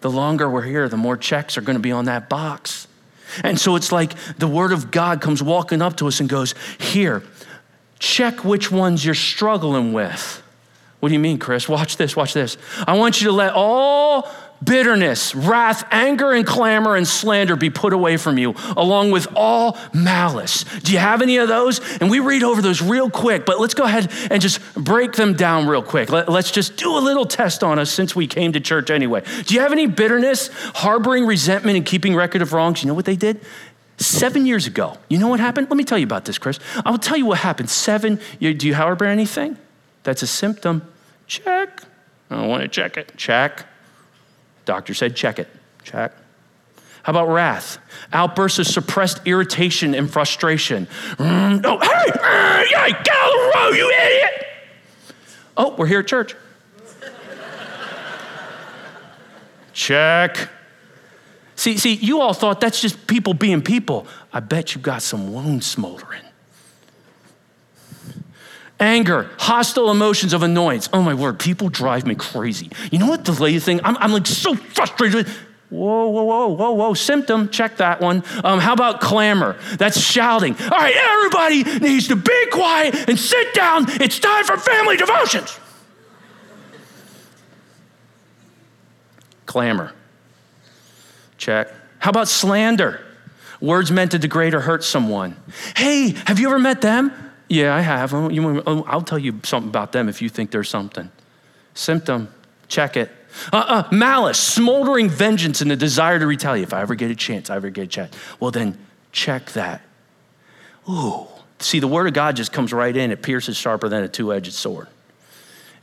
The 0.00 0.10
longer 0.10 0.50
we're 0.50 0.62
here, 0.62 0.88
the 0.88 0.96
more 0.96 1.16
checks 1.16 1.56
are 1.56 1.60
going 1.60 1.76
to 1.76 1.82
be 1.82 1.92
on 1.92 2.06
that 2.06 2.28
box. 2.28 2.88
And 3.44 3.58
so 3.58 3.76
it's 3.76 3.92
like 3.92 4.14
the 4.36 4.48
Word 4.48 4.72
of 4.72 4.90
God 4.90 5.20
comes 5.20 5.42
walking 5.42 5.80
up 5.80 5.96
to 5.98 6.08
us 6.08 6.18
and 6.18 6.28
goes, 6.28 6.54
Here, 6.78 7.22
check 8.00 8.44
which 8.44 8.72
ones 8.72 9.04
you're 9.04 9.14
struggling 9.14 9.92
with. 9.92 10.42
What 10.98 11.10
do 11.10 11.12
you 11.12 11.20
mean, 11.20 11.38
Chris? 11.38 11.68
Watch 11.68 11.96
this, 11.96 12.16
watch 12.16 12.34
this. 12.34 12.56
I 12.86 12.96
want 12.98 13.20
you 13.20 13.28
to 13.28 13.32
let 13.32 13.52
all 13.54 14.28
bitterness, 14.64 15.34
wrath, 15.34 15.84
anger, 15.90 16.32
and 16.32 16.46
clamor 16.46 16.96
and 16.96 17.06
slander 17.06 17.56
be 17.56 17.70
put 17.70 17.92
away 17.92 18.16
from 18.16 18.38
you, 18.38 18.54
along 18.76 19.10
with 19.10 19.26
all 19.34 19.78
malice. 19.92 20.64
Do 20.80 20.92
you 20.92 20.98
have 20.98 21.22
any 21.22 21.38
of 21.38 21.48
those? 21.48 21.80
And 21.98 22.10
we 22.10 22.20
read 22.20 22.42
over 22.42 22.62
those 22.62 22.82
real 22.82 23.10
quick, 23.10 23.46
but 23.46 23.60
let's 23.60 23.74
go 23.74 23.84
ahead 23.84 24.10
and 24.30 24.40
just 24.40 24.60
break 24.74 25.12
them 25.12 25.34
down 25.34 25.66
real 25.66 25.82
quick. 25.82 26.10
Let, 26.10 26.28
us 26.28 26.50
just 26.50 26.76
do 26.76 26.96
a 26.96 27.00
little 27.00 27.26
test 27.26 27.62
on 27.62 27.78
us 27.78 27.90
since 27.90 28.14
we 28.16 28.26
came 28.26 28.52
to 28.52 28.60
church 28.60 28.90
anyway. 28.90 29.22
Do 29.44 29.54
you 29.54 29.60
have 29.60 29.72
any 29.72 29.86
bitterness, 29.86 30.48
harboring 30.74 31.26
resentment, 31.26 31.76
and 31.76 31.86
keeping 31.86 32.14
record 32.14 32.42
of 32.42 32.52
wrongs? 32.52 32.82
You 32.82 32.88
know 32.88 32.94
what 32.94 33.04
they 33.04 33.16
did? 33.16 33.40
Seven 33.96 34.44
years 34.44 34.66
ago, 34.66 34.98
you 35.08 35.18
know 35.18 35.28
what 35.28 35.38
happened? 35.38 35.70
Let 35.70 35.76
me 35.76 35.84
tell 35.84 35.98
you 35.98 36.04
about 36.04 36.24
this, 36.24 36.36
Chris. 36.36 36.58
I 36.84 36.90
will 36.90 36.98
tell 36.98 37.16
you 37.16 37.26
what 37.26 37.38
happened. 37.38 37.70
Seven, 37.70 38.18
do 38.40 38.48
you 38.48 38.74
harbor 38.74 39.04
anything? 39.04 39.56
That's 40.02 40.22
a 40.22 40.26
symptom. 40.26 40.82
Check. 41.26 41.82
I 42.30 42.36
don't 42.36 42.48
want 42.48 42.62
to 42.62 42.68
check 42.68 42.96
it. 42.96 43.12
Check. 43.16 43.66
Doctor 44.64 44.94
said, 44.94 45.16
check 45.16 45.38
it. 45.38 45.48
Check. 45.82 46.12
How 47.02 47.10
about 47.10 47.28
wrath? 47.28 47.78
Outbursts 48.12 48.58
of 48.58 48.66
suppressed 48.66 49.20
irritation 49.26 49.94
and 49.94 50.10
frustration. 50.10 50.86
Mm, 51.16 51.60
oh, 51.64 51.78
hey, 51.78 52.10
uh, 52.14 52.64
yeah, 52.70 52.88
get 52.88 53.08
out 53.10 53.34
of 53.34 53.40
the 53.40 53.52
road, 53.56 53.70
you 53.76 53.90
idiot. 53.90 54.46
Oh, 55.56 55.74
we're 55.76 55.86
here 55.86 56.00
at 56.00 56.06
church. 56.06 56.34
Check. 59.74 60.48
See, 61.56 61.76
see, 61.76 61.94
you 61.94 62.20
all 62.20 62.32
thought 62.32 62.60
that's 62.60 62.80
just 62.80 63.06
people 63.06 63.34
being 63.34 63.60
people. 63.60 64.06
I 64.32 64.40
bet 64.40 64.74
you 64.74 64.80
got 64.80 65.02
some 65.02 65.32
wounds 65.32 65.66
smoldering. 65.66 66.23
Anger, 68.80 69.30
hostile 69.38 69.90
emotions 69.90 70.32
of 70.32 70.42
annoyance. 70.42 70.88
Oh 70.92 71.00
my 71.00 71.14
word, 71.14 71.38
people 71.38 71.68
drive 71.68 72.06
me 72.06 72.14
crazy. 72.16 72.70
You 72.90 72.98
know 72.98 73.06
what 73.06 73.24
the 73.24 73.32
latest 73.32 73.66
thing? 73.66 73.80
I'm, 73.84 73.96
I'm 73.98 74.12
like 74.12 74.26
so 74.26 74.54
frustrated. 74.54 75.28
Whoa, 75.70 76.08
whoa, 76.08 76.22
whoa, 76.22 76.48
whoa, 76.48 76.70
whoa. 76.72 76.94
Symptom, 76.94 77.48
check 77.48 77.78
that 77.78 78.00
one. 78.00 78.22
Um, 78.44 78.60
how 78.60 78.72
about 78.72 79.00
clamor? 79.00 79.56
That's 79.76 80.00
shouting. 80.00 80.54
All 80.54 80.68
right, 80.68 80.94
everybody 80.94 81.78
needs 81.80 82.08
to 82.08 82.16
be 82.16 82.46
quiet 82.52 83.08
and 83.08 83.18
sit 83.18 83.54
down. 83.54 83.86
It's 84.00 84.18
time 84.18 84.44
for 84.44 84.56
family 84.56 84.96
devotions. 84.96 85.58
Clamor. 89.46 89.92
Check. 91.38 91.68
How 91.98 92.10
about 92.10 92.28
slander? 92.28 93.00
Words 93.60 93.90
meant 93.90 94.10
to 94.10 94.18
degrade 94.18 94.52
or 94.54 94.60
hurt 94.60 94.84
someone. 94.84 95.36
Hey, 95.76 96.10
have 96.26 96.38
you 96.38 96.48
ever 96.48 96.58
met 96.58 96.80
them? 96.82 97.12
Yeah, 97.48 97.74
I 97.74 97.80
have. 97.80 98.14
Oh, 98.14 98.84
I'll 98.86 99.02
tell 99.02 99.18
you 99.18 99.40
something 99.42 99.68
about 99.68 99.92
them 99.92 100.08
if 100.08 100.22
you 100.22 100.28
think 100.28 100.50
there's 100.50 100.68
something. 100.68 101.10
Symptom, 101.74 102.32
check 102.68 102.96
it. 102.96 103.10
Uh, 103.52 103.84
uh, 103.84 103.88
malice, 103.90 104.38
smoldering 104.38 105.08
vengeance, 105.08 105.60
and 105.60 105.70
the 105.70 105.76
desire 105.76 106.18
to 106.18 106.26
retaliate. 106.26 106.68
If 106.68 106.72
I 106.72 106.80
ever 106.80 106.94
get 106.94 107.10
a 107.10 107.16
chance, 107.16 107.50
I 107.50 107.56
ever 107.56 107.70
get 107.70 107.84
a 107.84 107.86
chance. 107.86 108.14
Well, 108.40 108.50
then 108.50 108.78
check 109.12 109.46
that. 109.52 109.82
Ooh. 110.88 111.26
See, 111.58 111.80
the 111.80 111.88
word 111.88 112.06
of 112.06 112.14
God 112.14 112.36
just 112.36 112.52
comes 112.52 112.72
right 112.72 112.96
in. 112.96 113.10
It 113.10 113.22
pierces 113.22 113.56
sharper 113.56 113.88
than 113.88 114.02
a 114.04 114.08
two 114.08 114.32
edged 114.32 114.52
sword. 114.52 114.88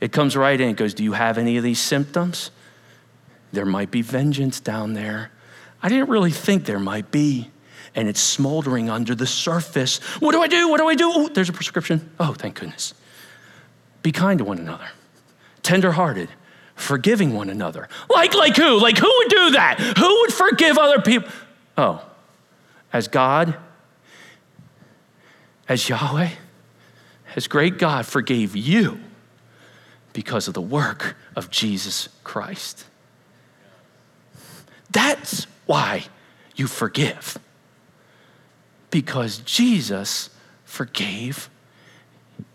It 0.00 0.12
comes 0.12 0.36
right 0.36 0.60
in. 0.60 0.70
It 0.70 0.76
goes, 0.76 0.94
Do 0.94 1.04
you 1.04 1.12
have 1.12 1.38
any 1.38 1.56
of 1.56 1.64
these 1.64 1.80
symptoms? 1.80 2.50
There 3.52 3.66
might 3.66 3.90
be 3.90 4.02
vengeance 4.02 4.60
down 4.60 4.94
there. 4.94 5.30
I 5.82 5.88
didn't 5.88 6.08
really 6.08 6.30
think 6.30 6.64
there 6.64 6.80
might 6.80 7.10
be 7.10 7.51
and 7.94 8.08
it's 8.08 8.20
smoldering 8.20 8.88
under 8.88 9.14
the 9.14 9.26
surface. 9.26 9.98
What 10.20 10.32
do 10.32 10.42
I 10.42 10.48
do? 10.48 10.68
What 10.68 10.78
do 10.78 10.88
I 10.88 10.94
do? 10.94 11.10
Oh, 11.12 11.28
there's 11.28 11.48
a 11.48 11.52
prescription. 11.52 12.10
Oh, 12.18 12.34
thank 12.34 12.58
goodness. 12.58 12.94
Be 14.02 14.12
kind 14.12 14.38
to 14.38 14.44
one 14.44 14.58
another, 14.58 14.88
tenderhearted, 15.62 16.28
forgiving 16.74 17.34
one 17.34 17.50
another. 17.50 17.88
Like, 18.10 18.34
like 18.34 18.56
who? 18.56 18.80
Like 18.80 18.98
who 18.98 19.12
would 19.18 19.28
do 19.28 19.50
that? 19.52 19.78
Who 19.98 20.20
would 20.20 20.32
forgive 20.32 20.78
other 20.78 21.00
people? 21.00 21.30
Oh, 21.76 22.04
as 22.92 23.08
God, 23.08 23.56
as 25.68 25.88
Yahweh, 25.88 26.30
as 27.36 27.46
great 27.46 27.78
God 27.78 28.06
forgave 28.06 28.56
you 28.56 29.00
because 30.12 30.48
of 30.48 30.54
the 30.54 30.60
work 30.60 31.16
of 31.36 31.50
Jesus 31.50 32.08
Christ. 32.24 32.84
That's 34.90 35.46
why 35.66 36.04
you 36.54 36.66
forgive 36.66 37.38
because 38.92 39.38
Jesus 39.38 40.30
forgave 40.64 41.50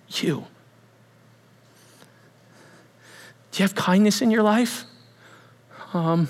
you. 0.09 0.45
Do 3.51 3.63
you 3.63 3.63
have 3.63 3.75
kindness 3.75 4.21
in 4.21 4.31
your 4.31 4.43
life? 4.43 4.85
Um, 5.93 6.29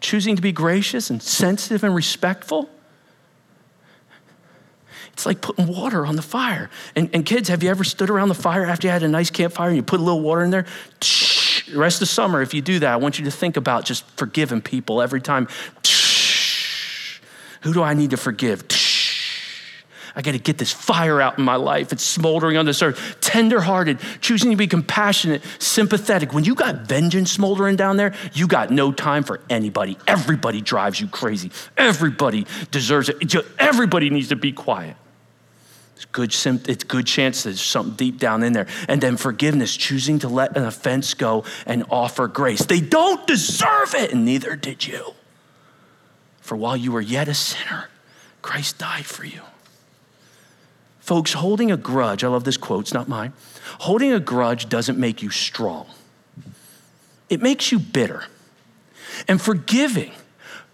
choosing 0.00 0.36
to 0.36 0.42
be 0.42 0.52
gracious 0.52 1.10
and 1.10 1.20
sensitive 1.20 1.82
and 1.82 1.94
respectful? 1.94 2.70
It's 5.12 5.26
like 5.26 5.40
putting 5.40 5.66
water 5.66 6.06
on 6.06 6.14
the 6.14 6.22
fire. 6.22 6.70
And, 6.94 7.10
and 7.12 7.26
kids, 7.26 7.48
have 7.48 7.64
you 7.64 7.68
ever 7.68 7.84
stood 7.84 8.10
around 8.10 8.28
the 8.28 8.34
fire 8.34 8.64
after 8.64 8.86
you 8.86 8.92
had 8.92 9.02
a 9.02 9.08
nice 9.08 9.28
campfire 9.28 9.68
and 9.68 9.76
you 9.76 9.82
put 9.82 9.98
a 9.98 10.02
little 10.02 10.20
water 10.20 10.42
in 10.44 10.50
there? 10.50 10.66
The 11.00 11.78
rest 11.78 11.96
of 11.96 12.00
the 12.00 12.06
summer, 12.06 12.40
if 12.42 12.54
you 12.54 12.62
do 12.62 12.78
that, 12.78 12.92
I 12.92 12.96
want 12.96 13.18
you 13.18 13.24
to 13.24 13.30
think 13.30 13.56
about 13.56 13.84
just 13.84 14.08
forgiving 14.16 14.62
people 14.62 15.02
every 15.02 15.20
time. 15.20 15.48
Who 17.60 17.74
do 17.74 17.82
I 17.82 17.94
need 17.94 18.10
to 18.10 18.16
forgive? 18.16 18.64
I 20.16 20.22
got 20.22 20.32
to 20.32 20.38
get 20.38 20.58
this 20.58 20.72
fire 20.72 21.20
out 21.20 21.38
in 21.38 21.44
my 21.44 21.54
life. 21.56 21.92
It's 21.92 22.02
smoldering 22.02 22.56
on 22.56 22.66
this 22.66 22.82
earth. 22.82 23.18
Tenderhearted, 23.20 24.00
choosing 24.20 24.50
to 24.50 24.56
be 24.56 24.66
compassionate, 24.66 25.42
sympathetic. 25.60 26.32
When 26.32 26.44
you 26.44 26.54
got 26.54 26.82
vengeance 26.82 27.30
smoldering 27.30 27.76
down 27.76 27.96
there, 27.96 28.14
you 28.32 28.48
got 28.48 28.70
no 28.70 28.92
time 28.92 29.22
for 29.22 29.40
anybody. 29.48 29.96
Everybody 30.06 30.60
drives 30.60 31.00
you 31.00 31.06
crazy. 31.06 31.52
Everybody 31.76 32.46
deserves 32.70 33.08
it. 33.08 33.34
Everybody 33.58 34.10
needs 34.10 34.28
to 34.28 34.36
be 34.36 34.52
quiet. 34.52 34.96
It's 35.94 36.06
good, 36.06 36.34
it's 36.68 36.84
good 36.84 37.06
chance 37.06 37.42
there's 37.42 37.60
something 37.60 37.94
deep 37.94 38.18
down 38.18 38.42
in 38.42 38.52
there. 38.52 38.66
And 38.88 39.00
then 39.00 39.16
forgiveness, 39.16 39.76
choosing 39.76 40.18
to 40.20 40.28
let 40.28 40.56
an 40.56 40.64
offense 40.64 41.14
go 41.14 41.44
and 41.66 41.84
offer 41.90 42.26
grace. 42.26 42.64
They 42.64 42.80
don't 42.80 43.26
deserve 43.26 43.94
it, 43.94 44.12
and 44.12 44.24
neither 44.24 44.56
did 44.56 44.86
you. 44.86 45.14
For 46.40 46.56
while 46.56 46.76
you 46.76 46.92
were 46.92 47.00
yet 47.00 47.28
a 47.28 47.34
sinner, 47.34 47.88
Christ 48.42 48.78
died 48.78 49.06
for 49.06 49.24
you. 49.24 49.40
Folks, 51.00 51.32
holding 51.32 51.70
a 51.70 51.76
grudge, 51.76 52.22
I 52.22 52.28
love 52.28 52.44
this 52.44 52.56
quote, 52.56 52.84
it's 52.84 52.94
not 52.94 53.08
mine. 53.08 53.32
Holding 53.80 54.12
a 54.12 54.20
grudge 54.20 54.68
doesn't 54.68 54.98
make 54.98 55.22
you 55.22 55.30
strong, 55.30 55.86
it 57.28 57.42
makes 57.42 57.72
you 57.72 57.78
bitter. 57.78 58.24
And 59.28 59.40
forgiving, 59.40 60.12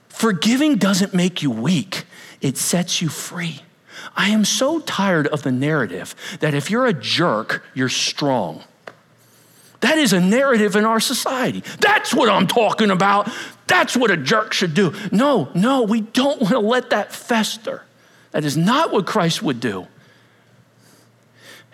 forgiving 0.09 0.77
doesn't 0.77 1.15
make 1.15 1.43
you 1.43 1.51
weak, 1.51 2.05
it 2.41 2.57
sets 2.57 3.03
you 3.03 3.09
free. 3.09 3.63
I 4.15 4.29
am 4.29 4.45
so 4.45 4.81
tired 4.81 5.27
of 5.27 5.43
the 5.43 5.53
narrative 5.53 6.15
that 6.41 6.55
if 6.55 6.71
you're 6.71 6.87
a 6.87 6.93
jerk, 6.93 7.65
you're 7.75 7.89
strong. 7.89 8.63
That 9.81 9.99
is 9.99 10.13
a 10.13 10.21
narrative 10.21 10.77
in 10.77 10.85
our 10.85 11.01
society. 11.01 11.63
That's 11.81 12.15
what 12.15 12.29
I'm 12.29 12.47
talking 12.47 12.91
about. 12.91 13.31
That's 13.67 13.97
what 13.97 14.11
a 14.11 14.17
jerk 14.17 14.53
should 14.53 14.75
do. 14.75 14.95
No, 15.13 15.51
no, 15.55 15.83
we 15.83 16.01
don't 16.01 16.41
want 16.41 16.53
to 16.53 16.61
let 16.61 16.91
that 16.91 17.13
fester. 17.13 17.83
That 18.31 18.45
is 18.45 18.57
not 18.57 18.93
what 18.93 19.07
Christ 19.07 19.43
would 19.43 19.61
do. 19.61 19.87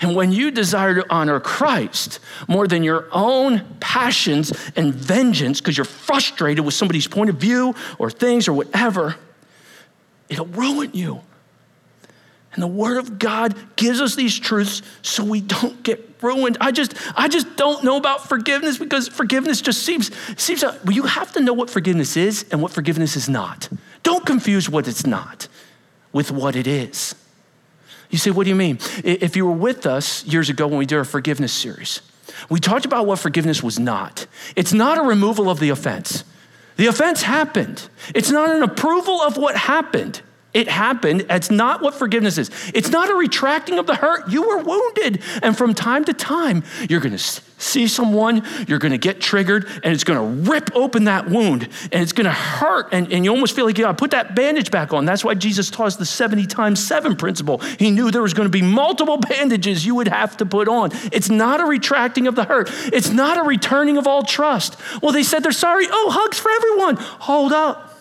And 0.00 0.16
when 0.16 0.32
you 0.32 0.50
desire 0.50 0.96
to 0.96 1.06
honor 1.08 1.38
Christ 1.38 2.18
more 2.48 2.66
than 2.66 2.82
your 2.82 3.06
own 3.12 3.64
passions 3.78 4.52
and 4.74 4.92
vengeance 4.92 5.60
because 5.60 5.76
you're 5.76 5.84
frustrated 5.84 6.64
with 6.64 6.74
somebody's 6.74 7.06
point 7.06 7.30
of 7.30 7.36
view 7.36 7.74
or 7.98 8.10
things 8.10 8.48
or 8.48 8.52
whatever, 8.52 9.14
it'll 10.28 10.46
ruin 10.46 10.90
you. 10.92 11.20
And 12.54 12.62
the 12.62 12.68
Word 12.68 12.98
of 12.98 13.18
God 13.18 13.54
gives 13.76 14.00
us 14.00 14.14
these 14.14 14.38
truths 14.38 14.82
so 15.00 15.24
we 15.24 15.40
don't 15.40 15.82
get 15.82 16.22
ruined. 16.22 16.58
I 16.60 16.70
just, 16.70 16.94
I 17.16 17.28
just 17.28 17.56
don't 17.56 17.82
know 17.82 17.96
about 17.96 18.28
forgiveness 18.28 18.78
because 18.78 19.08
forgiveness 19.08 19.60
just 19.60 19.84
seems, 19.84 20.10
seems. 20.36 20.62
Uh, 20.62 20.78
well, 20.84 20.94
you 20.94 21.04
have 21.04 21.32
to 21.32 21.40
know 21.40 21.54
what 21.54 21.70
forgiveness 21.70 22.16
is 22.16 22.44
and 22.50 22.60
what 22.60 22.72
forgiveness 22.72 23.16
is 23.16 23.28
not. 23.28 23.68
Don't 24.02 24.26
confuse 24.26 24.68
what 24.68 24.86
it's 24.86 25.06
not 25.06 25.48
with 26.12 26.30
what 26.30 26.54
it 26.54 26.66
is. 26.66 27.14
You 28.10 28.18
say, 28.18 28.30
what 28.30 28.44
do 28.44 28.50
you 28.50 28.56
mean? 28.56 28.78
If 29.02 29.36
you 29.36 29.46
were 29.46 29.52
with 29.52 29.86
us 29.86 30.22
years 30.26 30.50
ago 30.50 30.66
when 30.66 30.76
we 30.76 30.84
did 30.84 30.98
our 30.98 31.04
forgiveness 31.04 31.52
series, 31.52 32.02
we 32.50 32.60
talked 32.60 32.84
about 32.84 33.06
what 33.06 33.18
forgiveness 33.18 33.62
was 33.62 33.78
not. 33.78 34.26
It's 34.54 34.74
not 34.74 34.98
a 34.98 35.02
removal 35.02 35.48
of 35.48 35.58
the 35.58 35.70
offense. 35.70 36.24
The 36.76 36.86
offense 36.86 37.22
happened. 37.22 37.88
It's 38.14 38.30
not 38.30 38.50
an 38.50 38.62
approval 38.62 39.22
of 39.22 39.38
what 39.38 39.56
happened. 39.56 40.20
It 40.54 40.68
happened. 40.68 41.26
It's 41.30 41.50
not 41.50 41.80
what 41.80 41.94
forgiveness 41.94 42.36
is. 42.36 42.50
It's 42.74 42.90
not 42.90 43.08
a 43.08 43.14
retracting 43.14 43.78
of 43.78 43.86
the 43.86 43.94
hurt. 43.94 44.30
You 44.30 44.46
were 44.46 44.58
wounded. 44.58 45.22
And 45.42 45.56
from 45.56 45.72
time 45.72 46.04
to 46.04 46.12
time, 46.12 46.62
you're 46.90 47.00
going 47.00 47.16
to 47.16 47.42
see 47.62 47.86
someone, 47.86 48.42
you're 48.68 48.78
going 48.78 48.92
to 48.92 48.98
get 48.98 49.20
triggered, 49.20 49.66
and 49.82 49.94
it's 49.94 50.04
going 50.04 50.18
to 50.18 50.50
rip 50.50 50.70
open 50.74 51.04
that 51.04 51.28
wound, 51.30 51.68
and 51.92 52.02
it's 52.02 52.12
going 52.12 52.24
to 52.26 52.32
hurt. 52.32 52.88
And, 52.92 53.10
and 53.12 53.24
you 53.24 53.30
almost 53.30 53.54
feel 53.54 53.64
like 53.64 53.78
you 53.78 53.84
got 53.84 53.92
to 53.92 53.98
put 53.98 54.10
that 54.10 54.34
bandage 54.34 54.70
back 54.70 54.92
on. 54.92 55.06
That's 55.06 55.24
why 55.24 55.34
Jesus 55.34 55.70
taught 55.70 55.86
us 55.86 55.96
the 55.96 56.04
70 56.04 56.46
times 56.46 56.84
7 56.84 57.16
principle. 57.16 57.58
He 57.58 57.90
knew 57.90 58.10
there 58.10 58.22
was 58.22 58.34
going 58.34 58.46
to 58.46 58.50
be 58.50 58.62
multiple 58.62 59.16
bandages 59.16 59.86
you 59.86 59.94
would 59.94 60.08
have 60.08 60.36
to 60.38 60.46
put 60.46 60.68
on. 60.68 60.90
It's 61.12 61.30
not 61.30 61.60
a 61.60 61.64
retracting 61.64 62.26
of 62.26 62.34
the 62.34 62.44
hurt, 62.44 62.68
it's 62.92 63.10
not 63.10 63.38
a 63.38 63.42
returning 63.42 63.96
of 63.96 64.06
all 64.06 64.22
trust. 64.22 64.76
Well, 65.00 65.12
they 65.12 65.22
said 65.22 65.42
they're 65.42 65.52
sorry. 65.52 65.86
Oh, 65.90 66.10
hugs 66.12 66.38
for 66.38 66.50
everyone. 66.50 66.96
Hold 66.96 67.52
up. 67.52 67.91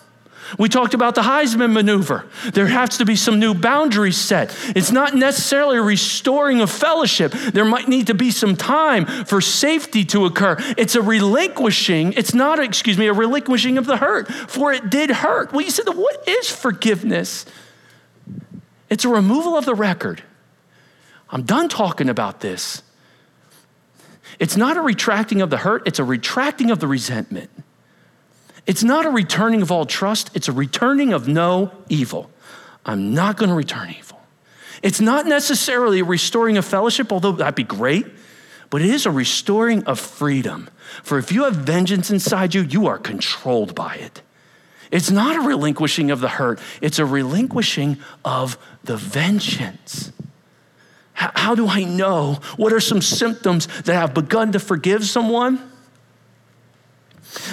We 0.58 0.68
talked 0.68 0.94
about 0.94 1.14
the 1.14 1.22
Heisman 1.22 1.72
maneuver. 1.72 2.26
There 2.52 2.66
has 2.66 2.98
to 2.98 3.04
be 3.04 3.16
some 3.16 3.38
new 3.38 3.54
boundaries 3.54 4.16
set. 4.16 4.56
It's 4.76 4.92
not 4.92 5.14
necessarily 5.14 5.78
a 5.78 5.82
restoring 5.82 6.60
of 6.60 6.70
fellowship. 6.70 7.32
There 7.32 7.64
might 7.64 7.88
need 7.88 8.08
to 8.08 8.14
be 8.14 8.30
some 8.30 8.56
time 8.56 9.06
for 9.06 9.40
safety 9.40 10.04
to 10.06 10.26
occur. 10.26 10.56
It's 10.76 10.94
a 10.94 11.02
relinquishing, 11.02 12.12
it's 12.14 12.34
not, 12.34 12.58
excuse 12.58 12.98
me, 12.98 13.06
a 13.06 13.12
relinquishing 13.12 13.78
of 13.78 13.86
the 13.86 13.96
hurt, 13.96 14.30
for 14.32 14.72
it 14.72 14.90
did 14.90 15.10
hurt. 15.10 15.52
Well, 15.52 15.62
you 15.62 15.70
said, 15.70 15.86
what 15.88 16.28
is 16.28 16.50
forgiveness? 16.50 17.46
It's 18.90 19.04
a 19.04 19.08
removal 19.08 19.56
of 19.56 19.64
the 19.64 19.74
record. 19.74 20.22
I'm 21.30 21.44
done 21.44 21.68
talking 21.68 22.10
about 22.10 22.40
this. 22.40 22.82
It's 24.38 24.56
not 24.56 24.76
a 24.76 24.80
retracting 24.80 25.40
of 25.40 25.50
the 25.50 25.58
hurt, 25.58 25.86
it's 25.86 25.98
a 25.98 26.04
retracting 26.04 26.70
of 26.70 26.78
the 26.78 26.86
resentment. 26.86 27.50
It's 28.66 28.82
not 28.82 29.06
a 29.06 29.10
returning 29.10 29.62
of 29.62 29.72
all 29.72 29.86
trust, 29.86 30.30
it's 30.34 30.48
a 30.48 30.52
returning 30.52 31.12
of 31.12 31.28
no 31.28 31.72
evil. 31.88 32.30
I'm 32.84 33.14
not 33.14 33.36
going 33.36 33.48
to 33.48 33.54
return 33.54 33.94
evil. 33.98 34.20
It's 34.82 35.00
not 35.00 35.26
necessarily 35.26 36.00
a 36.00 36.04
restoring 36.04 36.56
of 36.56 36.64
fellowship, 36.64 37.12
although 37.12 37.32
that'd 37.32 37.54
be 37.54 37.62
great, 37.62 38.06
but 38.70 38.82
it 38.82 38.90
is 38.90 39.06
a 39.06 39.10
restoring 39.10 39.84
of 39.84 40.00
freedom. 40.00 40.68
For 41.02 41.18
if 41.18 41.30
you 41.30 41.44
have 41.44 41.54
vengeance 41.54 42.10
inside 42.10 42.54
you, 42.54 42.62
you 42.62 42.86
are 42.86 42.98
controlled 42.98 43.74
by 43.74 43.96
it. 43.96 44.22
It's 44.90 45.10
not 45.10 45.36
a 45.36 45.40
relinquishing 45.40 46.10
of 46.10 46.20
the 46.20 46.28
hurt, 46.28 46.60
it's 46.80 46.98
a 46.98 47.06
relinquishing 47.06 47.98
of 48.24 48.58
the 48.84 48.96
vengeance. 48.96 50.12
How, 51.14 51.54
do 51.54 51.68
I 51.68 51.84
know? 51.84 52.40
What 52.56 52.72
are 52.72 52.80
some 52.80 53.00
symptoms 53.00 53.68
that 53.82 54.02
I've 54.02 54.14
begun 54.14 54.52
to 54.52 54.58
forgive 54.58 55.04
someone? 55.04 55.71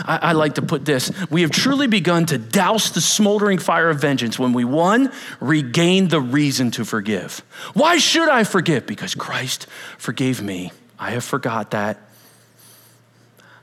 I, 0.06 0.18
I, 0.18 0.32
like 0.34 0.56
to 0.56 0.62
put 0.62 0.86
this 0.86 1.12
we 1.30 1.42
have 1.42 1.52
truly 1.52 1.88
begun 1.88 2.26
to 2.28 2.38
douse 2.38 2.92
the 2.92 3.02
smoldering 3.02 3.60
fire 3.60 3.90
of 3.90 4.00
vengeance 4.02 4.38
when 4.38 4.54
we, 4.54 4.66
one, 4.66 5.12
regain 5.40 6.08
the 6.08 6.20
reason 6.22 6.72
to 6.72 6.86
forgive. 6.86 7.42
Why 7.74 7.98
should 7.98 8.30
I 8.30 8.44
forgive? 8.44 8.86
Because 8.86 9.16
Christ 9.16 9.68
forgave 9.98 10.42
me. 10.42 10.72
I 10.98 11.12
have 11.12 11.24
forgot 11.24 11.72
that. 11.72 11.98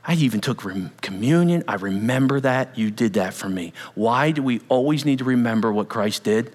I 0.07 0.15
even 0.15 0.41
took 0.41 0.65
communion. 1.03 1.65
I 1.67 1.75
remember 1.75 2.39
that. 2.41 2.79
You 2.79 2.91
did 2.91 3.15
that 3.15 3.35
for 3.35 3.49
me. 3.49 3.73
Why 3.95 4.31
do 4.31 4.43
we 4.43 4.61
always 4.69 5.05
need 5.05 5.19
to 5.19 5.25
remember 5.25 5.73
what 5.73 5.89
Christ 5.89 6.23
did? 6.23 6.53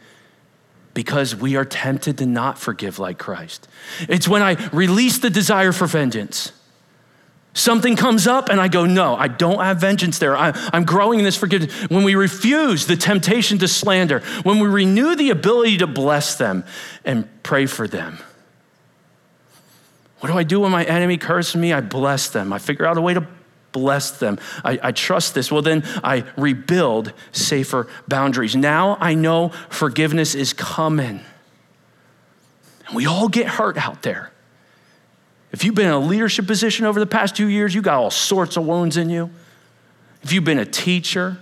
Because 0.94 1.36
we 1.36 1.58
are 1.58 1.66
tempted 1.66 2.18
to 2.20 2.26
not 2.26 2.58
forgive 2.58 2.98
like 2.98 3.18
Christ. 3.18 3.68
It's 4.08 4.28
when 4.28 4.42
I 4.42 4.56
release 4.70 5.20
the 5.20 5.30
desire 5.30 5.74
for 5.74 5.86
vengeance. 5.86 6.54
Something 7.54 7.98
comes 7.98 8.28
up 8.28 8.48
and 8.48 8.62
I 8.62 8.70
go, 8.70 8.86
no, 8.86 9.16
I 9.16 9.28
don't 9.28 9.60
have 9.60 9.78
vengeance 9.78 10.20
there. 10.20 10.38
I, 10.38 10.54
am 10.72 10.86
growing 10.86 11.20
in 11.20 11.26
this 11.26 11.36
forgiveness. 11.36 11.74
When 11.90 12.04
we 12.04 12.16
refuse 12.16 12.88
the 12.88 12.96
temptation 12.96 13.58
to 13.58 13.68
slander, 13.68 14.22
when 14.44 14.60
we 14.60 14.68
renew 14.68 15.16
the 15.16 15.32
ability 15.32 15.80
to 15.80 15.88
bless 15.88 16.36
them 16.36 16.64
and 17.04 17.28
pray 17.44 17.66
for 17.66 17.88
them. 17.88 18.20
What 20.22 20.32
do 20.32 20.38
I 20.38 20.44
do 20.44 20.62
when 20.62 20.72
my 20.72 20.86
enemy 20.86 21.18
curses 21.18 21.56
me? 21.56 21.74
I 21.74 21.82
bless 21.82 22.30
them. 22.30 22.54
I 22.54 22.60
figure 22.60 22.86
out 22.86 22.98
a 22.98 23.02
way 23.02 23.16
to 23.16 23.28
bless 23.72 24.12
them. 24.12 24.40
I, 24.64 24.80
I 24.82 24.92
trust 24.92 25.34
this. 25.34 25.52
Well, 25.52 25.62
then 25.62 25.84
I 26.04 26.24
rebuild 26.38 27.12
safer 27.32 27.88
boundaries. 28.08 28.56
Now 28.56 28.98
I 29.02 29.14
know 29.14 29.50
forgiveness 29.70 30.36
is 30.36 30.54
coming. 30.54 31.22
And 32.88 32.96
we 32.96 33.08
all 33.08 33.28
get 33.28 33.48
hurt 33.48 33.78
out 33.78 34.04
there. 34.04 34.31
If 35.52 35.66
you've 35.66 35.76
been 35.76 35.88
in 35.88 35.92
a 35.92 36.00
leadership 36.00 36.48
position 36.48 36.86
over 36.86 37.00
the 37.00 37.06
past 37.06 37.36
two 37.36 37.48
years, 37.48 37.76
you 37.76 37.82
got 37.82 37.96
all 37.98 38.12
sorts 38.12 38.58
of 38.58 38.66
wounds 38.66 38.98
in 38.98 39.10
you. 39.10 39.30
If 40.24 40.32
you've 40.32 40.44
been 40.44 40.60
a 40.60 40.66
teacher, 40.66 41.38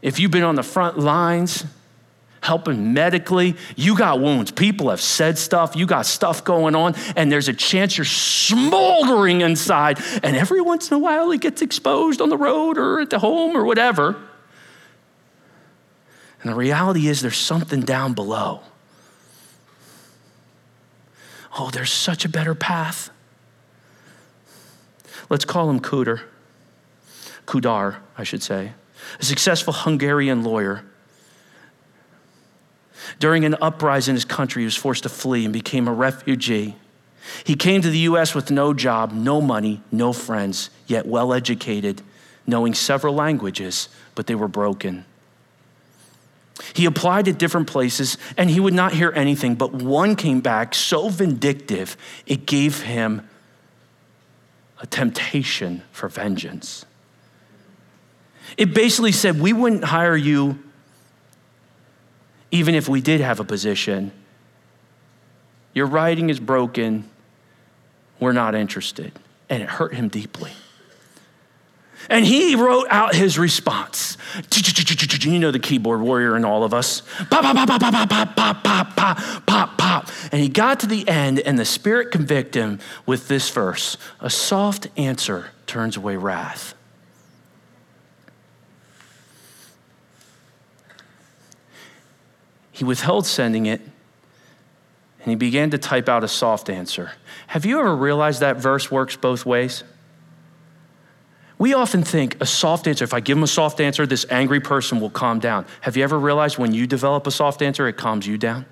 if 0.00 0.18
you've 0.18 0.30
been 0.30 0.44
on 0.44 0.54
the 0.54 0.62
front 0.62 0.98
lines 0.98 1.64
helping 2.40 2.94
medically, 2.94 3.56
you 3.76 3.96
got 3.96 4.20
wounds. 4.20 4.50
People 4.50 4.90
have 4.90 5.00
said 5.00 5.36
stuff, 5.36 5.74
you 5.76 5.86
got 5.86 6.06
stuff 6.06 6.44
going 6.44 6.74
on, 6.74 6.94
and 7.16 7.30
there's 7.30 7.48
a 7.48 7.52
chance 7.52 7.98
you're 7.98 8.04
smoldering 8.04 9.40
inside. 9.40 9.98
And 10.22 10.36
every 10.36 10.60
once 10.60 10.90
in 10.90 10.94
a 10.94 10.98
while, 10.98 11.30
it 11.32 11.40
gets 11.40 11.62
exposed 11.62 12.20
on 12.20 12.28
the 12.28 12.36
road 12.36 12.78
or 12.78 13.00
at 13.00 13.10
the 13.10 13.18
home 13.18 13.56
or 13.56 13.64
whatever. 13.64 14.16
And 16.40 16.52
the 16.52 16.54
reality 16.54 17.08
is, 17.08 17.20
there's 17.20 17.36
something 17.36 17.80
down 17.80 18.14
below 18.14 18.62
oh, 21.58 21.70
there's 21.70 21.92
such 21.92 22.24
a 22.24 22.28
better 22.28 22.54
path. 22.54 23.10
Let's 25.28 25.44
call 25.44 25.68
him 25.68 25.80
Kuder. 25.80 26.22
Kudar, 27.46 27.96
I 28.16 28.24
should 28.24 28.42
say, 28.42 28.72
a 29.18 29.24
successful 29.24 29.72
Hungarian 29.72 30.44
lawyer. 30.44 30.84
During 33.18 33.44
an 33.44 33.56
uprising 33.60 34.12
in 34.12 34.16
his 34.16 34.24
country, 34.24 34.62
he 34.62 34.64
was 34.66 34.76
forced 34.76 35.02
to 35.04 35.08
flee 35.08 35.44
and 35.44 35.52
became 35.52 35.88
a 35.88 35.92
refugee. 35.92 36.76
He 37.44 37.56
came 37.56 37.82
to 37.82 37.90
the 37.90 37.98
US 38.00 38.34
with 38.34 38.50
no 38.50 38.74
job, 38.74 39.12
no 39.12 39.40
money, 39.40 39.82
no 39.90 40.12
friends, 40.12 40.70
yet 40.86 41.06
well 41.06 41.32
educated, 41.32 42.02
knowing 42.46 42.74
several 42.74 43.14
languages, 43.14 43.88
but 44.14 44.26
they 44.26 44.34
were 44.34 44.48
broken. 44.48 45.04
He 46.74 46.86
applied 46.86 47.28
at 47.28 47.38
different 47.38 47.66
places 47.66 48.18
and 48.36 48.50
he 48.50 48.60
would 48.60 48.74
not 48.74 48.92
hear 48.92 49.12
anything, 49.14 49.54
but 49.54 49.72
one 49.72 50.16
came 50.16 50.40
back 50.40 50.74
so 50.74 51.08
vindictive, 51.08 51.96
it 52.26 52.46
gave 52.46 52.82
him 52.82 53.28
a 54.80 54.86
temptation 54.86 55.82
for 55.92 56.08
vengeance. 56.08 56.84
It 58.56 58.74
basically 58.74 59.12
said, 59.12 59.40
We 59.40 59.52
wouldn't 59.52 59.84
hire 59.84 60.16
you 60.16 60.58
even 62.50 62.74
if 62.74 62.88
we 62.88 63.00
did 63.00 63.20
have 63.20 63.40
a 63.40 63.44
position. 63.44 64.10
Your 65.74 65.86
writing 65.86 66.30
is 66.30 66.40
broken. 66.40 67.08
We're 68.20 68.32
not 68.32 68.54
interested. 68.54 69.12
And 69.50 69.62
it 69.62 69.68
hurt 69.68 69.94
him 69.94 70.08
deeply. 70.08 70.52
And 72.08 72.24
he 72.24 72.54
wrote 72.54 72.86
out 72.90 73.14
his 73.14 73.38
response. 73.38 74.16
You 75.20 75.38
know 75.38 75.50
the 75.50 75.58
keyboard 75.58 76.00
warrior 76.00 76.36
in 76.36 76.44
all 76.44 76.64
of 76.64 76.72
us. 76.72 77.02
Pop, 77.30 77.42
pop, 77.42 77.54
pop, 77.54 77.80
pop, 77.80 77.92
pop, 77.92 78.34
pop, 78.34 78.64
pop, 78.64 78.96
pop, 78.96 79.46
pop, 79.46 79.78
pop. 79.78 80.08
And 80.32 80.40
he 80.40 80.48
got 80.48 80.80
to 80.80 80.86
the 80.86 81.06
end, 81.06 81.38
and 81.40 81.58
the 81.58 81.64
Spirit 81.64 82.10
convicted 82.10 82.62
him 82.62 82.80
with 83.04 83.28
this 83.28 83.50
verse 83.50 83.96
A 84.20 84.30
soft 84.30 84.88
answer 84.96 85.50
turns 85.66 85.96
away 85.96 86.16
wrath. 86.16 86.74
He 92.72 92.84
withheld 92.84 93.26
sending 93.26 93.66
it, 93.66 93.80
and 93.80 95.30
he 95.30 95.34
began 95.34 95.70
to 95.70 95.78
type 95.78 96.08
out 96.08 96.22
a 96.22 96.28
soft 96.28 96.70
answer. 96.70 97.12
Have 97.48 97.66
you 97.66 97.80
ever 97.80 97.94
realized 97.94 98.40
that 98.40 98.56
verse 98.56 98.90
works 98.90 99.16
both 99.16 99.44
ways? 99.44 99.82
We 101.58 101.74
often 101.74 102.04
think 102.04 102.40
a 102.40 102.46
soft 102.46 102.86
answer, 102.86 103.04
if 103.04 103.12
I 103.12 103.18
give 103.18 103.36
them 103.36 103.42
a 103.42 103.48
soft 103.48 103.80
answer, 103.80 104.06
this 104.06 104.24
angry 104.30 104.60
person 104.60 105.00
will 105.00 105.10
calm 105.10 105.40
down. 105.40 105.66
Have 105.80 105.96
you 105.96 106.04
ever 106.04 106.18
realized 106.18 106.56
when 106.56 106.72
you 106.72 106.86
develop 106.86 107.26
a 107.26 107.32
soft 107.32 107.62
answer, 107.62 107.88
it 107.88 107.96
calms 107.96 108.26
you 108.26 108.38
down? 108.38 108.64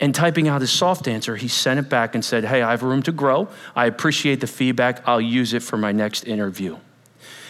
And 0.00 0.14
typing 0.14 0.46
out 0.46 0.60
his 0.60 0.70
soft 0.70 1.08
answer, 1.08 1.34
he 1.34 1.48
sent 1.48 1.80
it 1.80 1.90
back 1.90 2.14
and 2.14 2.24
said, 2.24 2.44
Hey, 2.44 2.62
I 2.62 2.70
have 2.70 2.84
room 2.84 3.02
to 3.02 3.12
grow. 3.12 3.48
I 3.74 3.86
appreciate 3.86 4.40
the 4.40 4.46
feedback. 4.46 5.06
I'll 5.08 5.20
use 5.20 5.52
it 5.52 5.62
for 5.64 5.76
my 5.76 5.90
next 5.90 6.24
interview. 6.24 6.78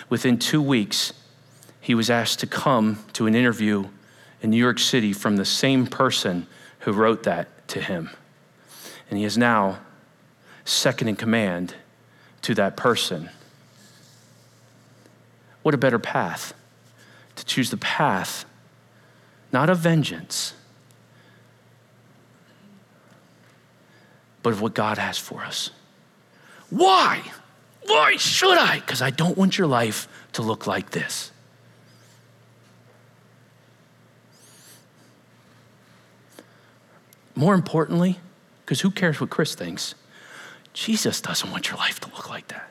Within 0.08 0.38
two 0.38 0.62
weeks, 0.62 1.12
he 1.82 1.94
was 1.94 2.08
asked 2.08 2.40
to 2.40 2.46
come 2.46 3.04
to 3.12 3.26
an 3.26 3.34
interview 3.34 3.88
in 4.40 4.50
New 4.50 4.56
York 4.56 4.78
City 4.78 5.12
from 5.12 5.36
the 5.36 5.44
same 5.44 5.86
person 5.86 6.46
who 6.80 6.92
wrote 6.92 7.24
that 7.24 7.68
to 7.68 7.82
him. 7.82 8.08
And 9.10 9.18
he 9.18 9.24
is 9.24 9.36
now 9.36 9.80
second 10.64 11.08
in 11.08 11.16
command 11.16 11.74
to 12.42 12.54
that 12.54 12.76
person. 12.76 13.30
What 15.62 15.74
a 15.74 15.78
better 15.78 15.98
path 15.98 16.54
to 17.36 17.44
choose 17.44 17.70
the 17.70 17.76
path, 17.76 18.44
not 19.52 19.70
of 19.70 19.78
vengeance, 19.78 20.54
but 24.42 24.52
of 24.52 24.60
what 24.60 24.74
God 24.74 24.98
has 24.98 25.18
for 25.18 25.42
us. 25.42 25.70
Why? 26.70 27.22
Why 27.86 28.16
should 28.16 28.58
I? 28.58 28.80
Because 28.80 29.02
I 29.02 29.10
don't 29.10 29.36
want 29.36 29.58
your 29.58 29.66
life 29.66 30.08
to 30.32 30.42
look 30.42 30.66
like 30.66 30.90
this. 30.90 31.32
More 37.34 37.54
importantly, 37.54 38.18
because 38.64 38.80
who 38.80 38.90
cares 38.90 39.20
what 39.20 39.30
Chris 39.30 39.54
thinks? 39.54 39.94
Jesus 40.78 41.20
doesn't 41.20 41.50
want 41.50 41.68
your 41.68 41.76
life 41.76 41.98
to 41.98 42.06
look 42.14 42.30
like 42.30 42.46
that. 42.48 42.68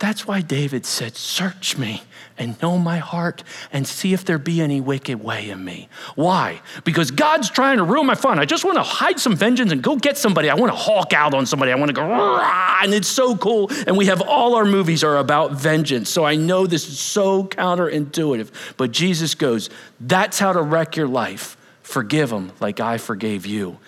That's 0.00 0.26
why 0.26 0.40
David 0.40 0.84
said, 0.84 1.14
Search 1.14 1.78
me 1.78 2.02
and 2.36 2.60
know 2.60 2.78
my 2.78 2.98
heart 2.98 3.44
and 3.72 3.86
see 3.86 4.12
if 4.12 4.24
there 4.24 4.38
be 4.38 4.60
any 4.60 4.80
wicked 4.80 5.22
way 5.22 5.50
in 5.50 5.64
me. 5.64 5.88
Why? 6.16 6.60
Because 6.82 7.12
God's 7.12 7.48
trying 7.48 7.76
to 7.76 7.84
ruin 7.84 8.08
my 8.08 8.16
fun. 8.16 8.40
I 8.40 8.44
just 8.44 8.64
want 8.64 8.76
to 8.76 8.82
hide 8.82 9.20
some 9.20 9.36
vengeance 9.36 9.70
and 9.70 9.84
go 9.84 9.94
get 9.94 10.18
somebody. 10.18 10.50
I 10.50 10.54
want 10.56 10.72
to 10.72 10.76
hawk 10.76 11.12
out 11.12 11.32
on 11.32 11.46
somebody. 11.46 11.70
I 11.70 11.76
want 11.76 11.90
to 11.90 11.94
go, 11.94 12.02
and 12.02 12.92
it's 12.92 13.06
so 13.06 13.36
cool. 13.36 13.70
And 13.86 13.96
we 13.96 14.06
have 14.06 14.20
all 14.20 14.56
our 14.56 14.64
movies 14.64 15.04
are 15.04 15.18
about 15.18 15.52
vengeance. 15.52 16.10
So 16.10 16.24
I 16.24 16.34
know 16.34 16.66
this 16.66 16.88
is 16.88 16.98
so 16.98 17.44
counterintuitive. 17.44 18.50
But 18.76 18.90
Jesus 18.90 19.36
goes, 19.36 19.70
That's 20.00 20.40
how 20.40 20.52
to 20.52 20.60
wreck 20.60 20.96
your 20.96 21.08
life. 21.08 21.56
Forgive 21.84 22.30
them 22.30 22.50
like 22.58 22.80
I 22.80 22.98
forgave 22.98 23.46
you. 23.46 23.78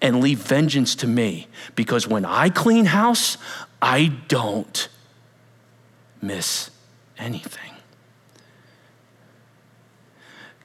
And 0.00 0.20
leave 0.20 0.38
vengeance 0.38 0.94
to 0.96 1.06
me. 1.06 1.48
Because 1.74 2.06
when 2.06 2.24
I 2.24 2.50
clean 2.50 2.86
house, 2.86 3.38
I 3.80 4.12
don't 4.28 4.88
miss 6.20 6.70
anything. 7.18 7.70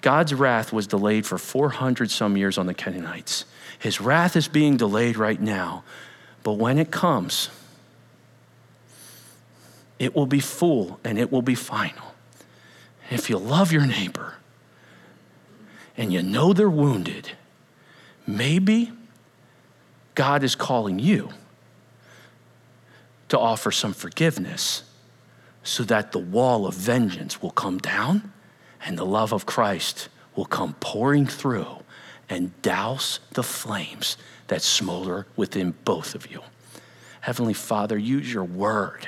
God's 0.02 0.34
wrath 0.34 0.72
was 0.72 0.88
delayed 0.88 1.26
for 1.26 1.38
400 1.38 2.10
some 2.10 2.38
years 2.38 2.58
on 2.58 2.68
the 2.68 2.74
Canaanites. 2.74 3.46
His 3.80 4.00
wrath 4.00 4.36
is 4.36 4.48
being 4.48 4.78
delayed 4.78 5.18
right 5.18 5.40
now, 5.40 5.84
but 6.44 6.54
when 6.54 6.78
it 6.78 6.92
comes, 6.92 7.50
it 9.98 10.16
will 10.16 10.26
be 10.26 10.40
full 10.40 11.00
and 11.04 11.18
it 11.18 11.32
will 11.32 11.42
be 11.42 11.56
final. 11.56 12.16
If 13.10 13.30
you 13.30 13.38
love 13.38 13.72
your 13.72 13.86
neighbor 13.86 14.36
and 15.98 16.14
you 16.14 16.22
know 16.22 16.54
they're 16.54 16.70
wounded, 16.70 17.32
maybe 18.26 18.94
God 20.20 20.44
is 20.44 20.54
calling 20.54 21.00
you 21.00 21.30
to 23.30 23.40
offer 23.40 23.72
some 23.72 23.94
forgiveness 23.94 24.84
so 25.64 25.84
that 25.84 26.12
the 26.12 26.20
wall 26.20 26.68
of 26.68 26.74
vengeance 26.74 27.42
will 27.42 27.52
come 27.52 27.78
down 27.78 28.34
and 28.84 28.98
the 28.98 29.06
love 29.06 29.32
of 29.32 29.46
Christ 29.46 30.10
will 30.36 30.44
come 30.44 30.74
pouring 30.82 31.26
through 31.26 31.86
and 32.28 32.62
douse 32.62 33.22
the 33.32 33.44
flames 33.44 34.18
that 34.48 34.62
smolder 34.62 35.26
within 35.38 35.74
both 35.86 36.16
of 36.16 36.30
you. 36.30 36.42
Heavenly 37.22 37.54
Father, 37.54 37.98
use 37.98 38.34
your 38.34 38.44
word 38.44 39.08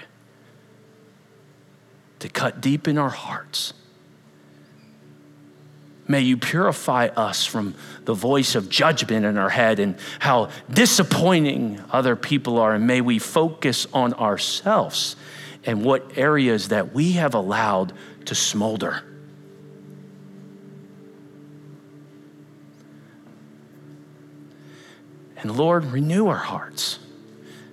to 2.20 2.30
cut 2.30 2.62
deep 2.62 2.88
in 2.88 2.98
our 2.98 3.10
hearts. 3.10 3.74
May 6.08 6.22
you 6.22 6.38
purify 6.38 7.08
us 7.08 7.46
from 7.46 7.76
the 8.06 8.14
voice 8.14 8.56
of 8.56 8.70
judgment 8.70 9.26
in 9.26 9.38
our 9.38 9.50
head 9.50 9.80
and 9.80 9.96
how 10.20 10.50
disappointing 10.70 11.82
other 11.92 12.16
people 12.16 12.58
are, 12.58 12.74
and 12.74 12.88
may 12.88 13.02
we 13.02 13.20
focus 13.20 13.88
on 13.94 14.14
ourselves 14.16 15.16
and 15.66 15.86
what 15.86 16.18
areas 16.18 16.70
that 16.70 16.94
we 16.94 17.14
have 17.14 17.34
allowed 17.34 17.94
to 18.26 18.36
smolder. 18.36 19.04
And 25.38 25.58
Lord, 25.58 25.86
renew 25.86 26.28
our 26.28 26.36
hearts. 26.36 27.00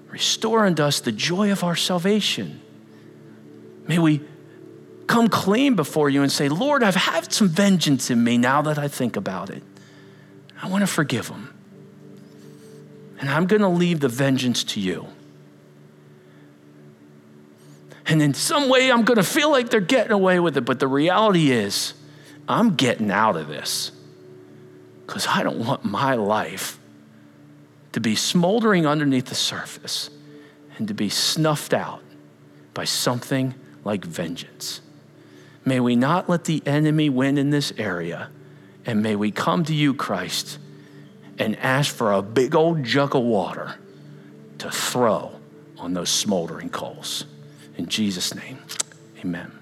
Restore 0.08 0.64
unto 0.64 0.82
us 0.82 1.00
the 1.00 1.12
joy 1.12 1.52
of 1.52 1.62
our 1.64 1.76
salvation. 1.76 2.62
May 3.86 3.98
we 3.98 4.22
come 5.08 5.28
clean 5.28 5.74
before 5.74 6.08
you 6.08 6.22
and 6.22 6.30
say, 6.30 6.48
Lord, 6.48 6.84
I've 6.84 6.94
had 6.94 7.32
some 7.32 7.48
vengeance 7.48 8.10
in 8.10 8.22
me 8.22 8.38
now 8.38 8.62
that 8.62 8.78
I 8.78 8.86
think 8.86 9.16
about 9.16 9.50
it. 9.50 9.62
I 10.62 10.68
want 10.68 10.82
to 10.82 10.86
forgive 10.86 11.28
them. 11.28 11.54
And 13.18 13.28
I'm 13.28 13.46
going 13.46 13.62
to 13.62 13.68
leave 13.68 14.00
the 14.00 14.08
vengeance 14.08 14.62
to 14.64 14.80
you. 14.80 15.08
And 18.06 18.22
in 18.22 18.32
some 18.32 18.68
way, 18.68 18.90
I'm 18.92 19.02
going 19.02 19.16
to 19.16 19.24
feel 19.24 19.50
like 19.50 19.70
they're 19.70 19.80
getting 19.80 20.12
away 20.12 20.38
with 20.40 20.56
it. 20.56 20.62
But 20.62 20.78
the 20.78 20.86
reality 20.86 21.50
is, 21.50 21.94
I'm 22.48 22.76
getting 22.76 23.10
out 23.10 23.36
of 23.36 23.48
this 23.48 23.92
because 25.06 25.26
I 25.26 25.42
don't 25.42 25.58
want 25.58 25.84
my 25.84 26.14
life 26.14 26.78
to 27.92 28.00
be 28.00 28.14
smoldering 28.14 28.86
underneath 28.86 29.26
the 29.26 29.34
surface 29.34 30.10
and 30.76 30.88
to 30.88 30.94
be 30.94 31.08
snuffed 31.08 31.74
out 31.74 32.02
by 32.72 32.84
something 32.84 33.54
like 33.84 34.04
vengeance. 34.04 34.80
May 35.68 35.80
we 35.80 35.96
not 35.96 36.30
let 36.30 36.44
the 36.44 36.62
enemy 36.64 37.10
win 37.10 37.36
in 37.36 37.50
this 37.50 37.74
area, 37.76 38.30
and 38.86 39.02
may 39.02 39.16
we 39.16 39.30
come 39.30 39.64
to 39.64 39.74
you, 39.74 39.92
Christ, 39.92 40.58
and 41.38 41.58
ask 41.58 41.94
for 41.94 42.10
a 42.10 42.22
big 42.22 42.54
old 42.54 42.82
jug 42.84 43.14
of 43.14 43.22
water 43.22 43.74
to 44.60 44.70
throw 44.70 45.38
on 45.76 45.92
those 45.92 46.08
smoldering 46.08 46.70
coals. 46.70 47.26
In 47.76 47.84
Jesus' 47.84 48.34
name, 48.34 48.60
amen. 49.20 49.57